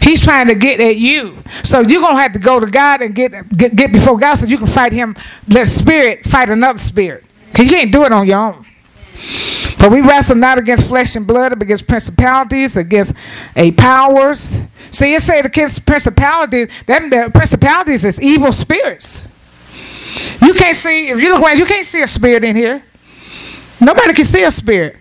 He's 0.02 0.22
trying 0.22 0.48
to 0.48 0.54
get 0.54 0.80
at 0.80 0.96
you. 0.96 1.42
So 1.62 1.80
you're 1.80 2.00
going 2.00 2.16
to 2.16 2.22
have 2.22 2.32
to 2.32 2.38
go 2.38 2.58
to 2.58 2.66
God 2.66 3.02
and 3.02 3.14
get, 3.14 3.30
get, 3.56 3.76
get 3.76 3.92
before 3.92 4.18
God 4.18 4.34
so 4.34 4.46
you 4.46 4.58
can 4.58 4.66
fight 4.66 4.92
him. 4.92 5.14
Let 5.48 5.66
spirit 5.66 6.24
fight 6.24 6.50
another 6.50 6.78
spirit. 6.78 7.24
Because 7.48 7.66
you 7.66 7.72
can't 7.72 7.92
do 7.92 8.04
it 8.04 8.12
on 8.12 8.26
your 8.26 8.38
own. 8.38 8.66
But 9.78 9.92
we 9.92 10.00
wrestle 10.00 10.36
not 10.36 10.58
against 10.58 10.88
flesh 10.88 11.16
and 11.16 11.26
blood, 11.26 11.50
but 11.50 11.62
against 11.62 11.86
principalities, 11.86 12.76
against 12.76 13.14
a 13.54 13.70
powers. 13.72 14.62
See, 14.90 15.14
it 15.14 15.20
said 15.20 15.46
against 15.46 15.86
principalities, 15.86 16.68
that 16.86 17.32
principalities 17.32 18.04
is 18.04 18.20
evil 18.20 18.52
spirits. 18.52 19.28
You 20.42 20.54
can't 20.54 20.76
see, 20.76 21.08
if 21.08 21.20
you 21.20 21.30
look 21.32 21.42
around, 21.42 21.58
you 21.58 21.66
can't 21.66 21.86
see 21.86 22.02
a 22.02 22.06
spirit 22.06 22.44
in 22.44 22.56
here. 22.56 22.82
Nobody 23.80 24.14
can 24.14 24.24
see 24.24 24.42
a 24.42 24.50
spirit. 24.50 24.96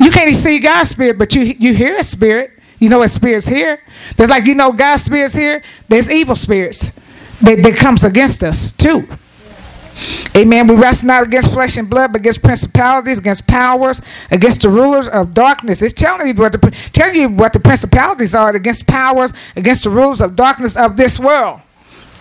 You 0.00 0.10
can't 0.10 0.28
even 0.28 0.40
see 0.40 0.58
God's 0.58 0.90
spirit, 0.90 1.18
but 1.18 1.34
you 1.34 1.42
you 1.42 1.74
hear 1.74 1.96
a 1.96 2.04
spirit. 2.04 2.58
You 2.78 2.88
know 2.88 3.02
a 3.02 3.08
spirit's 3.08 3.46
here. 3.46 3.80
There's 4.16 4.30
like 4.30 4.44
you 4.44 4.54
know 4.54 4.72
God's 4.72 5.04
spirit's 5.04 5.34
here. 5.34 5.62
There's 5.88 6.10
evil 6.10 6.34
spirits 6.34 6.90
that, 7.40 7.62
that 7.62 7.76
comes 7.76 8.02
against 8.02 8.42
us 8.42 8.72
too. 8.72 9.08
Amen. 10.36 10.66
We 10.66 10.74
wrestle 10.74 11.08
not 11.08 11.24
against 11.24 11.52
flesh 11.52 11.76
and 11.76 11.88
blood, 11.88 12.12
but 12.12 12.20
against 12.20 12.42
principalities, 12.42 13.18
against 13.18 13.46
powers, 13.46 14.00
against 14.30 14.62
the 14.62 14.70
rulers 14.70 15.06
of 15.06 15.34
darkness. 15.34 15.82
It's 15.82 15.92
telling 15.92 16.26
you 16.26 16.34
what 16.34 16.52
the 16.52 16.70
telling 16.92 17.16
you 17.16 17.28
what 17.28 17.52
the 17.52 17.60
principalities 17.60 18.34
are 18.34 18.54
against 18.54 18.86
powers, 18.86 19.32
against 19.54 19.84
the 19.84 19.90
rulers 19.90 20.20
of 20.20 20.34
darkness 20.34 20.76
of 20.76 20.96
this 20.96 21.20
world. 21.20 21.60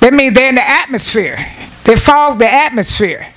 That 0.02 0.14
means 0.14 0.34
they're 0.34 0.50
in 0.50 0.56
the 0.56 0.68
atmosphere. 0.68 1.46
They 1.86 1.96
fog 1.96 2.40
the 2.40 2.52
atmosphere. 2.52 3.28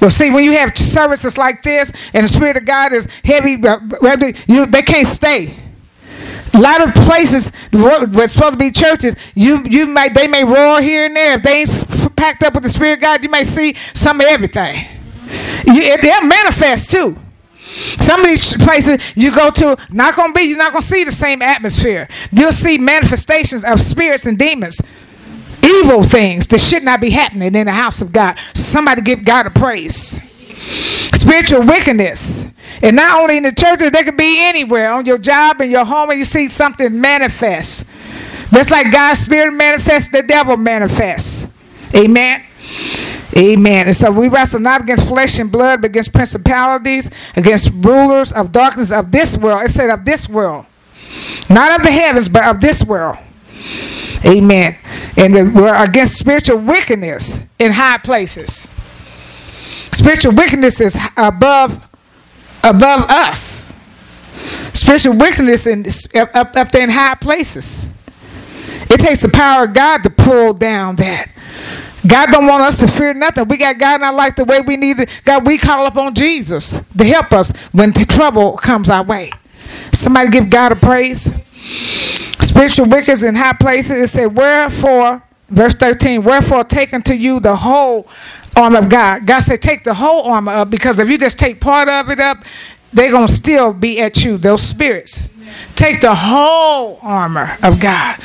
But 0.00 0.10
see, 0.10 0.30
when 0.30 0.44
you 0.44 0.52
have 0.52 0.76
services 0.76 1.38
like 1.38 1.62
this 1.62 1.92
and 2.14 2.24
the 2.24 2.28
Spirit 2.28 2.56
of 2.56 2.64
God 2.64 2.92
is 2.92 3.06
heavy, 3.24 3.54
uh, 3.66 3.78
you, 4.46 4.66
they 4.66 4.82
can't 4.82 5.06
stay. 5.06 5.56
A 6.54 6.60
lot 6.60 6.86
of 6.86 6.94
places 6.94 7.54
where 7.70 8.04
it's 8.04 8.32
supposed 8.32 8.54
to 8.54 8.58
be 8.58 8.70
churches, 8.70 9.14
you 9.34 9.62
you 9.68 9.86
might 9.86 10.14
they 10.14 10.26
may 10.26 10.44
roar 10.44 10.80
here 10.80 11.06
and 11.06 11.14
there. 11.14 11.34
If 11.36 11.42
they 11.42 11.60
ain't 11.60 11.70
f- 11.70 12.16
packed 12.16 12.42
up 12.42 12.54
with 12.54 12.62
the 12.62 12.70
Spirit 12.70 12.94
of 12.94 13.00
God, 13.00 13.22
you 13.22 13.30
may 13.30 13.44
see 13.44 13.74
some 13.74 14.20
of 14.20 14.26
everything. 14.26 14.86
You, 15.66 15.96
they'll 15.98 16.24
manifest 16.24 16.90
too. 16.90 17.18
Some 17.58 18.22
of 18.22 18.26
these 18.26 18.56
places 18.56 19.16
you 19.16 19.30
go 19.34 19.50
to, 19.50 19.76
not 19.92 20.16
gonna 20.16 20.32
be, 20.32 20.42
you're 20.42 20.58
not 20.58 20.72
gonna 20.72 20.82
see 20.82 21.04
the 21.04 21.12
same 21.12 21.42
atmosphere. 21.42 22.08
You'll 22.32 22.50
see 22.50 22.78
manifestations 22.78 23.64
of 23.64 23.80
spirits 23.80 24.26
and 24.26 24.38
demons 24.38 24.80
evil 25.62 26.02
things 26.02 26.46
that 26.48 26.60
should 26.60 26.82
not 26.82 27.00
be 27.00 27.10
happening 27.10 27.54
in 27.54 27.66
the 27.66 27.72
house 27.72 28.02
of 28.02 28.12
God. 28.12 28.38
Somebody 28.54 29.02
give 29.02 29.24
God 29.24 29.46
a 29.46 29.50
praise. 29.50 30.20
Spiritual 31.18 31.66
wickedness. 31.66 32.46
And 32.82 32.96
not 32.96 33.20
only 33.20 33.36
in 33.38 33.42
the 33.42 33.52
churches, 33.52 33.90
they 33.90 34.04
could 34.04 34.16
be 34.16 34.42
anywhere 34.44 34.92
on 34.92 35.04
your 35.04 35.18
job, 35.18 35.60
in 35.60 35.70
your 35.70 35.84
home, 35.84 36.10
and 36.10 36.18
you 36.18 36.24
see 36.24 36.48
something 36.48 37.00
manifest. 37.00 37.88
Just 38.52 38.70
like 38.70 38.92
God's 38.92 39.20
spirit 39.20 39.52
manifests, 39.52 40.10
the 40.10 40.22
devil 40.22 40.56
manifests. 40.56 41.54
Amen. 41.94 42.44
Amen. 43.36 43.86
And 43.86 43.96
so 43.96 44.10
we 44.10 44.28
wrestle 44.28 44.60
not 44.60 44.82
against 44.82 45.06
flesh 45.06 45.38
and 45.38 45.50
blood, 45.50 45.82
but 45.82 45.90
against 45.90 46.12
principalities, 46.12 47.10
against 47.36 47.70
rulers 47.84 48.32
of 48.32 48.52
darkness 48.52 48.90
of 48.90 49.12
this 49.12 49.36
world. 49.36 49.62
It 49.64 49.70
said 49.70 49.90
of 49.90 50.04
this 50.04 50.28
world. 50.28 50.66
Not 51.48 51.78
of 51.78 51.82
the 51.82 51.92
heavens, 51.92 52.28
but 52.28 52.44
of 52.44 52.60
this 52.60 52.84
world. 52.84 53.18
Amen. 54.24 54.76
And 55.16 55.54
we're 55.54 55.74
against 55.74 56.18
spiritual 56.18 56.58
wickedness 56.58 57.48
in 57.58 57.72
high 57.72 57.98
places. 57.98 58.70
Spiritual 59.92 60.34
wickedness 60.34 60.80
is 60.80 60.98
above 61.16 61.84
above 62.64 63.08
us. 63.08 63.72
Spiritual 64.72 65.16
wickedness 65.16 65.66
in, 65.66 65.86
up, 66.34 66.56
up 66.56 66.70
there 66.70 66.82
in 66.82 66.90
high 66.90 67.14
places. 67.14 67.94
It 68.90 69.00
takes 69.00 69.22
the 69.22 69.28
power 69.28 69.64
of 69.64 69.74
God 69.74 70.02
to 70.04 70.10
pull 70.10 70.54
down 70.54 70.96
that. 70.96 71.30
God 72.06 72.30
don't 72.30 72.46
want 72.46 72.62
us 72.62 72.78
to 72.80 72.88
fear 72.88 73.12
nothing. 73.12 73.48
We 73.48 73.56
got 73.56 73.78
God 73.78 73.96
in 73.96 74.04
our 74.04 74.14
life 74.14 74.36
the 74.36 74.44
way 74.44 74.60
we 74.60 74.76
need 74.76 74.98
it. 75.00 75.10
God, 75.24 75.46
we 75.46 75.58
call 75.58 75.86
upon 75.86 76.14
Jesus 76.14 76.84
to 76.96 77.04
help 77.04 77.32
us 77.32 77.50
when 77.72 77.92
trouble 77.92 78.56
comes 78.56 78.88
our 78.88 79.02
way. 79.02 79.32
Somebody 79.92 80.30
give 80.30 80.48
God 80.48 80.72
a 80.72 80.76
praise 80.76 81.32
spiritual 82.40 82.86
wickedness 82.86 83.22
in 83.24 83.34
high 83.34 83.52
places. 83.52 83.92
It 83.92 84.06
said, 84.08 84.36
Wherefore 84.36 85.22
verse 85.48 85.74
13, 85.74 86.22
wherefore 86.22 86.64
take 86.64 86.92
unto 86.92 87.14
you 87.14 87.40
the 87.40 87.56
whole 87.56 88.06
arm 88.56 88.74
of 88.74 88.88
God. 88.88 89.26
God 89.26 89.40
said, 89.40 89.62
take 89.62 89.84
the 89.84 89.94
whole 89.94 90.22
armor 90.22 90.52
up 90.52 90.70
because 90.70 90.98
if 90.98 91.08
you 91.08 91.18
just 91.18 91.38
take 91.38 91.60
part 91.60 91.88
of 91.88 92.10
it 92.10 92.20
up, 92.20 92.44
they're 92.92 93.10
going 93.10 93.26
to 93.26 93.32
still 93.32 93.72
be 93.72 94.00
at 94.00 94.24
you, 94.24 94.38
those 94.38 94.62
spirits. 94.62 95.30
Take 95.74 96.00
the 96.00 96.14
whole 96.14 96.98
armor 97.02 97.56
of 97.62 97.80
God. 97.80 98.18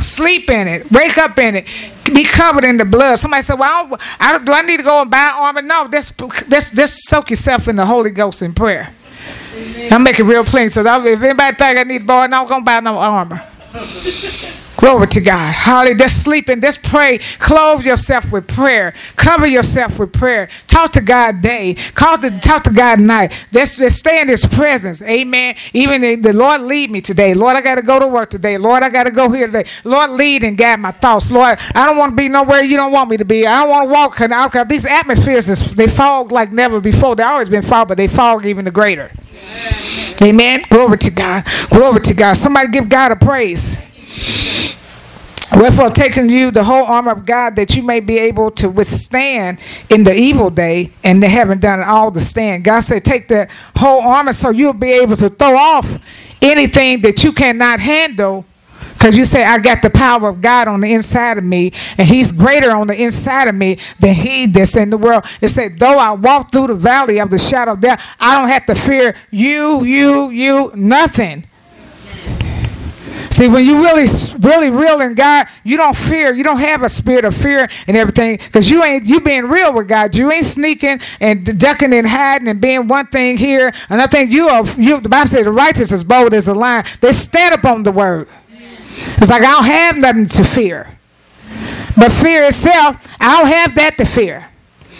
Sleep 0.00 0.48
in 0.48 0.66
it. 0.68 0.90
Wake 0.90 1.18
up 1.18 1.38
in 1.38 1.56
it. 1.56 1.66
Be 2.06 2.24
covered 2.24 2.64
in 2.64 2.78
the 2.78 2.84
blood. 2.84 3.16
Somebody 3.16 3.42
said, 3.42 3.58
"Well, 3.58 3.98
I 4.18 4.38
do 4.38 4.52
I 4.52 4.62
need 4.62 4.78
to 4.78 4.82
go 4.82 5.02
and 5.02 5.10
buy 5.10 5.30
armor?" 5.34 5.60
No, 5.60 5.88
just 5.88 6.18
just 6.48 6.74
just 6.74 7.08
soak 7.08 7.28
yourself 7.30 7.68
in 7.68 7.76
the 7.76 7.84
Holy 7.84 8.10
Ghost 8.10 8.40
in 8.40 8.54
prayer. 8.54 8.94
I'm 9.90 10.02
making 10.02 10.26
real 10.26 10.44
plain. 10.44 10.70
So 10.70 10.80
if 10.80 11.22
anybody 11.22 11.56
think 11.56 11.78
I 11.78 11.82
need 11.84 12.06
buy, 12.06 12.24
I'm 12.24 12.48
gonna 12.48 12.64
buy 12.64 12.80
no 12.80 12.98
armor. 12.98 13.42
Glory 14.76 15.06
to 15.06 15.20
God. 15.20 15.54
Hallelujah. 15.54 15.96
Just 15.96 16.24
sleep 16.24 16.48
and 16.48 16.60
just 16.60 16.82
pray. 16.82 17.18
Clothe 17.38 17.86
yourself 17.86 18.32
with 18.32 18.46
prayer. 18.46 18.92
Cover 19.16 19.46
yourself 19.46 19.98
with 19.98 20.12
prayer. 20.12 20.48
Talk 20.66 20.92
to 20.92 21.00
God 21.00 21.40
day. 21.40 21.74
Call 21.94 22.18
to, 22.18 22.38
talk 22.40 22.64
to 22.64 22.70
God 22.72 23.00
night. 23.00 23.32
Just, 23.52 23.78
just 23.78 23.98
stay 23.98 24.20
in 24.20 24.28
His 24.28 24.44
presence. 24.44 25.00
Amen. 25.00 25.54
Even 25.72 26.02
the, 26.02 26.16
the 26.16 26.32
Lord 26.32 26.62
lead 26.62 26.90
me 26.90 27.00
today. 27.00 27.34
Lord, 27.34 27.56
I 27.56 27.60
got 27.60 27.76
to 27.76 27.82
go 27.82 27.98
to 27.98 28.06
work 28.06 28.30
today. 28.30 28.58
Lord, 28.58 28.82
I 28.82 28.90
got 28.90 29.04
to 29.04 29.10
go 29.10 29.30
here 29.30 29.46
today. 29.46 29.64
Lord, 29.84 30.10
lead 30.10 30.42
and 30.44 30.58
guide 30.58 30.80
my 30.80 30.90
thoughts. 30.90 31.30
Lord, 31.30 31.58
I 31.74 31.86
don't 31.86 31.96
want 31.96 32.12
to 32.12 32.16
be 32.16 32.28
nowhere 32.28 32.62
you 32.62 32.76
don't 32.76 32.92
want 32.92 33.08
me 33.08 33.16
to 33.16 33.24
be. 33.24 33.46
I 33.46 33.60
don't 33.60 33.70
want 33.70 33.88
to 33.88 33.92
walk 33.92 34.18
because 34.18 34.66
these 34.66 34.84
atmospheres, 34.84 35.48
is, 35.48 35.74
they 35.74 35.86
fog 35.86 36.32
like 36.32 36.52
never 36.52 36.80
before. 36.80 37.16
They've 37.16 37.26
always 37.26 37.48
been 37.48 37.62
fog, 37.62 37.88
but 37.88 37.96
they 37.96 38.08
fog 38.08 38.44
even 38.44 38.64
the 38.64 38.70
greater. 38.70 39.10
Amen. 40.22 40.62
Glory 40.68 40.98
to 40.98 41.10
God. 41.10 41.44
Glory 41.70 42.00
to 42.00 42.14
God. 42.14 42.34
Somebody 42.34 42.68
give 42.68 42.88
God 42.88 43.12
a 43.12 43.16
praise. 43.16 43.78
Wherefore, 45.56 45.90
taking 45.90 46.28
you 46.28 46.50
the 46.50 46.64
whole 46.64 46.84
armor 46.84 47.12
of 47.12 47.24
God, 47.24 47.54
that 47.56 47.76
you 47.76 47.82
may 47.82 48.00
be 48.00 48.18
able 48.18 48.50
to 48.52 48.68
withstand 48.68 49.60
in 49.88 50.02
the 50.02 50.12
evil 50.12 50.50
day, 50.50 50.90
and 51.04 51.22
they 51.22 51.28
haven't 51.28 51.60
done 51.60 51.82
all 51.82 52.10
to 52.10 52.20
stand. 52.20 52.64
God 52.64 52.80
said, 52.80 53.04
take 53.04 53.28
the 53.28 53.48
whole 53.76 54.00
armor 54.00 54.32
so 54.32 54.50
you'll 54.50 54.72
be 54.72 54.90
able 54.90 55.16
to 55.16 55.28
throw 55.28 55.56
off 55.56 55.98
anything 56.42 57.02
that 57.02 57.22
you 57.22 57.32
cannot 57.32 57.78
handle. 57.78 58.44
Because 59.04 59.18
you 59.18 59.26
say, 59.26 59.44
I 59.44 59.58
got 59.58 59.82
the 59.82 59.90
power 59.90 60.30
of 60.30 60.40
God 60.40 60.66
on 60.66 60.80
the 60.80 60.90
inside 60.94 61.36
of 61.36 61.44
me, 61.44 61.74
and 61.98 62.08
He's 62.08 62.32
greater 62.32 62.70
on 62.70 62.86
the 62.86 62.94
inside 62.94 63.48
of 63.48 63.54
me 63.54 63.76
than 64.00 64.14
He 64.14 64.46
that's 64.46 64.76
in 64.76 64.88
the 64.88 64.96
world. 64.96 65.26
It 65.42 65.48
said, 65.48 65.78
though 65.78 65.98
I 65.98 66.12
walk 66.12 66.50
through 66.50 66.68
the 66.68 66.74
valley 66.74 67.18
of 67.18 67.28
the 67.28 67.36
shadow 67.36 67.72
of 67.72 67.82
death, 67.82 68.02
I 68.18 68.34
don't 68.34 68.48
have 68.48 68.64
to 68.64 68.74
fear 68.74 69.14
you, 69.30 69.84
you, 69.84 70.30
you, 70.30 70.72
nothing. 70.74 71.44
See, 73.28 73.46
when 73.46 73.66
you 73.66 73.82
really, 73.82 74.06
really 74.38 74.70
real 74.70 75.02
in 75.02 75.12
God, 75.14 75.48
you 75.64 75.76
don't 75.76 75.94
fear. 75.94 76.32
You 76.32 76.42
don't 76.42 76.60
have 76.60 76.82
a 76.82 76.88
spirit 76.88 77.26
of 77.26 77.36
fear 77.36 77.68
and 77.86 77.98
everything 77.98 78.38
because 78.38 78.70
you 78.70 78.82
ain't 78.84 79.06
you 79.06 79.20
being 79.20 79.44
real 79.44 79.74
with 79.74 79.86
God. 79.86 80.14
You 80.14 80.32
ain't 80.32 80.46
sneaking 80.46 81.00
and 81.20 81.58
ducking 81.60 81.92
and 81.92 82.06
hiding 82.06 82.48
and 82.48 82.58
being 82.58 82.86
one 82.86 83.08
thing 83.08 83.36
here 83.36 83.66
and 83.66 83.76
another 83.90 84.10
thing. 84.10 84.30
You 84.32 84.48
are 84.48 84.64
you. 84.78 85.00
The 85.00 85.10
Bible 85.10 85.28
says 85.28 85.44
the 85.44 85.52
righteous 85.52 85.92
is 85.92 86.04
bold 86.04 86.32
as 86.32 86.48
a 86.48 86.54
lion. 86.54 86.86
They 87.02 87.12
stand 87.12 87.52
up 87.52 87.66
on 87.66 87.82
the 87.82 87.92
word. 87.92 88.28
It's 88.96 89.30
like 89.30 89.42
I 89.42 89.52
don't 89.52 89.64
have 89.64 89.98
nothing 89.98 90.26
to 90.26 90.44
fear, 90.44 90.98
but 91.96 92.12
fear 92.12 92.44
itself, 92.44 92.96
I 93.20 93.40
don't 93.40 93.50
have 93.50 93.74
that 93.74 93.96
to 93.98 94.04
fear. 94.04 94.48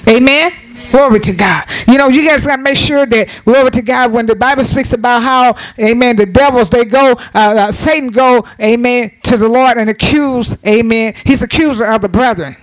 Amen. 0.08 0.52
Glory 0.90 1.18
to 1.18 1.32
God. 1.32 1.64
You 1.88 1.98
know, 1.98 2.08
you 2.08 2.28
guys 2.28 2.46
got 2.46 2.56
to 2.56 2.62
make 2.62 2.76
sure 2.76 3.04
that, 3.04 3.42
glory 3.44 3.70
to 3.72 3.82
God, 3.82 4.12
when 4.12 4.26
the 4.26 4.36
Bible 4.36 4.62
speaks 4.62 4.92
about 4.92 5.22
how, 5.22 5.56
amen, 5.78 6.16
the 6.16 6.26
devils, 6.26 6.70
they 6.70 6.84
go, 6.84 7.12
uh, 7.12 7.18
uh, 7.34 7.72
Satan 7.72 8.10
go, 8.10 8.46
amen, 8.60 9.10
to 9.24 9.36
the 9.36 9.48
Lord 9.48 9.76
and 9.76 9.90
accuse, 9.90 10.64
amen. 10.64 11.14
He's 11.24 11.42
accuser 11.42 11.84
of 11.86 12.00
the 12.00 12.08
brethren. 12.08 12.56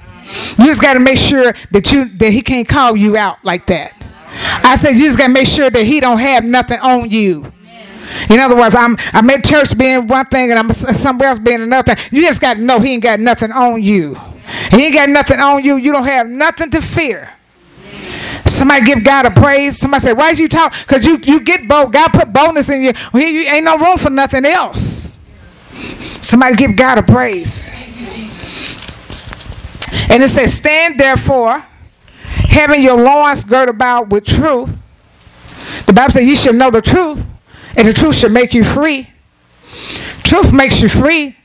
You 0.57 0.65
just 0.65 0.81
got 0.81 0.93
to 0.93 0.99
make 0.99 1.17
sure 1.17 1.53
that 1.71 1.91
you 1.91 2.05
that 2.05 2.31
he 2.31 2.41
can't 2.41 2.67
call 2.67 2.95
you 2.95 3.17
out 3.17 3.43
like 3.43 3.65
that. 3.67 3.93
I 4.63 4.75
said 4.75 4.91
you 4.91 5.05
just 5.05 5.17
got 5.17 5.27
to 5.27 5.33
make 5.33 5.47
sure 5.47 5.69
that 5.69 5.83
he 5.83 5.99
don't 5.99 6.19
have 6.19 6.45
nothing 6.45 6.79
on 6.79 7.09
you. 7.09 7.51
In 8.29 8.39
other 8.39 8.55
words, 8.55 8.75
I'm 8.75 8.97
I'm 9.13 9.29
at 9.29 9.43
church 9.43 9.77
being 9.77 10.07
one 10.07 10.25
thing 10.25 10.51
and 10.51 10.59
I'm 10.59 10.71
somewhere 10.73 11.29
else 11.29 11.39
being 11.39 11.61
another. 11.61 11.95
thing. 11.95 12.17
You 12.17 12.25
just 12.25 12.41
got 12.41 12.55
to 12.55 12.61
know 12.61 12.79
he 12.79 12.93
ain't 12.93 13.03
got 13.03 13.19
nothing 13.19 13.51
on 13.51 13.81
you. 13.81 14.17
He 14.71 14.85
ain't 14.85 14.95
got 14.95 15.09
nothing 15.09 15.39
on 15.39 15.63
you. 15.63 15.77
You 15.77 15.91
don't 15.91 16.05
have 16.05 16.27
nothing 16.27 16.71
to 16.71 16.81
fear. 16.81 17.33
Somebody 18.45 18.85
give 18.85 19.03
God 19.03 19.25
a 19.25 19.31
praise. 19.31 19.77
Somebody 19.77 20.01
say, 20.01 20.13
"Why 20.13 20.31
you 20.31 20.47
talk?" 20.47 20.73
Because 20.87 21.05
you 21.05 21.17
you 21.23 21.41
get 21.41 21.67
bold. 21.67 21.93
God 21.93 22.09
put 22.13 22.33
boldness 22.33 22.69
in 22.69 22.81
you. 22.81 22.93
Well, 23.13 23.23
you 23.23 23.41
ain't 23.41 23.65
no 23.65 23.77
room 23.77 23.97
for 23.97 24.09
nothing 24.09 24.45
else. 24.45 25.17
Somebody 26.21 26.55
give 26.55 26.75
God 26.75 26.97
a 26.97 27.03
praise. 27.03 27.71
And 30.09 30.21
it 30.23 30.29
says, 30.29 30.53
"Stand 30.53 30.99
therefore, 30.99 31.63
having 32.49 32.81
your 32.81 32.97
loins 32.97 33.43
girt 33.43 33.69
about 33.69 34.09
with 34.09 34.25
truth." 34.25 34.69
The 35.85 35.93
Bible 35.93 36.11
says, 36.11 36.27
"You 36.27 36.35
should 36.35 36.55
know 36.55 36.69
the 36.69 36.81
truth, 36.81 37.19
and 37.75 37.87
the 37.87 37.93
truth 37.93 38.15
should 38.15 38.31
make 38.31 38.53
you 38.53 38.63
free." 38.63 39.07
Truth 40.23 40.53
makes 40.53 40.81
you 40.81 40.89
free. 40.89 41.35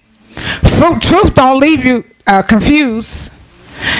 Truth 1.01 1.35
don't 1.35 1.59
leave 1.59 1.85
you 1.85 2.05
uh, 2.27 2.43
confused. 2.43 3.33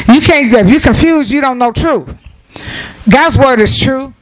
You 0.09 0.21
can't. 0.21 0.53
If 0.53 0.69
you're 0.69 0.81
confused, 0.81 1.31
you 1.31 1.41
don't 1.41 1.59
know 1.59 1.73
truth. 1.73 2.15
God's 3.09 3.37
word 3.37 3.61
is 3.61 3.79
true 3.79 4.15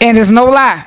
and 0.00 0.16
there's 0.16 0.30
no 0.30 0.44
lie. 0.46 0.86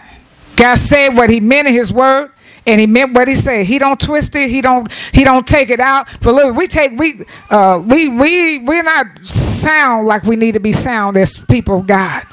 God 0.56 0.76
said 0.76 1.10
what 1.10 1.30
he 1.30 1.40
meant 1.40 1.68
in 1.68 1.74
his 1.74 1.92
word 1.92 2.32
and 2.66 2.80
he 2.80 2.88
meant 2.88 3.14
what 3.14 3.28
he 3.28 3.36
said. 3.36 3.66
He 3.66 3.80
don't 3.80 4.00
twist 4.00 4.36
it. 4.36 4.50
He 4.50 4.62
don't 4.62 4.92
he 5.12 5.24
don't 5.24 5.46
take 5.46 5.70
it 5.70 5.80
out. 5.80 6.10
For 6.10 6.32
look, 6.32 6.56
we 6.56 6.68
take 6.68 6.98
we 6.98 7.24
uh 7.50 7.82
we 7.86 8.10
we 8.10 8.60
we're 8.60 8.84
not 8.84 9.26
sound 9.26 10.08
like 10.08 10.24
we 10.24 10.36
need 10.36 10.54
to 10.54 10.60
be 10.60 10.72
sound 10.74 11.18
as 11.18 11.38
people 11.46 11.80
of 11.80 11.88
God. 11.88 12.24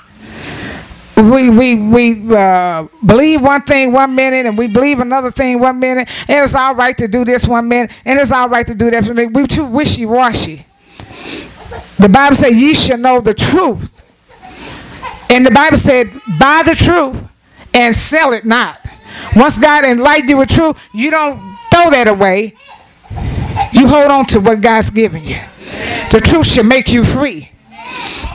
We 1.21 1.51
we 1.51 1.75
we 1.77 2.35
uh, 2.37 2.87
believe 3.05 3.43
one 3.43 3.63
thing 3.63 3.93
one 3.93 4.15
minute 4.15 4.47
and 4.47 4.57
we 4.57 4.69
believe 4.69 5.01
another 5.01 5.31
thing 5.31 5.59
one 5.59 5.79
minute 5.79 6.09
and 6.29 6.43
it's 6.43 6.55
all 6.55 6.75
right 6.75 6.97
to 6.97 7.09
do 7.09 7.25
this 7.25 7.47
one 7.47 7.69
minute 7.69 7.91
and 8.05 8.19
it's 8.19 8.33
all 8.33 8.49
right 8.49 8.67
to 8.67 8.75
do 8.75 8.91
that. 8.91 9.07
One. 9.07 9.33
We 9.33 9.47
too 9.47 9.67
wishy 9.67 10.07
washy. 10.07 10.65
The 11.99 12.09
Bible 12.09 12.37
said, 12.37 12.51
ye 12.51 12.75
shall 12.75 12.97
know 12.97 13.21
the 13.21 13.35
truth 13.35 13.91
and 15.31 15.45
the 15.45 15.51
Bible 15.51 15.77
said, 15.77 16.11
buy 16.39 16.63
the 16.65 16.75
truth 16.75 17.23
and 17.75 17.95
sell 17.95 18.33
it 18.33 18.45
not. 18.45 18.87
Once 19.37 19.61
God 19.61 19.85
enlightened 19.85 20.31
you 20.31 20.39
with 20.39 20.49
truth, 20.49 20.81
you 20.95 21.11
don't 21.11 21.39
throw 21.71 21.91
that 21.91 22.09
away. 22.09 22.57
You 23.73 23.89
hold 23.89 24.11
on 24.11 24.27
to 24.27 24.41
what 24.41 24.61
God's 24.61 24.91
given 24.91 25.25
you. 25.25 25.41
The 26.11 26.21
truth 26.21 26.47
shall 26.47 26.65
make 26.65 26.89
you 26.91 27.05
free. 27.05 27.53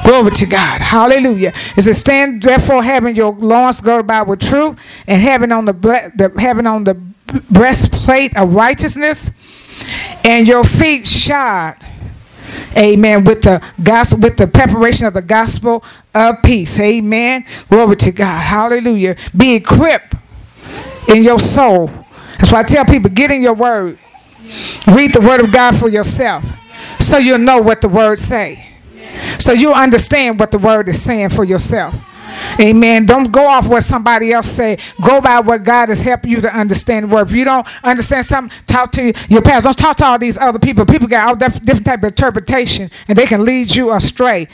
Glory 0.06 0.32
to 0.32 0.46
God. 0.46 0.82
Hallelujah. 0.82 1.54
It 1.76 1.94
stand 1.94 2.44
therefore 2.44 2.84
having 2.84 3.15
your 3.15 3.34
loins 3.34 3.82
girded 3.82 4.06
about 4.06 4.28
with 4.28 4.39
truth 4.39 4.80
and 5.08 5.22
having 5.22 5.52
on 5.52 5.65
the, 5.65 5.74
the 5.74 6.32
having 6.39 6.68
on 6.68 6.84
the 6.84 6.94
breastplate 7.50 8.38
of 8.38 8.54
righteousness 8.54 9.32
and 10.24 10.48
your 10.48 10.63
feet 10.63 11.08
shod 11.08 11.76
Amen. 12.78 13.24
With 13.24 13.41
the 13.44 13.62
gospel, 13.82 14.20
with 14.20 14.38
the 14.38 14.48
preparation 14.48 15.08
of 15.08 15.13
the 15.13 15.22
gospel 15.22 15.84
of 16.13 16.41
peace. 16.44 16.80
Amen. 16.80 17.46
Glory 17.70 17.96
to 17.98 18.12
God. 18.12 18.39
Hallelujah. 18.39 19.15
Be 19.36 19.56
equipped 19.56 20.15
in 21.08 21.24
your 21.24 21.39
soul. 21.39 21.88
That's 22.38 22.52
why 22.52 22.60
I 22.60 22.63
tell 22.63 22.86
people 22.86 23.10
get 23.10 23.32
in 23.32 23.41
your 23.41 23.54
word. 23.54 23.98
Read 24.88 25.13
the 25.13 25.22
word 25.22 25.41
of 25.41 25.52
God 25.52 25.78
for 25.78 25.89
yourself. 25.89 26.46
So 27.00 27.18
you'll 27.18 27.38
know 27.38 27.62
what 27.62 27.82
the 27.82 27.89
word 27.89 28.20
say. 28.20 28.75
So 29.39 29.54
you'll 29.54 29.73
understand 29.73 30.39
what 30.39 30.51
the 30.51 30.58
word 30.58 30.89
is 30.89 31.01
saying 31.01 31.30
for 31.30 31.43
yourself. 31.43 31.95
Amen. 32.60 33.06
Don't 33.06 33.32
go 33.32 33.47
off 33.47 33.67
what 33.67 33.84
somebody 33.84 34.32
else 34.32 34.47
say. 34.47 34.78
Go 35.01 35.21
by 35.21 35.39
what 35.39 35.63
God 35.63 35.89
has 35.89 36.01
helped 36.01 36.25
you 36.25 36.41
to 36.41 36.54
understand 36.54 37.12
Where. 37.12 37.23
If 37.23 37.32
you 37.32 37.45
don't 37.45 37.67
understand 37.84 38.25
something, 38.25 38.58
talk 38.65 38.91
to 38.93 39.13
your 39.30 39.41
past. 39.41 39.65
Don't 39.65 39.78
talk 39.78 39.97
to 39.97 40.06
all 40.06 40.19
these 40.19 40.38
other 40.38 40.60
people. 40.60 40.86
People 40.86 41.08
got 41.08 41.28
all 41.28 41.36
different 41.36 41.86
type 41.86 41.99
of 41.99 42.06
interpretation, 42.06 42.89
and 43.08 43.17
they 43.17 43.25
can 43.25 43.45
lead 43.45 43.75
you 43.75 43.93
astray. 43.93 44.47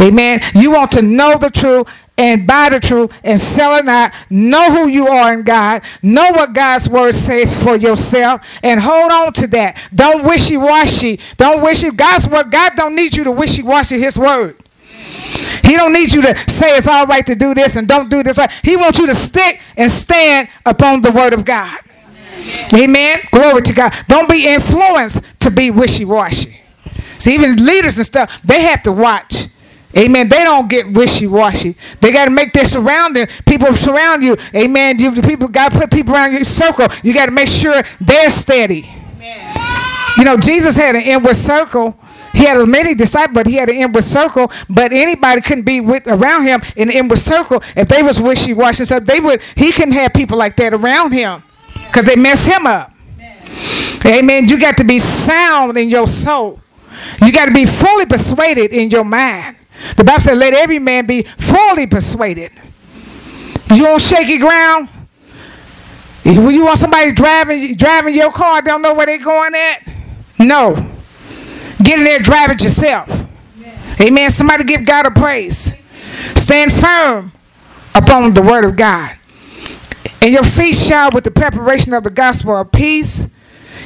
Amen. 0.00 0.40
You 0.54 0.70
want 0.72 0.92
to 0.92 1.02
know 1.02 1.38
the 1.38 1.50
truth 1.50 1.88
and 2.16 2.46
buy 2.46 2.68
the 2.70 2.80
truth 2.80 3.12
and 3.24 3.40
sell 3.40 3.74
it 3.76 3.84
not. 3.84 4.12
Know 4.30 4.70
who 4.70 4.86
you 4.86 5.08
are 5.08 5.34
in 5.34 5.42
God. 5.42 5.82
Know 6.02 6.30
what 6.30 6.52
God's 6.52 6.88
word 6.88 7.14
says 7.14 7.62
for 7.62 7.76
yourself 7.76 8.58
and 8.62 8.80
hold 8.80 9.12
on 9.12 9.32
to 9.34 9.46
that. 9.48 9.88
Don't 9.94 10.24
wishy 10.24 10.56
washy. 10.56 11.20
Don't 11.36 11.62
wish 11.62 11.82
it. 11.82 11.96
God's 11.96 12.28
word. 12.28 12.50
God 12.50 12.72
don't 12.76 12.94
need 12.94 13.16
you 13.16 13.24
to 13.24 13.32
wishy 13.32 13.62
washy 13.62 13.98
His 13.98 14.18
word. 14.18 14.56
He 15.62 15.76
don't 15.76 15.92
need 15.92 16.12
you 16.12 16.22
to 16.22 16.36
say 16.48 16.76
it's 16.76 16.86
all 16.86 17.06
right 17.06 17.26
to 17.26 17.34
do 17.34 17.54
this 17.54 17.76
and 17.76 17.88
don't 17.88 18.10
do 18.10 18.22
this. 18.22 18.36
right. 18.36 18.52
He 18.62 18.76
wants 18.76 18.98
you 18.98 19.06
to 19.06 19.14
stick 19.14 19.60
and 19.76 19.90
stand 19.90 20.48
upon 20.66 21.00
the 21.00 21.10
word 21.10 21.32
of 21.32 21.44
God. 21.44 21.78
Amen. 22.72 22.82
Amen. 22.82 23.20
Glory 23.32 23.62
to 23.62 23.72
God. 23.72 23.94
Don't 24.06 24.28
be 24.28 24.46
influenced 24.46 25.40
to 25.40 25.50
be 25.50 25.70
wishy-washy. 25.70 26.60
See, 27.18 27.34
even 27.34 27.64
leaders 27.64 27.96
and 27.96 28.06
stuff, 28.06 28.42
they 28.42 28.62
have 28.62 28.82
to 28.82 28.92
watch. 28.92 29.43
Amen. 29.96 30.28
They 30.28 30.42
don't 30.42 30.68
get 30.68 30.92
wishy-washy. 30.92 31.76
They 32.00 32.10
got 32.10 32.24
to 32.24 32.30
make 32.30 32.52
their 32.52 32.64
surrounding 32.64 33.28
people 33.46 33.72
surround 33.74 34.22
you. 34.22 34.36
Amen. 34.54 34.98
You, 34.98 35.12
the 35.12 35.22
people 35.22 35.46
got 35.48 35.72
to 35.72 35.78
put 35.78 35.90
people 35.90 36.14
around 36.14 36.32
your 36.32 36.44
circle. 36.44 36.88
You 37.02 37.14
got 37.14 37.26
to 37.26 37.32
make 37.32 37.48
sure 37.48 37.82
they're 38.00 38.30
steady. 38.30 38.90
Amen. 39.16 39.56
You 40.18 40.24
know, 40.24 40.36
Jesus 40.36 40.76
had 40.76 40.96
an 40.96 41.02
inward 41.02 41.36
circle. 41.36 41.96
He 42.32 42.44
had 42.44 42.66
many 42.66 42.96
disciples, 42.96 43.34
but 43.34 43.46
he 43.46 43.54
had 43.54 43.68
an 43.68 43.76
inward 43.76 44.02
circle. 44.02 44.50
But 44.68 44.92
anybody 44.92 45.40
couldn't 45.40 45.64
be 45.64 45.80
with 45.80 46.08
around 46.08 46.44
him 46.44 46.62
in 46.76 46.88
the 46.88 46.96
inward 46.96 47.18
circle 47.18 47.62
if 47.76 47.86
they 47.86 48.02
was 48.02 48.20
wishy 48.20 48.52
washy. 48.52 48.84
So 48.84 48.98
they 48.98 49.20
would. 49.20 49.40
He 49.56 49.70
couldn't 49.70 49.94
have 49.94 50.12
people 50.12 50.36
like 50.36 50.56
that 50.56 50.74
around 50.74 51.12
him 51.12 51.44
because 51.86 52.04
they 52.04 52.16
mess 52.16 52.44
him 52.44 52.66
up. 52.66 52.92
Amen. 54.04 54.48
You 54.48 54.58
got 54.58 54.76
to 54.78 54.84
be 54.84 54.98
sound 54.98 55.76
in 55.76 55.88
your 55.88 56.08
soul. 56.08 56.60
You 57.22 57.32
got 57.32 57.46
to 57.46 57.52
be 57.52 57.66
fully 57.66 58.06
persuaded 58.06 58.72
in 58.72 58.90
your 58.90 59.04
mind. 59.04 59.56
The 59.96 60.04
Bible 60.04 60.20
said, 60.20 60.38
"Let 60.38 60.54
every 60.54 60.78
man 60.78 61.06
be 61.06 61.22
fully 61.22 61.86
persuaded." 61.86 62.52
You 63.72 63.86
on 63.88 63.98
shaky 63.98 64.38
ground? 64.38 64.88
When 66.24 66.50
you 66.54 66.64
want 66.64 66.78
somebody 66.78 67.12
driving 67.12 67.76
driving 67.76 68.14
your 68.14 68.32
car, 68.32 68.62
don't 68.62 68.82
know 68.82 68.94
where 68.94 69.06
they're 69.06 69.18
going 69.18 69.54
at? 69.54 69.86
No. 70.38 70.74
Get 71.82 71.98
in 71.98 72.04
there, 72.04 72.18
drive 72.18 72.50
it 72.50 72.62
yourself. 72.62 73.10
Amen. 74.00 74.30
Somebody 74.30 74.64
give 74.64 74.84
God 74.84 75.06
a 75.06 75.10
praise. 75.10 75.74
Stand 76.34 76.72
firm 76.72 77.32
upon 77.94 78.32
the 78.34 78.42
word 78.42 78.64
of 78.64 78.76
God. 78.76 79.16
And 80.22 80.32
your 80.32 80.44
feet 80.44 80.74
shod 80.74 81.14
with 81.14 81.24
the 81.24 81.30
preparation 81.30 81.92
of 81.92 82.04
the 82.04 82.10
gospel 82.10 82.56
of 82.56 82.72
peace. 82.72 83.36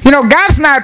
You 0.05 0.11
know, 0.13 0.23
God's 0.23 0.61
not 0.61 0.83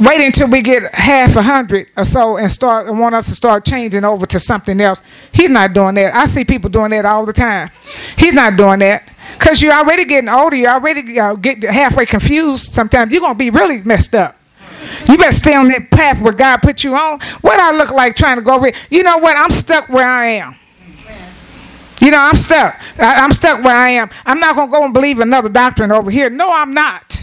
waiting 0.00 0.26
until 0.26 0.50
we 0.50 0.62
get 0.62 0.94
half 0.94 1.36
a 1.36 1.42
hundred 1.42 1.90
or 1.96 2.04
so 2.04 2.36
and 2.36 2.50
start 2.50 2.86
and 2.86 2.98
want 2.98 3.14
us 3.14 3.26
to 3.28 3.34
start 3.34 3.64
changing 3.64 4.04
over 4.04 4.26
to 4.26 4.38
something 4.38 4.80
else. 4.80 5.02
He's 5.32 5.50
not 5.50 5.72
doing 5.72 5.94
that. 5.96 6.14
I 6.14 6.24
see 6.24 6.44
people 6.44 6.70
doing 6.70 6.90
that 6.90 7.04
all 7.04 7.26
the 7.26 7.32
time. 7.32 7.70
He's 8.16 8.34
not 8.34 8.56
doing 8.56 8.78
that 8.80 9.10
because 9.38 9.60
you're 9.60 9.72
already 9.72 10.04
getting 10.04 10.28
older. 10.28 10.56
You 10.56 10.68
already 10.68 11.18
uh, 11.18 11.34
get 11.34 11.62
halfway 11.62 12.06
confused. 12.06 12.72
Sometimes 12.72 13.12
you're 13.12 13.20
gonna 13.20 13.34
be 13.34 13.50
really 13.50 13.82
messed 13.82 14.14
up. 14.14 14.36
You 15.08 15.18
better 15.18 15.32
stay 15.32 15.54
on 15.54 15.68
that 15.68 15.90
path 15.90 16.20
where 16.20 16.32
God 16.32 16.58
put 16.58 16.84
you 16.84 16.94
on. 16.96 17.20
What 17.40 17.58
I 17.58 17.76
look 17.76 17.92
like 17.92 18.16
trying 18.16 18.36
to 18.36 18.42
go 18.42 18.54
over. 18.54 18.70
You 18.90 19.02
know 19.02 19.18
what? 19.18 19.36
I'm 19.36 19.50
stuck 19.50 19.88
where 19.88 20.06
I 20.06 20.26
am. 20.26 20.54
You 22.00 22.12
know, 22.12 22.20
I'm 22.20 22.36
stuck. 22.36 22.80
I, 22.98 23.24
am 23.24 23.32
stuck 23.32 23.64
where 23.64 23.74
I 23.74 23.90
am. 23.90 24.08
I'm 24.24 24.38
not 24.38 24.54
gonna 24.54 24.70
go 24.70 24.84
and 24.84 24.94
believe 24.94 25.18
another 25.18 25.48
doctrine 25.48 25.90
over 25.90 26.10
here. 26.10 26.30
No, 26.30 26.52
I'm 26.52 26.70
not. 26.70 27.17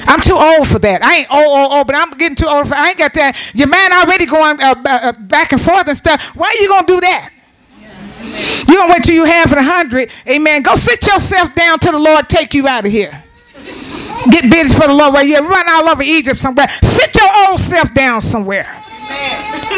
I'm 0.00 0.20
too 0.20 0.34
old 0.34 0.68
for 0.68 0.78
that. 0.80 1.02
I 1.02 1.18
ain't 1.18 1.30
old, 1.30 1.46
old, 1.46 1.72
old, 1.72 1.86
but 1.86 1.96
I'm 1.96 2.10
getting 2.10 2.36
too 2.36 2.46
old 2.46 2.68
for. 2.68 2.74
I 2.74 2.90
ain't 2.90 2.98
got 2.98 3.14
that. 3.14 3.36
Your 3.54 3.68
man 3.68 3.92
already 3.92 4.26
going 4.26 4.60
uh, 4.60 4.74
uh, 4.84 5.12
back 5.12 5.52
and 5.52 5.60
forth 5.60 5.88
and 5.88 5.96
stuff. 5.96 6.36
Why 6.36 6.48
are 6.48 6.62
you 6.62 6.68
gonna 6.68 6.86
do 6.86 7.00
that? 7.00 7.32
You 8.68 8.76
gonna 8.76 8.92
wait 8.92 9.02
till 9.04 9.14
you 9.14 9.24
have 9.24 9.52
a 9.52 9.62
hundred? 9.62 10.10
Amen. 10.28 10.62
Go 10.62 10.74
sit 10.74 11.06
yourself 11.06 11.54
down 11.54 11.78
till 11.78 11.92
the 11.92 11.98
Lord 11.98 12.28
take 12.28 12.54
you 12.54 12.68
out 12.68 12.84
of 12.84 12.92
here. 12.92 13.22
Get 14.30 14.50
busy 14.50 14.74
for 14.74 14.86
the 14.86 14.94
Lord 14.94 15.14
while 15.14 15.24
you're 15.24 15.42
running 15.42 15.72
all 15.72 15.88
over 15.88 16.02
Egypt 16.02 16.38
somewhere. 16.38 16.68
Sit 16.68 17.14
your 17.14 17.48
old 17.48 17.60
self 17.60 17.92
down 17.94 18.20
somewhere. 18.20 18.82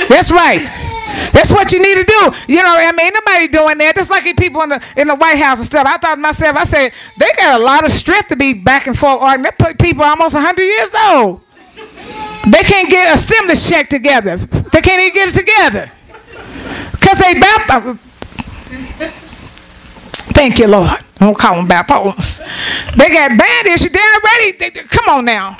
That's 0.08 0.30
right. 0.30 0.87
That's 1.32 1.50
what 1.50 1.72
you 1.72 1.80
need 1.80 1.96
to 1.96 2.04
do. 2.04 2.32
You 2.52 2.62
know, 2.62 2.74
I 2.76 2.92
mean, 2.92 3.12
nobody 3.12 3.48
doing 3.48 3.78
that. 3.78 3.94
Just 3.94 4.10
like 4.10 4.24
people 4.36 4.62
in 4.62 4.70
the 4.70 4.84
in 4.96 5.08
the 5.08 5.14
White 5.14 5.38
House 5.38 5.58
and 5.58 5.66
stuff. 5.66 5.86
I 5.86 5.98
thought 5.98 6.16
to 6.16 6.20
myself, 6.20 6.56
I 6.56 6.64
said, 6.64 6.92
they 7.18 7.28
got 7.36 7.60
a 7.60 7.62
lot 7.62 7.84
of 7.84 7.90
strength 7.90 8.28
to 8.28 8.36
be 8.36 8.52
back 8.52 8.86
and 8.86 8.98
forth 8.98 9.20
arguing. 9.20 9.52
People 9.78 10.04
almost 10.04 10.34
100 10.34 10.62
years 10.62 10.94
old. 11.10 11.40
They 12.50 12.62
can't 12.62 12.88
get 12.88 13.14
a 13.14 13.18
stimulus 13.18 13.68
check 13.68 13.88
together. 13.88 14.36
They 14.36 14.80
can't 14.80 15.00
even 15.00 15.14
get 15.14 15.28
it 15.28 15.34
together. 15.34 15.92
Because 16.92 17.18
they 17.18 17.34
baptized. 17.34 17.98
Thank 20.34 20.58
you, 20.58 20.68
Lord. 20.68 20.88
I 20.88 21.02
don't 21.18 21.36
call 21.36 21.56
them 21.56 21.66
baptized. 21.66 22.42
They 22.96 23.08
got 23.10 23.36
bad 23.36 23.66
issues. 23.66 23.90
They're 23.90 24.14
already. 24.14 24.58
They, 24.58 24.70
come 24.70 25.08
on 25.08 25.24
now. 25.24 25.58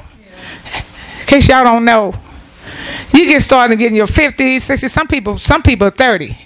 In 1.20 1.26
case 1.26 1.48
y'all 1.48 1.64
don't 1.64 1.84
know. 1.84 2.14
You 3.12 3.26
get 3.26 3.42
started 3.42 3.76
getting 3.76 3.96
your 3.96 4.06
50s, 4.06 4.56
60s. 4.56 4.88
Some 4.88 5.08
people, 5.08 5.38
some 5.38 5.62
people 5.62 5.90
30. 5.90 6.36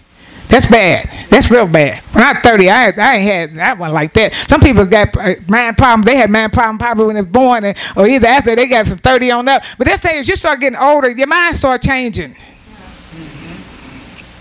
That's 0.52 0.66
bad. 0.66 1.08
That's 1.30 1.50
real 1.50 1.66
bad. 1.66 2.02
When 2.12 2.22
I 2.22 2.32
was 2.34 2.42
30, 2.42 2.68
I, 2.68 2.90
I 2.90 3.16
ain't 3.16 3.24
had 3.24 3.54
that 3.54 3.78
one 3.78 3.90
like 3.90 4.12
that. 4.12 4.34
Some 4.34 4.60
people 4.60 4.84
got 4.84 5.16
uh, 5.16 5.32
mind 5.48 5.78
problem. 5.78 6.02
They 6.02 6.16
had 6.16 6.28
mind 6.28 6.52
problem 6.52 6.76
probably 6.76 7.06
when 7.06 7.14
they 7.14 7.22
were 7.22 7.26
born, 7.26 7.64
and, 7.64 7.78
or 7.96 8.06
either 8.06 8.26
after 8.26 8.54
they 8.54 8.66
got 8.66 8.86
from 8.86 8.98
30 8.98 9.30
on 9.30 9.48
up. 9.48 9.62
But 9.78 9.86
this 9.86 10.00
thing 10.00 10.16
is, 10.16 10.28
you 10.28 10.36
start 10.36 10.60
getting 10.60 10.78
older, 10.78 11.10
your 11.10 11.26
mind 11.26 11.56
start 11.56 11.80
changing. 11.80 12.36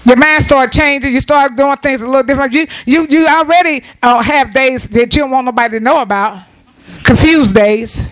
Your 0.04 0.18
mind 0.18 0.44
start 0.44 0.72
changing. 0.74 1.14
You 1.14 1.22
start 1.22 1.56
doing 1.56 1.78
things 1.78 2.02
a 2.02 2.08
little 2.08 2.24
different. 2.24 2.52
You 2.54 2.68
you 2.86 3.08
you 3.08 3.28
already 3.28 3.84
uh, 4.04 4.22
have 4.22 4.54
days 4.54 4.90
that 4.90 5.16
you 5.16 5.22
don't 5.22 5.32
want 5.32 5.46
nobody 5.46 5.78
to 5.78 5.84
know 5.84 6.02
about. 6.02 6.44
Confused 7.04 7.56
days. 7.56 8.10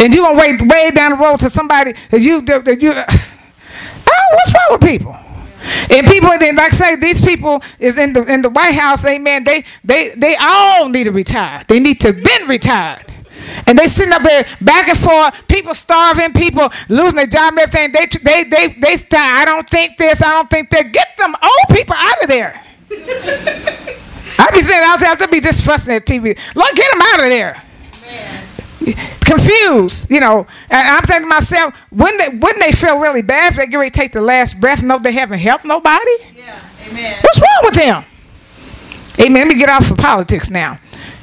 And 0.00 0.14
you're 0.14 0.24
gonna 0.24 0.38
wait 0.38 0.62
way 0.62 0.90
down 0.90 1.10
the 1.10 1.16
road 1.18 1.40
to 1.40 1.50
somebody 1.50 1.92
that 2.10 2.20
you 2.20 2.40
that 2.42 2.80
you. 2.80 2.94
Oh, 4.12 4.34
what's 4.34 4.52
wrong 4.52 4.66
with 4.70 4.80
people? 4.80 5.16
And 5.88 6.04
people, 6.06 6.30
then 6.38 6.56
like 6.56 6.72
I 6.72 6.76
say, 6.76 6.96
these 6.96 7.20
people 7.20 7.62
is 7.78 7.96
in 7.96 8.12
the 8.12 8.24
in 8.24 8.42
the 8.42 8.48
White 8.48 8.74
House. 8.74 9.04
Amen. 9.04 9.44
They 9.44 9.64
they 9.84 10.14
they 10.16 10.34
all 10.40 10.88
need 10.88 11.04
to 11.04 11.12
retire. 11.12 11.62
They 11.68 11.78
need 11.78 12.00
to 12.00 12.12
been 12.12 12.48
retired. 12.48 13.04
And 13.66 13.78
they 13.78 13.86
sitting 13.86 14.12
up 14.12 14.22
there 14.22 14.46
back 14.60 14.88
and 14.88 14.98
forth, 14.98 15.46
people 15.46 15.74
starving, 15.74 16.32
people 16.32 16.70
losing 16.88 17.18
their 17.18 17.26
job 17.26 17.54
everything. 17.56 17.92
They 17.92 18.06
they 18.06 18.44
they 18.44 18.74
they 18.80 18.96
start, 18.96 19.22
I 19.22 19.44
don't 19.44 19.68
think 19.68 19.96
this, 19.96 20.22
I 20.22 20.30
don't 20.30 20.50
think 20.50 20.70
that. 20.70 20.92
Get 20.92 21.16
them 21.18 21.34
old 21.40 21.76
people 21.76 21.94
out 21.96 22.22
of 22.22 22.28
there. 22.28 22.60
I 24.38 24.50
be 24.50 24.62
saying 24.62 24.82
out 24.84 24.98
there, 24.98 25.10
I 25.10 25.26
be 25.26 25.40
just 25.40 25.62
fussing 25.62 25.94
at 25.94 26.06
TV. 26.06 26.36
Look, 26.56 26.74
get 26.74 26.90
them 26.90 27.02
out 27.02 27.20
of 27.20 27.28
there 27.28 27.62
confused, 29.24 30.10
you 30.10 30.20
know. 30.20 30.46
And 30.70 30.88
I'm 30.88 31.02
thinking 31.02 31.24
to 31.24 31.28
myself, 31.28 31.74
wouldn't 31.90 32.18
they, 32.18 32.28
wouldn't 32.38 32.60
they 32.60 32.72
feel 32.72 32.98
really 32.98 33.22
bad 33.22 33.52
if 33.52 33.58
they 33.58 33.66
get 33.66 33.76
ready 33.76 33.90
to 33.90 33.96
take 33.96 34.12
the 34.12 34.20
last 34.20 34.60
breath 34.60 34.80
and 34.80 34.88
know 34.88 34.98
they 34.98 35.12
haven't 35.12 35.38
helped 35.38 35.64
nobody? 35.64 36.10
Yeah, 36.34 36.60
amen. 36.88 37.18
What's 37.22 37.38
wrong 37.38 37.60
with 37.62 37.74
them? 37.74 38.04
Amen. 39.18 39.48
Let 39.48 39.48
me 39.48 39.58
get 39.58 39.68
off 39.68 39.90
of 39.90 39.98
politics 39.98 40.50
now. 40.50 40.78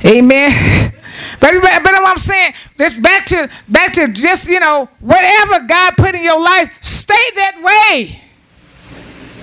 Amen. 0.06 0.94
But, 1.40 1.54
but, 1.62 1.84
but 1.84 1.94
what 1.94 2.08
I'm 2.08 2.18
saying, 2.18 2.54
this 2.78 2.94
back 2.94 3.26
to 3.28 3.50
back 3.68 3.94
to 3.94 4.08
just 4.14 4.48
you 4.48 4.60
know 4.60 4.88
whatever 5.00 5.66
God 5.66 5.94
put 5.98 6.14
in 6.14 6.24
your 6.24 6.40
life, 6.40 6.76
stay 6.80 7.14
that 7.36 7.56
way. 7.62 8.22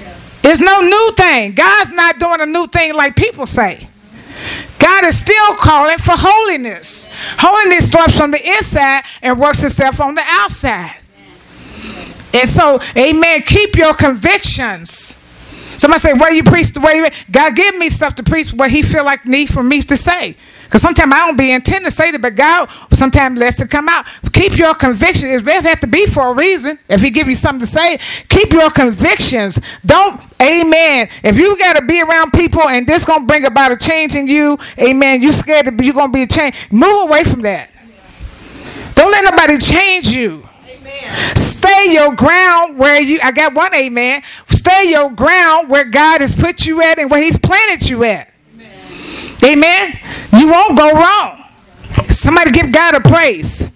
Yeah. 0.00 0.50
It's 0.50 0.60
no 0.60 0.80
new 0.80 1.12
thing. 1.16 1.52
God's 1.52 1.90
not 1.90 2.18
doing 2.18 2.40
a 2.40 2.46
new 2.46 2.68
thing 2.68 2.94
like 2.94 3.16
people 3.16 3.46
say. 3.46 3.88
God 4.84 5.06
is 5.06 5.18
still 5.18 5.54
calling 5.54 5.96
for 5.96 6.12
holiness. 6.14 7.08
Holiness 7.38 7.88
starts 7.88 8.18
from 8.18 8.32
the 8.32 8.46
inside 8.46 9.02
and 9.22 9.40
works 9.40 9.64
itself 9.64 9.98
on 9.98 10.14
the 10.14 10.22
outside. 10.26 10.96
And 12.34 12.46
so, 12.46 12.78
amen, 12.94 13.42
keep 13.42 13.76
your 13.76 13.94
convictions. 13.94 15.18
Somebody 15.78 16.00
say, 16.00 16.12
"Where 16.12 16.30
you 16.30 16.42
preach 16.42 16.72
the 16.72 16.80
way 16.80 17.10
God 17.30 17.56
give 17.56 17.74
me 17.76 17.88
stuff 17.88 18.14
to 18.16 18.22
preach 18.22 18.50
what 18.50 18.70
He 18.70 18.82
feel 18.82 19.04
like 19.04 19.24
need 19.24 19.50
for 19.50 19.62
me 19.62 19.80
to 19.82 19.96
say." 19.96 20.36
Because 20.74 20.82
sometimes 20.82 21.14
I 21.14 21.20
don't 21.24 21.36
be 21.36 21.52
intending 21.52 21.84
to 21.84 21.90
say 21.92 22.08
it, 22.08 22.20
but 22.20 22.34
God 22.34 22.68
sometimes 22.92 23.38
lets 23.38 23.60
it 23.60 23.70
come 23.70 23.88
out. 23.88 24.06
Keep 24.32 24.58
your 24.58 24.74
convictions. 24.74 25.32
It 25.32 25.44
may 25.44 25.62
have 25.62 25.78
to 25.78 25.86
be 25.86 26.04
for 26.06 26.32
a 26.32 26.34
reason. 26.34 26.80
If 26.88 27.00
He 27.00 27.10
give 27.10 27.28
you 27.28 27.36
something 27.36 27.60
to 27.60 27.66
say, 27.66 28.00
keep 28.28 28.52
your 28.52 28.72
convictions. 28.72 29.60
Don't, 29.86 30.20
amen. 30.42 31.10
If 31.22 31.38
you 31.38 31.56
got 31.58 31.76
to 31.76 31.84
be 31.84 32.02
around 32.02 32.32
people 32.32 32.62
and 32.62 32.88
this 32.88 33.04
going 33.04 33.20
to 33.20 33.26
bring 33.28 33.44
about 33.44 33.70
a 33.70 33.76
change 33.76 34.16
in 34.16 34.26
you, 34.26 34.58
amen, 34.76 35.22
you 35.22 35.30
scared 35.30 35.66
that 35.66 35.80
you're 35.80 35.94
going 35.94 36.08
to 36.08 36.12
be 36.12 36.22
a 36.22 36.26
change, 36.26 36.56
move 36.72 37.08
away 37.08 37.22
from 37.22 37.42
that. 37.42 37.70
Don't 38.96 39.12
let 39.12 39.22
nobody 39.22 39.58
change 39.58 40.08
you. 40.08 40.42
Amen. 40.68 41.36
Stay 41.36 41.92
your 41.92 42.16
ground 42.16 42.78
where 42.78 43.00
you, 43.00 43.20
I 43.22 43.30
got 43.30 43.54
one 43.54 43.72
amen. 43.76 44.24
Stay 44.48 44.90
your 44.90 45.08
ground 45.12 45.68
where 45.68 45.84
God 45.84 46.20
has 46.20 46.34
put 46.34 46.66
you 46.66 46.82
at 46.82 46.98
and 46.98 47.12
where 47.12 47.22
He's 47.22 47.38
planted 47.38 47.88
you 47.88 48.02
at. 48.02 48.33
Amen. 49.42 49.98
You 50.36 50.48
won't 50.48 50.78
go 50.78 50.92
wrong. 50.92 51.44
Somebody 52.08 52.50
give 52.50 52.72
God 52.72 52.94
a 52.94 53.00
praise. 53.00 53.74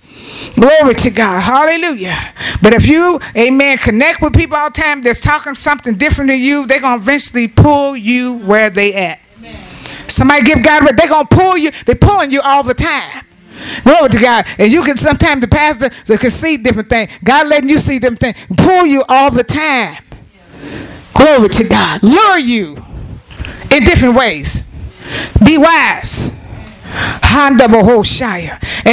Glory 0.54 0.94
to 0.94 1.10
God. 1.10 1.40
Hallelujah. 1.40 2.32
But 2.62 2.72
if 2.72 2.86
you, 2.86 3.20
amen, 3.36 3.78
connect 3.78 4.22
with 4.22 4.34
people 4.34 4.56
all 4.56 4.70
the 4.70 4.80
time 4.80 5.02
that's 5.02 5.20
talking 5.20 5.54
something 5.54 5.94
different 5.94 6.28
than 6.28 6.40
you, 6.40 6.66
they're 6.66 6.80
going 6.80 6.98
to 6.98 7.02
eventually 7.02 7.48
pull 7.48 7.96
you 7.96 8.38
where 8.38 8.70
they 8.70 8.94
at. 8.94 9.20
Amen. 9.38 9.56
Somebody 10.08 10.42
give 10.42 10.62
God, 10.62 10.86
they're 10.96 11.08
going 11.08 11.26
to 11.26 11.36
pull 11.36 11.56
you. 11.56 11.70
They're 11.86 11.94
pulling 11.94 12.30
you 12.30 12.40
all 12.40 12.62
the 12.62 12.74
time. 12.74 13.24
Glory 13.82 14.08
to 14.08 14.20
God. 14.20 14.46
And 14.58 14.70
you 14.70 14.82
can 14.82 14.96
sometimes, 14.96 15.40
the 15.40 15.48
pastor 15.48 15.90
can 15.90 16.30
see 16.30 16.56
different 16.56 16.88
things. 16.88 17.18
God 17.22 17.48
letting 17.48 17.68
you 17.68 17.78
see 17.78 17.98
different 17.98 18.20
things. 18.20 18.46
Pull 18.56 18.86
you 18.86 19.04
all 19.08 19.30
the 19.30 19.44
time. 19.44 20.02
Glory 21.14 21.48
to 21.48 21.68
God. 21.68 22.02
Lure 22.02 22.38
you 22.38 22.76
in 23.70 23.84
different 23.84 24.14
ways. 24.14 24.67
Be 25.44 25.58
wise. 25.58 26.32
And 27.30 27.60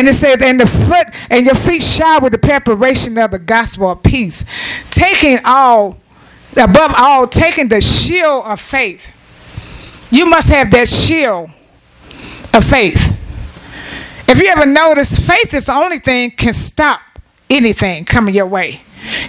it 0.07 0.13
says, 0.13 0.41
and 0.41 0.59
the 0.59 0.65
foot 0.65 1.07
and 1.29 1.45
your 1.45 1.55
feet 1.55 1.81
shod 1.81 2.21
with 2.23 2.33
the 2.33 2.37
preparation 2.37 3.17
of 3.17 3.31
the 3.31 3.39
gospel 3.39 3.91
of 3.91 4.03
peace. 4.03 4.43
Taking 4.89 5.39
all, 5.45 5.97
above 6.57 6.93
all, 6.97 7.27
taking 7.27 7.69
the 7.69 7.81
shield 7.81 8.45
of 8.45 8.59
faith. 8.59 9.11
You 10.11 10.25
must 10.25 10.49
have 10.49 10.71
that 10.71 10.87
shield 10.87 11.49
of 12.53 12.63
faith. 12.65 13.13
If 14.27 14.39
you 14.39 14.47
ever 14.47 14.65
notice, 14.65 15.17
faith 15.25 15.53
is 15.53 15.67
the 15.67 15.73
only 15.73 15.99
thing 15.99 16.31
can 16.31 16.53
stop 16.53 17.01
anything 17.49 18.05
coming 18.05 18.33
your 18.35 18.47
way. 18.47 18.81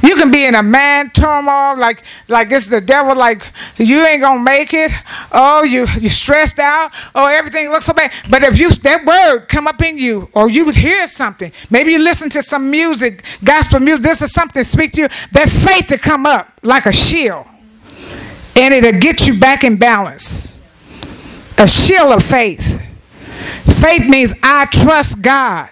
You 0.03 0.17
can 0.17 0.31
be 0.31 0.45
in 0.47 0.55
a 0.55 0.63
man 0.63 1.11
turmoil, 1.11 1.77
like 1.77 2.03
like 2.29 2.51
it's 2.51 2.69
the 2.69 2.81
devil, 2.81 3.15
like 3.17 3.51
you 3.77 4.05
ain't 4.05 4.23
gonna 4.23 4.43
make 4.43 4.73
it. 4.73 4.91
Oh, 5.33 5.65
you 5.65 5.87
you 5.99 6.09
stressed 6.09 6.59
out. 6.59 6.93
Oh, 7.15 7.27
everything 7.27 7.71
looks 7.71 7.87
so 7.87 7.93
bad. 7.93 8.13
But 8.31 8.43
if 8.43 8.59
you 8.59 8.71
that 8.71 9.05
word 9.05 9.49
come 9.49 9.67
up 9.67 9.83
in 9.83 9.99
you, 9.99 10.29
or 10.33 10.49
you 10.49 10.65
would 10.65 10.77
hear 10.77 11.07
something, 11.07 11.53
maybe 11.71 11.93
you 11.93 11.99
listen 11.99 12.31
to 12.31 12.43
some 12.43 12.71
music, 12.71 13.25
gospel 13.45 13.81
music. 13.81 14.03
This 14.03 14.23
is 14.23 14.33
something 14.33 14.63
speak 14.63 14.93
to 14.93 15.03
you. 15.03 15.09
That 15.33 15.49
faith 15.49 15.89
to 15.89 15.99
come 15.99 16.27
up 16.27 16.53
like 16.63 16.87
a 16.87 16.93
shield, 16.93 17.47
and 18.57 18.75
it'll 18.75 19.01
get 19.01 19.27
you 19.27 19.39
back 19.39 19.65
in 19.65 19.77
balance. 19.77 20.59
A 21.59 21.67
shield 21.67 22.13
of 22.13 22.23
faith. 22.23 22.83
Faith 23.81 24.09
means 24.09 24.35
I 24.43 24.67
trust 24.67 25.23
God. 25.23 25.71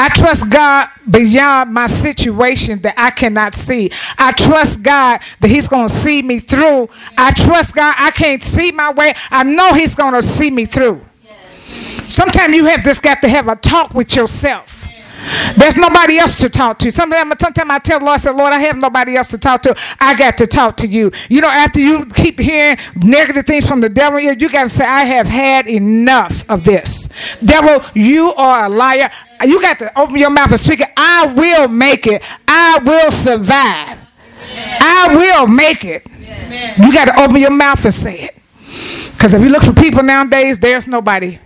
I 0.00 0.08
trust 0.10 0.52
God 0.52 0.90
beyond 1.10 1.74
my 1.74 1.86
situation 1.86 2.78
that 2.82 2.94
I 2.96 3.10
cannot 3.10 3.52
see. 3.52 3.90
I 4.16 4.30
trust 4.30 4.84
God 4.84 5.20
that 5.40 5.50
He's 5.50 5.66
going 5.66 5.88
to 5.88 5.92
see 5.92 6.22
me 6.22 6.38
through. 6.38 6.88
I 7.16 7.32
trust 7.32 7.74
God. 7.74 7.96
I 7.98 8.12
can't 8.12 8.40
see 8.40 8.70
my 8.70 8.92
way. 8.92 9.14
I 9.28 9.42
know 9.42 9.74
He's 9.74 9.96
going 9.96 10.14
to 10.14 10.22
see 10.22 10.50
me 10.50 10.66
through. 10.66 11.00
Sometimes 12.04 12.54
you 12.54 12.66
have 12.66 12.84
just 12.84 13.02
got 13.02 13.20
to 13.22 13.28
have 13.28 13.48
a 13.48 13.56
talk 13.56 13.92
with 13.92 14.14
yourself. 14.14 14.78
There's 15.56 15.76
nobody 15.76 16.18
else 16.18 16.38
to 16.40 16.48
talk 16.48 16.78
to. 16.78 16.92
Sometimes, 16.92 17.34
I 17.42 17.78
tell 17.80 17.98
the 17.98 18.04
Lord, 18.04 18.14
I 18.14 18.16
say, 18.18 18.30
Lord, 18.30 18.52
I 18.52 18.60
have 18.60 18.76
nobody 18.76 19.16
else 19.16 19.28
to 19.28 19.38
talk 19.38 19.62
to. 19.62 19.74
I 20.00 20.14
got 20.16 20.38
to 20.38 20.46
talk 20.46 20.76
to 20.78 20.86
you. 20.86 21.10
You 21.28 21.40
know, 21.40 21.50
after 21.50 21.80
you 21.80 22.06
keep 22.06 22.38
hearing 22.38 22.78
negative 22.94 23.46
things 23.46 23.68
from 23.68 23.80
the 23.80 23.88
devil, 23.88 24.20
you 24.20 24.48
got 24.48 24.62
to 24.62 24.68
say, 24.68 24.84
I 24.84 25.04
have 25.04 25.26
had 25.26 25.66
enough 25.66 26.48
of 26.48 26.62
this. 26.62 27.07
Devil, 27.44 27.84
you 27.94 28.32
are 28.34 28.66
a 28.66 28.68
liar. 28.68 29.10
You 29.44 29.60
got 29.60 29.78
to 29.80 29.98
open 29.98 30.16
your 30.16 30.30
mouth 30.30 30.50
and 30.50 30.60
speak 30.60 30.80
it. 30.80 30.88
I 30.96 31.26
will 31.26 31.68
make 31.68 32.06
it. 32.06 32.22
I 32.46 32.80
will 32.84 33.10
survive. 33.10 33.98
I 34.80 35.08
will 35.10 35.46
make 35.46 35.84
it. 35.84 36.06
You 36.78 36.92
got 36.92 37.06
to 37.06 37.22
open 37.22 37.36
your 37.36 37.50
mouth 37.50 37.84
and 37.84 37.94
say 37.94 38.20
it. 38.20 38.34
Because 39.12 39.34
if 39.34 39.42
you 39.42 39.48
look 39.48 39.62
for 39.62 39.72
people 39.72 40.02
nowadays, 40.02 40.58
there's 40.58 40.86
nobody 40.86 41.38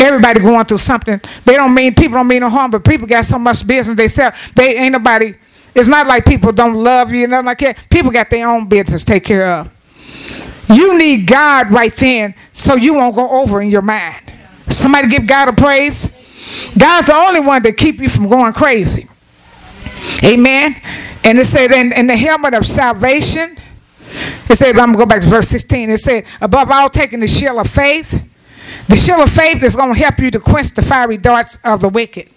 Everybody 0.00 0.40
going 0.40 0.64
through 0.64 0.78
something. 0.78 1.20
They 1.44 1.54
don't 1.54 1.74
mean 1.74 1.94
people 1.94 2.14
don't 2.14 2.28
mean 2.28 2.40
no 2.40 2.50
harm, 2.50 2.70
but 2.70 2.84
people 2.84 3.06
got 3.06 3.24
so 3.24 3.38
much 3.38 3.66
business 3.66 3.96
they 3.96 4.08
sell. 4.08 4.32
They 4.54 4.76
ain't 4.76 4.92
nobody. 4.92 5.34
It's 5.74 5.88
not 5.88 6.06
like 6.06 6.24
people 6.24 6.52
don't 6.52 6.74
love 6.74 7.10
you 7.10 7.24
and 7.24 7.32
nothing 7.32 7.46
like 7.46 7.58
that. 7.58 7.90
People 7.90 8.10
got 8.10 8.30
their 8.30 8.48
own 8.48 8.68
business 8.68 9.02
to 9.04 9.12
take 9.12 9.24
care 9.24 9.50
of. 9.52 9.70
You 10.68 10.98
need 10.98 11.26
God 11.26 11.72
right 11.72 11.92
then, 11.92 12.34
so 12.52 12.76
you 12.76 12.94
won't 12.94 13.16
go 13.16 13.28
over 13.28 13.60
in 13.60 13.70
your 13.70 13.82
mind. 13.82 14.32
Somebody 14.78 15.08
give 15.08 15.26
God 15.26 15.48
a 15.48 15.52
praise. 15.52 16.14
God's 16.78 17.08
the 17.08 17.14
only 17.14 17.40
one 17.40 17.62
that 17.62 17.76
keep 17.76 18.00
you 18.00 18.08
from 18.08 18.28
going 18.28 18.52
crazy. 18.52 19.08
Amen. 20.24 20.76
And 21.24 21.38
it 21.38 21.44
said, 21.44 21.72
in, 21.72 21.92
in 21.92 22.06
the 22.06 22.16
helmet 22.16 22.54
of 22.54 22.64
salvation, 22.64 23.58
it 24.48 24.56
said, 24.56 24.78
I'm 24.78 24.92
going 24.92 24.92
to 24.92 24.98
go 24.98 25.06
back 25.06 25.20
to 25.22 25.28
verse 25.28 25.48
16. 25.48 25.90
It 25.90 25.98
said, 25.98 26.24
above 26.40 26.70
all, 26.70 26.88
taking 26.88 27.20
the 27.20 27.26
shield 27.26 27.58
of 27.58 27.68
faith 27.68 28.28
the 28.88 28.96
shield 28.96 29.20
of 29.20 29.30
faith 29.30 29.62
is 29.62 29.76
going 29.76 29.92
to 29.92 30.00
help 30.00 30.18
you 30.18 30.30
to 30.30 30.40
quench 30.40 30.72
the 30.72 30.82
fiery 30.82 31.18
darts 31.18 31.58
of 31.62 31.80
the 31.80 31.90
wicked. 31.90 32.28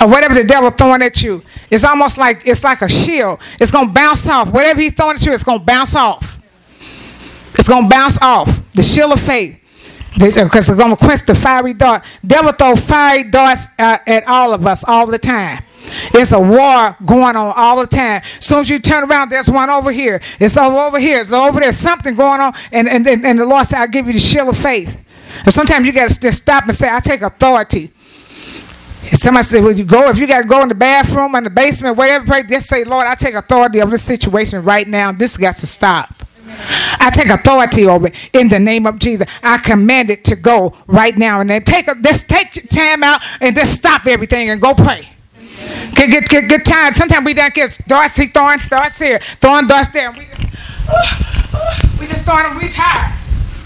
Or 0.00 0.08
whatever 0.08 0.34
the 0.34 0.44
devil 0.44 0.70
throwing 0.70 1.02
at 1.02 1.22
you. 1.22 1.44
It's 1.70 1.84
almost 1.84 2.18
like 2.18 2.42
it's 2.46 2.64
like 2.64 2.82
a 2.82 2.88
shield. 2.88 3.38
It's 3.60 3.70
going 3.70 3.88
to 3.88 3.94
bounce 3.94 4.28
off. 4.28 4.50
Whatever 4.50 4.80
he's 4.80 4.94
throwing 4.94 5.16
at 5.16 5.24
you, 5.24 5.32
it's 5.32 5.44
going 5.44 5.60
to 5.60 5.64
bounce 5.64 5.94
off. 5.94 6.40
It's 7.54 7.68
going 7.68 7.84
to 7.84 7.88
bounce 7.88 8.20
off. 8.20 8.72
The 8.72 8.82
shield 8.82 9.12
of 9.12 9.20
faith. 9.20 9.59
Because 10.14 10.66
they're 10.66 10.76
going 10.76 10.90
to 10.90 10.96
quench 10.96 11.24
the 11.24 11.34
fiery 11.34 11.74
dart. 11.74 12.04
Devil 12.26 12.52
throw 12.52 12.76
fiery 12.76 13.30
darts 13.30 13.68
uh, 13.78 13.98
at 14.06 14.26
all 14.26 14.52
of 14.52 14.66
us 14.66 14.84
all 14.86 15.06
the 15.06 15.18
time. 15.18 15.62
It's 16.12 16.32
a 16.32 16.40
war 16.40 16.96
going 17.04 17.36
on 17.36 17.52
all 17.56 17.78
the 17.78 17.86
time. 17.86 18.22
As 18.38 18.44
soon 18.44 18.60
as 18.60 18.70
you 18.70 18.78
turn 18.78 19.04
around, 19.04 19.30
there's 19.30 19.50
one 19.50 19.70
over 19.70 19.92
here. 19.92 20.20
It's 20.38 20.56
over, 20.56 20.98
here. 20.98 21.20
It's 21.20 21.32
over 21.32 21.60
there. 21.60 21.72
Something 21.72 22.14
going 22.14 22.40
on. 22.40 22.54
And, 22.72 22.88
and, 22.88 23.06
and 23.06 23.38
the 23.38 23.46
Lord 23.46 23.66
said, 23.66 23.80
I'll 23.80 23.88
give 23.88 24.06
you 24.06 24.12
the 24.12 24.20
shield 24.20 24.48
of 24.48 24.58
faith. 24.58 25.06
And 25.44 25.54
sometimes 25.54 25.86
you 25.86 25.92
got 25.92 26.10
to 26.10 26.20
just 26.20 26.42
stop 26.42 26.64
and 26.64 26.74
say, 26.74 26.88
I 26.90 27.00
take 27.00 27.22
authority. 27.22 27.90
And 29.08 29.18
somebody 29.18 29.44
said, 29.44 29.64
Will 29.64 29.72
you 29.72 29.84
go? 29.84 30.08
If 30.08 30.18
you 30.18 30.26
got 30.26 30.42
to 30.42 30.48
go 30.48 30.62
in 30.62 30.68
the 30.68 30.74
bathroom, 30.74 31.34
in 31.34 31.44
the 31.44 31.50
basement, 31.50 31.96
whatever, 31.96 32.26
pray, 32.26 32.42
just 32.42 32.68
say, 32.68 32.84
Lord, 32.84 33.06
I 33.06 33.14
take 33.14 33.34
authority 33.34 33.78
of 33.80 33.90
this 33.90 34.02
situation 34.02 34.62
right 34.62 34.86
now. 34.86 35.12
This 35.12 35.36
got 35.36 35.56
to 35.56 35.66
stop. 35.66 36.14
I 37.00 37.10
take 37.12 37.28
authority 37.28 37.86
over 37.86 38.08
it 38.08 38.30
in 38.32 38.48
the 38.48 38.58
name 38.58 38.86
of 38.86 38.98
Jesus. 38.98 39.28
I 39.42 39.58
command 39.58 40.10
it 40.10 40.24
to 40.24 40.36
go 40.36 40.74
right 40.86 41.16
now. 41.16 41.40
And 41.40 41.50
then 41.50 41.62
take 41.64 41.88
a, 41.88 41.94
just 41.94 42.28
take 42.28 42.68
time 42.68 43.02
out 43.02 43.22
and 43.40 43.54
just 43.56 43.74
stop 43.74 44.06
everything 44.06 44.50
and 44.50 44.60
go 44.60 44.74
pray. 44.74 45.08
Get, 45.94 46.10
get, 46.10 46.28
get, 46.28 46.48
get 46.48 46.64
tired. 46.64 46.96
Sometimes 46.96 47.24
we 47.24 47.34
don't 47.34 47.52
get 47.52 47.78
darts, 47.86 48.16
thorn 48.32 48.58
darts 48.68 48.98
here, 48.98 49.18
throwing 49.18 49.66
darts 49.66 49.88
there. 49.88 50.10
We 50.12 50.26
just, 50.26 50.54
uh, 50.88 51.80
we 52.00 52.06
just 52.06 52.24
throwing 52.24 52.44
them, 52.44 52.58
we 52.58 52.68
tired. 52.68 53.14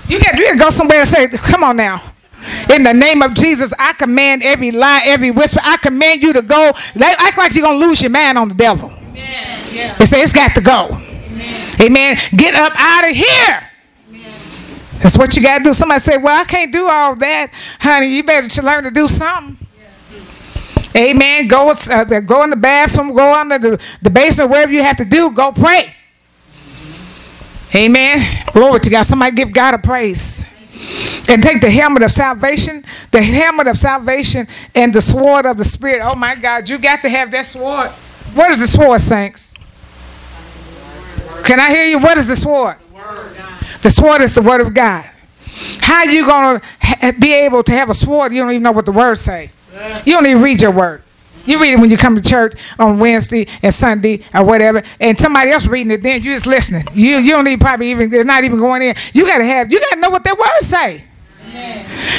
You 0.08 0.20
got 0.20 0.32
to 0.32 0.56
go 0.58 0.70
somewhere 0.70 1.00
and 1.00 1.08
say, 1.08 1.28
come 1.28 1.64
on 1.64 1.76
now. 1.76 2.02
In 2.74 2.82
the 2.82 2.92
name 2.92 3.22
of 3.22 3.34
Jesus, 3.34 3.72
I 3.78 3.94
command 3.94 4.42
every 4.42 4.70
lie, 4.70 5.02
every 5.04 5.30
whisper. 5.30 5.60
I 5.62 5.78
command 5.78 6.22
you 6.22 6.32
to 6.34 6.42
go. 6.42 6.72
Act 7.00 7.38
like 7.38 7.54
you're 7.54 7.64
going 7.64 7.80
to 7.80 7.86
lose 7.86 8.02
your 8.02 8.10
man 8.10 8.36
on 8.36 8.48
the 8.48 8.54
devil. 8.54 8.90
Amen. 8.90 9.64
Yeah. 9.72 9.94
They 9.96 10.04
say 10.06 10.22
it's 10.22 10.32
got 10.32 10.54
to 10.54 10.60
go. 10.60 11.00
Amen. 11.80 12.16
Get 12.36 12.54
up 12.54 12.72
out 12.76 13.08
of 13.08 13.16
here. 13.16 13.70
Amen. 14.08 14.32
That's 15.02 15.18
what 15.18 15.34
you 15.36 15.42
got 15.42 15.58
to 15.58 15.64
do. 15.64 15.72
Somebody 15.72 16.00
say, 16.00 16.16
well, 16.16 16.40
I 16.40 16.44
can't 16.44 16.72
do 16.72 16.88
all 16.88 17.14
that. 17.16 17.50
Honey, 17.80 18.08
you 18.08 18.24
better 18.24 18.62
learn 18.62 18.84
to 18.84 18.90
do 18.90 19.08
something. 19.08 19.58
Amen. 20.96 21.48
Go, 21.48 21.70
uh, 21.70 22.20
go 22.20 22.44
in 22.44 22.50
the 22.50 22.56
bathroom, 22.56 23.14
go 23.14 23.34
under 23.34 23.58
the, 23.58 23.82
the 24.00 24.10
basement, 24.10 24.50
wherever 24.50 24.72
you 24.72 24.82
have 24.82 24.96
to 24.98 25.04
do, 25.04 25.32
go 25.32 25.50
pray. 25.50 25.94
Amen. 27.74 28.44
Glory 28.52 28.78
to 28.80 28.90
God. 28.90 29.02
Somebody 29.02 29.34
give 29.34 29.52
God 29.52 29.74
a 29.74 29.78
praise. 29.78 30.46
And 31.28 31.42
take 31.42 31.60
the 31.60 31.70
helmet 31.70 32.02
of 32.02 32.12
salvation, 32.12 32.84
the 33.10 33.22
helmet 33.22 33.66
of 33.66 33.78
salvation, 33.78 34.46
and 34.74 34.94
the 34.94 35.00
sword 35.00 35.46
of 35.46 35.56
the 35.56 35.64
Spirit. 35.64 36.02
Oh 36.02 36.14
my 36.14 36.34
God, 36.34 36.68
you 36.68 36.78
got 36.78 37.00
to 37.02 37.08
have 37.08 37.30
that 37.30 37.46
sword. 37.46 37.90
What 38.34 38.50
is 38.50 38.60
the 38.60 38.68
sword, 38.68 39.00
saints? 39.00 39.53
Can 41.44 41.60
I 41.60 41.70
hear 41.70 41.84
you? 41.84 41.98
What 41.98 42.18
is 42.18 42.28
the 42.28 42.36
sword? 42.36 42.76
The 43.82 43.90
sword 43.90 44.22
is 44.22 44.34
the 44.34 44.42
word 44.42 44.60
of 44.60 44.72
God. 44.72 45.10
How 45.80 45.98
are 45.98 46.06
you 46.06 46.26
going 46.26 46.60
to 46.60 47.12
be 47.20 47.34
able 47.34 47.62
to 47.62 47.72
have 47.72 47.90
a 47.90 47.94
sword? 47.94 48.32
You 48.32 48.42
don't 48.42 48.50
even 48.50 48.62
know 48.62 48.72
what 48.72 48.86
the 48.86 48.92
words 48.92 49.20
say. 49.20 49.50
You 50.06 50.14
don't 50.14 50.26
even 50.26 50.42
read 50.42 50.60
your 50.62 50.70
word. 50.70 51.02
You 51.46 51.60
read 51.60 51.74
it 51.74 51.80
when 51.80 51.90
you 51.90 51.98
come 51.98 52.16
to 52.16 52.22
church 52.22 52.54
on 52.78 52.98
Wednesday 52.98 53.46
and 53.62 53.72
Sunday 53.72 54.22
or 54.34 54.44
whatever, 54.44 54.82
and 54.98 55.18
somebody 55.18 55.50
else 55.50 55.66
reading 55.66 55.90
it. 55.92 56.02
Then 56.02 56.22
you 56.22 56.34
just 56.34 56.46
listening. 56.46 56.86
You 56.94 57.18
you 57.18 57.32
don't 57.32 57.46
even 57.46 57.58
probably 57.58 57.90
even. 57.90 58.08
They're 58.08 58.24
not 58.24 58.44
even 58.44 58.58
going 58.58 58.80
in. 58.80 58.94
You 59.12 59.26
gotta 59.26 59.44
have. 59.44 59.70
You 59.70 59.78
gotta 59.80 60.00
know 60.00 60.08
what 60.08 60.24
their 60.24 60.34
word 60.34 60.62
say. 60.62 61.04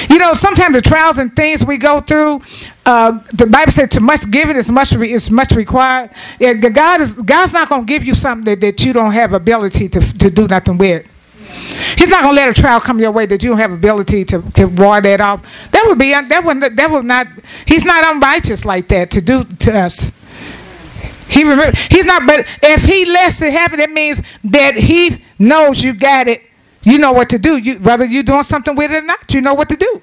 You 0.10 0.20
know, 0.20 0.34
sometimes 0.34 0.76
the 0.76 0.82
trials 0.82 1.18
and 1.18 1.36
things 1.36 1.66
we 1.66 1.78
go 1.78 2.00
through, 2.00 2.42
uh, 2.86 3.20
the 3.34 3.48
Bible 3.48 3.72
said, 3.72 3.92
"To 3.92 4.00
much 4.00 4.30
given 4.32 4.56
is 4.56 4.72
much 4.72 4.94
re- 4.94 5.12
is 5.12 5.30
much 5.30 5.52
required." 5.52 6.12
Yeah, 6.40 6.54
God 6.54 7.02
is 7.02 7.14
God's 7.14 7.54
not 7.54 7.70
going 7.70 7.82
to 7.82 7.86
give 7.86 8.04
you 8.04 8.16
something 8.16 8.46
that, 8.46 8.62
that 8.62 8.86
you 8.86 8.94
don't 8.94 9.12
have 9.12 9.34
ability 9.34 9.90
to 9.90 10.00
to 10.00 10.30
do 10.30 10.48
nothing 10.48 10.78
with. 10.78 11.06
He's 11.98 12.10
not 12.10 12.24
going 12.24 12.36
to 12.36 12.42
let 12.42 12.58
a 12.58 12.62
trial 12.62 12.80
come 12.80 13.00
your 13.00 13.12
way 13.12 13.26
that 13.26 13.42
you 13.42 13.50
don't 13.50 13.60
have 13.60 13.72
ability 13.72 14.26
to, 14.26 14.42
to 14.54 14.66
ward 14.66 15.06
that 15.06 15.22
off. 15.22 15.72
That 15.72 15.86
would 15.88 15.98
be 15.98 16.12
that 16.12 16.44
would 16.44 16.62
that 16.62 16.92
would 16.92 17.06
not. 17.06 17.28
He's 17.66 17.86
not 17.86 18.04
unrighteous 18.16 18.66
like 18.66 18.88
that 18.90 19.12
to 19.12 19.22
do 19.22 19.44
to 19.44 19.78
us. 19.78 20.12
He 21.28 21.44
remember, 21.44 21.78
he's 21.90 22.06
not. 22.06 22.28
But 22.28 22.46
if 22.62 22.86
he 22.86 23.06
lets 23.06 23.42
it 23.42 23.52
happen, 23.52 23.80
it 23.80 23.90
means 23.90 24.22
that 24.44 24.76
he 24.76 25.24
knows 25.40 25.84
you 25.84 25.94
got 25.94 26.28
it. 26.28 26.44
You 26.86 27.00
know 27.00 27.12
what 27.12 27.30
to 27.30 27.40
do. 27.40 27.58
You 27.58 27.80
whether 27.80 28.06
you're 28.06 28.24
doing 28.24 28.44
something 28.44 28.76
with 28.76 28.92
it 28.92 28.96
or 28.96 29.02
not, 29.02 29.34
you 29.34 29.42
know 29.42 29.56
what 29.56 29.70
to 29.70 29.76
do. 29.76 30.02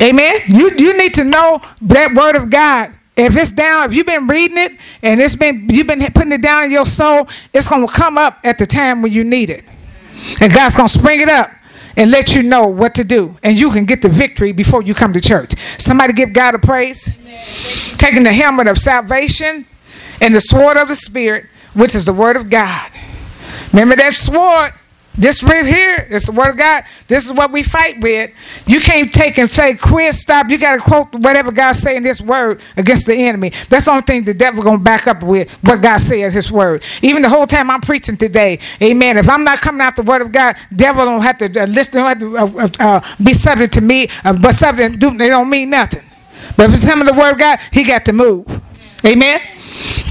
Amen. 0.00 0.42
You 0.48 0.70
you 0.76 0.98
need 0.98 1.14
to 1.14 1.24
know 1.24 1.62
that 1.82 2.14
word 2.14 2.36
of 2.36 2.50
God. 2.50 2.92
If 3.16 3.36
it's 3.36 3.52
down, 3.52 3.86
if 3.86 3.94
you've 3.94 4.06
been 4.06 4.26
reading 4.26 4.58
it 4.58 4.72
and 5.02 5.20
it's 5.20 5.34
been 5.34 5.68
you've 5.68 5.86
been 5.86 6.00
putting 6.12 6.32
it 6.32 6.42
down 6.42 6.64
in 6.64 6.70
your 6.70 6.86
soul, 6.86 7.28
it's 7.52 7.68
to 7.68 7.86
come 7.86 8.18
up 8.18 8.38
at 8.44 8.58
the 8.58 8.66
time 8.66 9.02
when 9.02 9.12
you 9.12 9.24
need 9.24 9.50
it. 9.50 9.64
And 10.40 10.52
God's 10.52 10.76
to 10.76 10.88
spring 10.88 11.20
it 11.20 11.28
up 11.28 11.50
and 11.96 12.10
let 12.10 12.34
you 12.34 12.42
know 12.42 12.66
what 12.66 12.94
to 12.96 13.04
do. 13.04 13.36
And 13.42 13.58
you 13.58 13.70
can 13.72 13.84
get 13.84 14.02
the 14.02 14.08
victory 14.08 14.52
before 14.52 14.82
you 14.82 14.94
come 14.94 15.12
to 15.12 15.20
church. 15.20 15.54
Somebody 15.78 16.12
give 16.12 16.32
God 16.32 16.54
a 16.54 16.58
praise. 16.58 17.18
Taking 17.96 18.24
the 18.24 18.32
helmet 18.32 18.68
of 18.68 18.78
salvation 18.78 19.66
and 20.20 20.34
the 20.34 20.40
sword 20.40 20.76
of 20.76 20.88
the 20.88 20.96
Spirit, 20.96 21.46
which 21.74 21.94
is 21.94 22.04
the 22.04 22.12
word 22.12 22.36
of 22.36 22.50
God. 22.50 22.90
Remember 23.72 23.96
that 23.96 24.14
sword? 24.14 24.72
This 25.18 25.42
right 25.42 25.66
here 25.66 26.06
is 26.10 26.26
the 26.26 26.32
word 26.32 26.50
of 26.50 26.56
God. 26.56 26.84
This 27.08 27.26
is 27.26 27.32
what 27.32 27.50
we 27.50 27.64
fight 27.64 28.00
with. 28.00 28.30
You 28.66 28.80
can't 28.80 29.12
take 29.12 29.36
and 29.36 29.50
say, 29.50 29.74
quit, 29.74 30.14
stop. 30.14 30.48
You 30.48 30.58
got 30.58 30.74
to 30.74 30.78
quote 30.78 31.12
whatever 31.12 31.50
God 31.50 31.72
say 31.72 31.96
in 31.96 32.04
this 32.04 32.20
word 32.20 32.60
against 32.76 33.06
the 33.06 33.14
enemy. 33.14 33.50
That's 33.68 33.86
the 33.86 33.90
only 33.90 34.02
thing 34.02 34.24
the 34.24 34.32
devil 34.32 34.62
going 34.62 34.78
to 34.78 34.84
back 34.84 35.08
up 35.08 35.24
with 35.24 35.50
what 35.64 35.82
God 35.82 35.96
says 35.96 36.34
his 36.34 36.52
word. 36.52 36.84
Even 37.02 37.22
the 37.22 37.28
whole 37.28 37.48
time 37.48 37.68
I'm 37.68 37.80
preaching 37.80 38.16
today, 38.16 38.60
amen. 38.80 39.18
If 39.18 39.28
I'm 39.28 39.42
not 39.42 39.60
coming 39.60 39.80
out 39.80 39.96
the 39.96 40.04
word 40.04 40.22
of 40.22 40.30
God, 40.30 40.56
devil 40.74 41.04
don't 41.04 41.22
have 41.22 41.38
to 41.38 41.62
uh, 41.62 41.66
listen, 41.66 41.94
don't 42.00 42.08
have 42.08 42.20
to 42.20 42.38
uh, 42.38 42.64
uh, 42.64 42.68
uh 42.78 43.14
be 43.22 43.32
subject 43.32 43.74
to 43.74 43.80
me, 43.80 44.08
uh, 44.24 44.32
but 44.32 44.54
subject 44.54 45.00
they 45.00 45.28
don't 45.28 45.50
mean 45.50 45.70
nothing. 45.70 46.04
But 46.56 46.68
if 46.68 46.74
it's 46.74 46.84
him 46.84 47.00
in 47.00 47.06
the 47.06 47.12
word 47.12 47.32
of 47.32 47.38
God, 47.38 47.58
he 47.72 47.82
got 47.82 48.04
to 48.04 48.12
move. 48.12 48.46
Amen. 49.04 49.40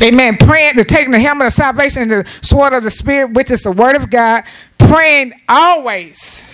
Amen. 0.02 0.38
Praying, 0.38 0.76
to 0.76 0.84
taking 0.84 1.12
the 1.12 1.20
helmet 1.20 1.48
of 1.48 1.54
salvation 1.54 2.04
and 2.04 2.12
the 2.12 2.30
sword 2.42 2.74
of 2.74 2.84
the 2.84 2.90
Spirit, 2.90 3.32
which 3.32 3.52
is 3.52 3.64
the 3.64 3.72
word 3.72 3.96
of 3.96 4.10
God. 4.10 4.44
Praying 4.78 5.34
always. 5.50 6.46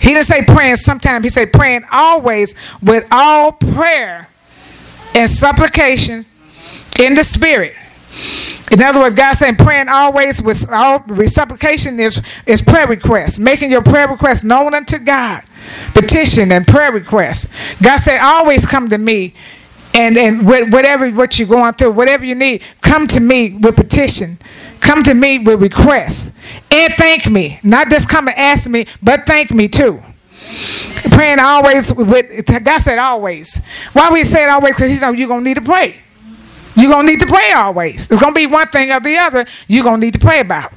He 0.00 0.08
didn't 0.08 0.26
say 0.26 0.44
praying 0.44 0.76
sometimes. 0.76 1.24
He 1.24 1.28
said 1.28 1.52
praying 1.52 1.84
always 1.90 2.54
with 2.80 3.06
all 3.10 3.52
prayer 3.52 4.28
and 5.14 5.28
supplication 5.28 6.24
in 6.98 7.14
the 7.14 7.24
Spirit. 7.24 7.74
In 8.70 8.82
other 8.82 9.00
words, 9.00 9.14
God 9.14 9.32
saying 9.32 9.56
praying 9.56 9.88
always 9.88 10.42
with 10.42 10.70
all 10.70 11.02
supplication 11.26 11.98
is, 11.98 12.22
is 12.46 12.60
prayer 12.60 12.86
requests, 12.86 13.38
making 13.38 13.70
your 13.70 13.82
prayer 13.82 14.08
requests 14.08 14.44
known 14.44 14.74
unto 14.74 14.98
God. 14.98 15.42
Petition 15.94 16.52
and 16.52 16.66
prayer 16.66 16.92
requests. 16.92 17.48
God 17.82 17.96
said, 17.96 18.20
always 18.20 18.66
come 18.66 18.88
to 18.90 18.98
me 18.98 19.34
and 19.98 20.16
and 20.16 20.46
whatever 20.46 21.10
what 21.10 21.38
you're 21.38 21.48
going 21.48 21.74
through, 21.74 21.90
whatever 21.92 22.24
you 22.24 22.36
need, 22.36 22.62
come 22.80 23.06
to 23.08 23.20
me 23.20 23.50
with 23.50 23.74
petition. 23.74 24.38
Come 24.80 25.02
to 25.02 25.12
me 25.12 25.38
with 25.40 25.60
requests. 25.60 26.38
And 26.70 26.94
thank 26.94 27.26
me. 27.26 27.58
Not 27.64 27.90
just 27.90 28.08
come 28.08 28.28
and 28.28 28.38
ask 28.38 28.70
me, 28.70 28.86
but 29.02 29.26
thank 29.26 29.50
me 29.50 29.66
too. 29.66 30.00
Praying 31.10 31.40
always 31.40 31.92
with 31.92 32.46
God 32.64 32.78
said 32.78 32.98
always. 32.98 33.60
Why 33.92 34.10
we 34.10 34.22
say 34.22 34.44
it 34.44 34.50
always? 34.50 34.76
Because 34.76 34.90
He 34.90 34.98
know 34.98 35.12
you're 35.12 35.28
gonna 35.28 35.42
need 35.42 35.54
to 35.54 35.62
pray. 35.62 35.96
You're 36.76 36.92
to 36.92 37.02
need 37.02 37.18
to 37.20 37.26
pray 37.26 37.50
always. 37.52 38.08
It's 38.08 38.22
to 38.22 38.32
be 38.32 38.46
one 38.46 38.68
thing 38.68 38.92
or 38.92 39.00
the 39.00 39.16
other 39.16 39.46
you're 39.66 39.82
to 40.00 40.06
need 40.06 40.14
to 40.14 40.20
pray 40.20 40.40
about. 40.40 40.72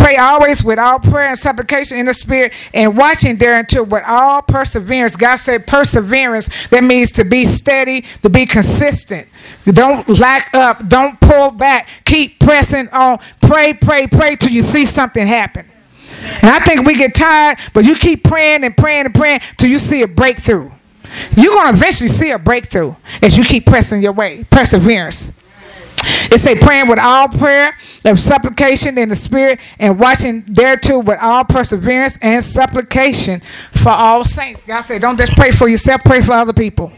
Pray 0.00 0.16
always 0.16 0.64
with 0.64 0.78
all 0.78 0.98
prayer 0.98 1.28
and 1.28 1.38
supplication 1.38 1.98
in 1.98 2.06
the 2.06 2.14
spirit 2.14 2.54
and 2.72 2.96
watching 2.96 3.36
thereunto 3.36 3.82
with 3.82 4.02
all 4.06 4.40
perseverance. 4.40 5.14
God 5.14 5.36
said 5.36 5.66
perseverance, 5.66 6.68
that 6.68 6.82
means 6.82 7.12
to 7.12 7.24
be 7.24 7.44
steady, 7.44 8.06
to 8.22 8.30
be 8.30 8.46
consistent. 8.46 9.28
Don't 9.66 10.08
lack 10.18 10.54
up, 10.54 10.88
don't 10.88 11.20
pull 11.20 11.50
back, 11.50 11.86
keep 12.06 12.38
pressing 12.38 12.88
on. 12.88 13.18
Pray, 13.42 13.74
pray, 13.74 14.06
pray 14.06 14.36
till 14.36 14.52
you 14.52 14.62
see 14.62 14.86
something 14.86 15.26
happen. 15.26 15.66
And 16.40 16.48
I 16.48 16.60
think 16.60 16.86
we 16.86 16.96
get 16.96 17.14
tired, 17.14 17.58
but 17.74 17.84
you 17.84 17.94
keep 17.94 18.24
praying 18.24 18.64
and 18.64 18.74
praying 18.74 19.04
and 19.04 19.14
praying 19.14 19.40
till 19.58 19.68
you 19.68 19.78
see 19.78 20.00
a 20.00 20.08
breakthrough. 20.08 20.70
You're 21.36 21.52
going 21.52 21.66
to 21.66 21.74
eventually 21.74 22.08
see 22.08 22.30
a 22.30 22.38
breakthrough 22.38 22.94
as 23.20 23.36
you 23.36 23.44
keep 23.44 23.66
pressing 23.66 24.00
your 24.00 24.12
way. 24.12 24.44
Perseverance. 24.44 25.44
It 26.30 26.38
say 26.38 26.58
praying 26.58 26.88
with 26.88 26.98
all 26.98 27.28
prayer 27.28 27.76
and 28.04 28.18
supplication 28.18 28.98
in 28.98 29.08
the 29.08 29.16
spirit 29.16 29.60
and 29.78 29.98
watching 29.98 30.42
thereto 30.42 30.98
with 30.98 31.18
all 31.20 31.44
perseverance 31.44 32.18
and 32.22 32.42
supplication 32.42 33.40
for 33.72 33.90
all 33.90 34.24
saints. 34.24 34.64
God 34.64 34.80
said, 34.80 35.00
don't 35.00 35.18
just 35.18 35.32
pray 35.32 35.50
for 35.50 35.68
yourself, 35.68 36.02
pray 36.04 36.22
for 36.22 36.32
other 36.32 36.52
people. 36.52 36.92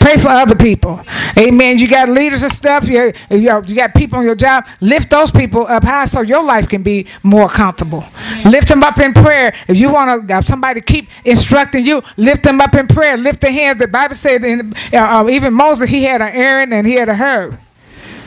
Pray 0.00 0.16
for 0.16 0.28
other 0.28 0.56
people. 0.56 1.04
Amen. 1.38 1.78
You 1.78 1.86
got 1.86 2.08
leaders 2.08 2.42
and 2.42 2.50
stuff. 2.50 2.88
You, 2.88 3.12
you, 3.30 3.62
you 3.66 3.74
got 3.74 3.94
people 3.94 4.18
on 4.18 4.24
your 4.24 4.34
job. 4.34 4.66
Lift 4.80 5.10
those 5.10 5.30
people 5.30 5.66
up 5.66 5.84
high 5.84 6.06
so 6.06 6.22
your 6.22 6.42
life 6.42 6.68
can 6.68 6.82
be 6.82 7.06
more 7.22 7.48
comfortable. 7.48 8.04
Lift 8.46 8.68
them 8.68 8.82
up 8.82 8.98
in 8.98 9.12
prayer. 9.12 9.54
If 9.68 9.78
you 9.78 9.92
want 9.92 10.26
to, 10.28 10.34
have 10.34 10.46
somebody 10.46 10.80
keep 10.80 11.08
instructing 11.24 11.84
you, 11.84 12.02
lift 12.16 12.42
them 12.44 12.60
up 12.60 12.74
in 12.74 12.86
prayer. 12.86 13.16
Lift 13.16 13.42
the 13.42 13.52
hands. 13.52 13.78
The 13.78 13.88
Bible 13.88 14.14
said, 14.14 14.44
in, 14.44 14.72
uh, 14.92 14.96
uh, 14.96 15.28
even 15.28 15.52
Moses, 15.52 15.90
he 15.90 16.04
had 16.04 16.22
an 16.22 16.32
Aaron 16.32 16.72
and 16.72 16.86
he 16.86 16.94
had 16.94 17.08
a 17.08 17.14
Hur. 17.14 17.58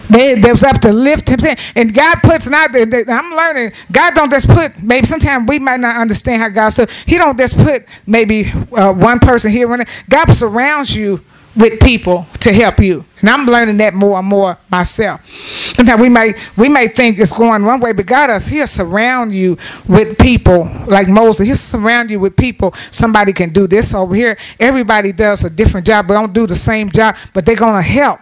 They, 0.09 0.35
they 0.35 0.51
was 0.51 0.63
up 0.63 0.81
to 0.81 0.91
lift 0.91 1.29
him. 1.29 1.39
And 1.75 1.93
God 1.93 2.17
puts 2.23 2.49
not. 2.49 2.75
I'm 2.75 3.35
learning. 3.35 3.71
God 3.91 4.13
don't 4.13 4.31
just 4.31 4.47
put. 4.47 4.81
Maybe 4.81 5.05
sometimes 5.05 5.47
we 5.47 5.59
might 5.59 5.79
not 5.79 5.95
understand 5.95 6.41
how 6.41 6.49
God. 6.49 6.69
So 6.69 6.85
He 7.05 7.17
don't 7.17 7.37
just 7.37 7.57
put 7.57 7.85
maybe 8.05 8.51
uh, 8.71 8.93
one 8.93 9.19
person 9.19 9.51
here. 9.51 9.67
God 10.09 10.33
surrounds 10.33 10.95
you 10.95 11.21
with 11.55 11.79
people 11.79 12.27
to 12.39 12.51
help 12.51 12.79
you. 12.79 13.05
And 13.21 13.29
I'm 13.29 13.45
learning 13.45 13.77
that 13.77 13.93
more 13.93 14.17
and 14.17 14.27
more 14.27 14.57
myself. 14.69 15.25
Sometimes 15.29 16.01
we 16.01 16.09
may 16.09 16.33
we 16.57 16.67
may 16.67 16.87
think 16.87 17.19
it's 17.19 17.31
going 17.31 17.63
one 17.63 17.79
way, 17.79 17.93
but 17.93 18.05
God 18.05 18.27
does 18.27 18.47
He'll 18.47 18.67
surround 18.67 19.31
you 19.31 19.57
with 19.87 20.17
people 20.17 20.69
like 20.87 21.07
Moses. 21.07 21.47
He'll 21.47 21.55
surround 21.55 22.09
you 22.09 22.19
with 22.19 22.35
people. 22.35 22.73
Somebody 22.91 23.33
can 23.33 23.51
do 23.51 23.67
this 23.67 23.93
over 23.93 24.15
here. 24.15 24.37
Everybody 24.59 25.11
does 25.11 25.45
a 25.45 25.49
different 25.49 25.85
job, 25.85 26.07
but 26.07 26.15
don't 26.15 26.33
do 26.33 26.47
the 26.47 26.55
same 26.55 26.89
job, 26.89 27.15
but 27.33 27.45
they're 27.45 27.55
gonna 27.55 27.81
help 27.81 28.19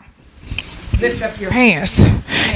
lift 1.01 1.21
up 1.21 1.39
your 1.39 1.51
hands. 1.51 2.05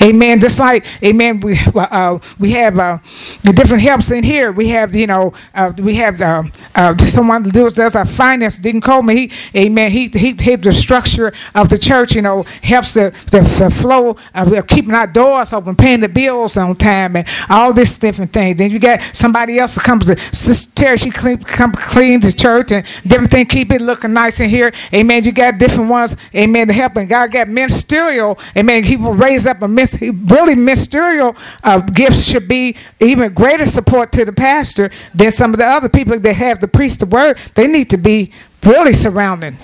Amen. 0.02 0.40
Just 0.40 0.60
like, 0.60 0.86
amen, 1.04 1.40
we, 1.40 1.58
uh, 1.74 2.20
we 2.38 2.52
have 2.52 2.78
uh, 2.78 3.00
the 3.44 3.54
different 3.54 3.82
helps 3.82 4.12
in 4.12 4.24
here. 4.24 4.52
We 4.52 4.70
have, 4.70 4.94
you 4.94 5.08
know, 5.08 5.34
uh, 5.54 5.74
we 5.78 5.96
have 5.96 6.22
uh, 6.22 6.44
uh, 6.76 6.98
someone 6.98 7.44
that 7.44 7.54
does, 7.54 7.76
does 7.76 7.96
our 7.96 8.06
finance, 8.06 8.60
Deacon 8.60 8.82
Coleman. 8.82 9.18
He, 9.18 9.32
amen, 9.56 9.92
he, 9.92 10.08
he, 10.10 10.34
he 10.34 10.56
the 10.56 10.74
structure 10.74 11.34
of 11.56 11.70
the 11.70 11.78
church, 11.78 12.14
you 12.14 12.22
know, 12.22 12.44
helps 12.62 12.94
the, 12.94 13.16
the, 13.32 13.42
the 13.42 13.72
flow 13.72 14.16
of 14.34 14.68
keeping 14.68 14.94
our 14.94 15.08
doors 15.08 15.54
open, 15.54 15.76
paying 15.76 16.02
the 16.02 16.10
bills 16.10 16.56
on 16.58 16.76
time, 16.76 17.16
and 17.16 17.28
all 17.50 17.74
this 17.74 17.98
different 17.98 18.32
things. 18.32 18.58
Then 18.58 18.70
you 18.72 18.80
got 18.80 19.02
somebody 19.14 19.58
else 19.58 19.76
that 19.76 19.84
comes, 19.84 20.08
to, 20.08 20.20
Sister 20.20 20.76
Terry, 20.76 20.98
she 20.98 21.10
clean, 21.10 21.40
come, 21.40 21.72
cleans 21.72 22.26
the 22.26 22.32
church 22.32 22.72
and 22.72 22.86
different 23.08 23.32
things, 23.32 23.48
keep 23.50 23.72
it 23.72 23.82
looking 23.82 24.14
nice 24.14 24.40
in 24.40 24.50
here. 24.50 24.72
Amen. 24.94 25.24
You 25.24 25.32
got 25.32 25.58
different 25.58 25.90
ones, 25.90 26.16
amen, 26.36 26.68
to 26.68 26.74
help. 26.74 26.98
And 26.98 27.10
God 27.10 27.32
got 27.32 27.48
ministerial 27.48 28.35
amen, 28.56 28.84
he 28.84 28.98
will 28.98 29.14
raise 29.14 29.46
up 29.48 29.62
a 29.62 29.68
mis- 29.68 30.02
really 30.02 30.56
ministerial 30.56 31.36
uh, 31.64 31.80
gifts 31.80 32.26
should 32.28 32.48
be 32.48 32.76
even 33.00 33.34
greater 33.34 33.66
support 33.66 34.12
to 34.14 34.26
the 34.26 34.34
pastor 34.34 34.90
than 35.14 35.32
some 35.32 35.54
of 35.54 35.58
the 35.58 35.66
other 35.66 35.90
people 35.90 36.20
that 36.20 36.34
have 36.34 36.62
the 36.62 36.68
priest 36.68 37.02
of 37.02 37.12
word. 37.12 37.38
They 37.56 37.68
need 37.68 37.90
to 37.92 37.98
be 37.98 38.32
really 38.64 38.94
surrounding 38.94 39.58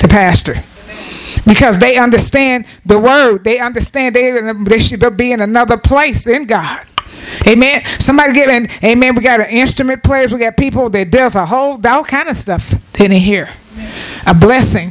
the 0.00 0.08
pastor 0.08 0.54
because 1.46 1.78
they 1.78 1.96
understand 1.96 2.66
the 2.84 2.98
word. 2.98 3.44
They 3.44 3.58
understand 3.58 4.14
they, 4.14 4.52
they 4.64 4.78
should 4.78 5.16
be 5.16 5.32
in 5.32 5.40
another 5.40 5.76
place 5.76 6.26
in 6.26 6.44
God. 6.44 6.86
Amen. 7.46 7.84
Somebody 7.98 8.32
giving, 8.32 8.68
amen. 8.82 9.14
We 9.14 9.22
got 9.22 9.40
an 9.40 9.46
instrument 9.46 10.02
players. 10.02 10.32
We 10.32 10.40
got 10.40 10.56
people 10.56 10.90
that 10.90 11.10
does 11.10 11.34
a 11.34 11.46
whole 11.46 11.80
all 11.86 12.04
kind 12.04 12.28
of 12.28 12.36
stuff 12.36 13.00
in 13.00 13.12
here. 13.12 13.50
A 14.26 14.34
blessing. 14.34 14.90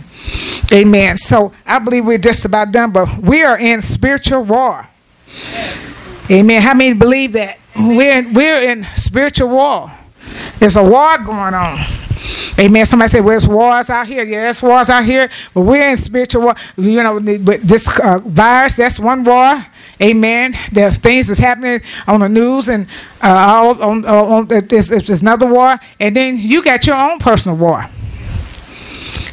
Amen. 0.71 1.17
So 1.17 1.53
I 1.65 1.79
believe 1.79 2.05
we're 2.05 2.17
just 2.17 2.45
about 2.45 2.71
done, 2.71 2.91
but 2.91 3.17
we 3.17 3.43
are 3.43 3.57
in 3.57 3.81
spiritual 3.81 4.43
war. 4.43 4.87
Amen. 6.29 6.61
How 6.61 6.73
many 6.73 6.93
believe 6.93 7.33
that? 7.33 7.59
We're 7.75 8.19
in, 8.19 8.33
we're 8.33 8.61
in 8.61 8.83
spiritual 8.95 9.49
war. 9.49 9.91
There's 10.59 10.75
a 10.75 10.83
war 10.83 11.17
going 11.19 11.53
on. 11.53 11.79
Amen. 12.57 12.85
Somebody 12.85 13.09
say, 13.09 13.19
"Well, 13.19 13.29
there's 13.29 13.47
wars 13.47 13.89
out 13.89 14.07
here." 14.07 14.23
Yeah, 14.23 14.43
there's 14.43 14.63
wars 14.63 14.89
out 14.89 15.03
here, 15.03 15.29
but 15.53 15.61
we're 15.61 15.89
in 15.89 15.97
spiritual 15.97 16.43
war. 16.43 16.55
You 16.77 17.03
know, 17.03 17.15
with 17.15 17.63
this 17.63 17.99
uh, 17.99 18.19
virus, 18.19 18.77
that's 18.77 18.99
one 18.99 19.23
war. 19.23 19.65
Amen. 20.01 20.57
There 20.71 20.87
are 20.87 20.93
things 20.93 21.27
that's 21.27 21.39
happening 21.39 21.81
on 22.07 22.21
the 22.21 22.29
news, 22.29 22.69
and 22.69 22.87
uh, 23.21 23.27
all 23.27 23.83
on, 23.83 24.05
on, 24.05 24.05
on 24.05 24.47
there's, 24.47 24.87
there's 24.87 25.21
another 25.21 25.45
war, 25.45 25.77
and 25.99 26.15
then 26.15 26.37
you 26.37 26.63
got 26.63 26.87
your 26.87 26.95
own 26.95 27.19
personal 27.19 27.57
war. 27.57 27.85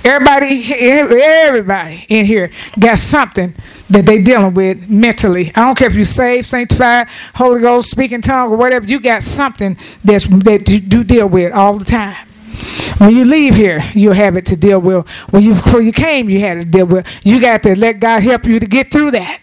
Everybody, 0.04 0.64
everybody 0.74 2.06
in 2.08 2.26
here 2.26 2.50
got 2.78 2.98
something 2.98 3.54
that 3.88 4.04
they 4.04 4.20
dealing 4.20 4.52
with 4.54 4.88
mentally. 4.88 5.52
I 5.54 5.64
don't 5.64 5.78
care 5.78 5.86
if 5.86 5.94
you 5.94 6.04
saved, 6.04 6.48
sanctified, 6.48 7.08
Holy 7.36 7.60
Ghost, 7.60 7.90
speaking 7.90 8.20
tongue, 8.20 8.50
or 8.50 8.56
whatever. 8.56 8.84
You 8.84 8.98
got 8.98 9.22
something 9.22 9.76
that's 10.02 10.26
that 10.26 10.68
you 10.68 10.80
do 10.80 11.04
deal 11.04 11.28
with 11.28 11.52
all 11.52 11.78
the 11.78 11.84
time. 11.84 12.16
When 12.98 13.14
you 13.14 13.24
leave 13.24 13.54
here, 13.54 13.82
you'll 13.94 14.14
have 14.14 14.36
it 14.36 14.46
to 14.46 14.56
deal 14.56 14.80
with. 14.80 15.08
When 15.30 15.44
you 15.44 15.54
before 15.54 15.80
you 15.80 15.92
came, 15.92 16.28
you 16.28 16.40
had 16.40 16.54
to 16.54 16.64
deal 16.64 16.86
with. 16.86 17.06
You 17.24 17.40
got 17.40 17.62
to 17.62 17.78
let 17.78 18.00
God 18.00 18.22
help 18.22 18.44
you 18.44 18.58
to 18.58 18.66
get 18.66 18.90
through 18.90 19.12
that. 19.12 19.40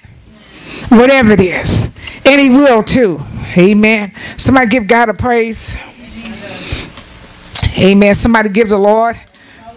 Whatever 0.90 1.32
it 1.32 1.42
is. 1.42 1.96
And 2.26 2.42
he 2.42 2.50
will 2.50 2.84
too. 2.84 3.24
Amen. 3.58 4.14
Somebody 4.36 4.68
give 4.68 4.88
God 4.88 5.08
a 5.08 5.14
praise. 5.14 5.78
Amen. 7.78 8.14
Somebody 8.14 8.50
give 8.50 8.68
the 8.68 8.78
Lord 8.78 9.20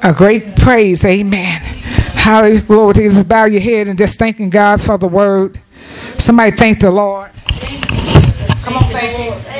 a 0.02 0.12
great 0.12 0.56
praise. 0.56 1.04
Amen. 1.04 1.60
Hallelujah. 1.60 2.62
Glory 2.62 2.94
to 2.94 3.02
you. 3.02 3.24
Bow 3.24 3.44
your 3.44 3.60
head 3.60 3.88
and 3.88 3.98
just 3.98 4.18
thanking 4.18 4.50
God 4.50 4.80
for 4.80 4.98
the 4.98 5.08
word. 5.08 5.60
Somebody 6.18 6.52
thank 6.52 6.80
the 6.80 6.90
Lord. 6.90 7.30
Come 8.62 8.76
on, 8.76 8.84
thank 8.92 9.46
you. 9.46 9.51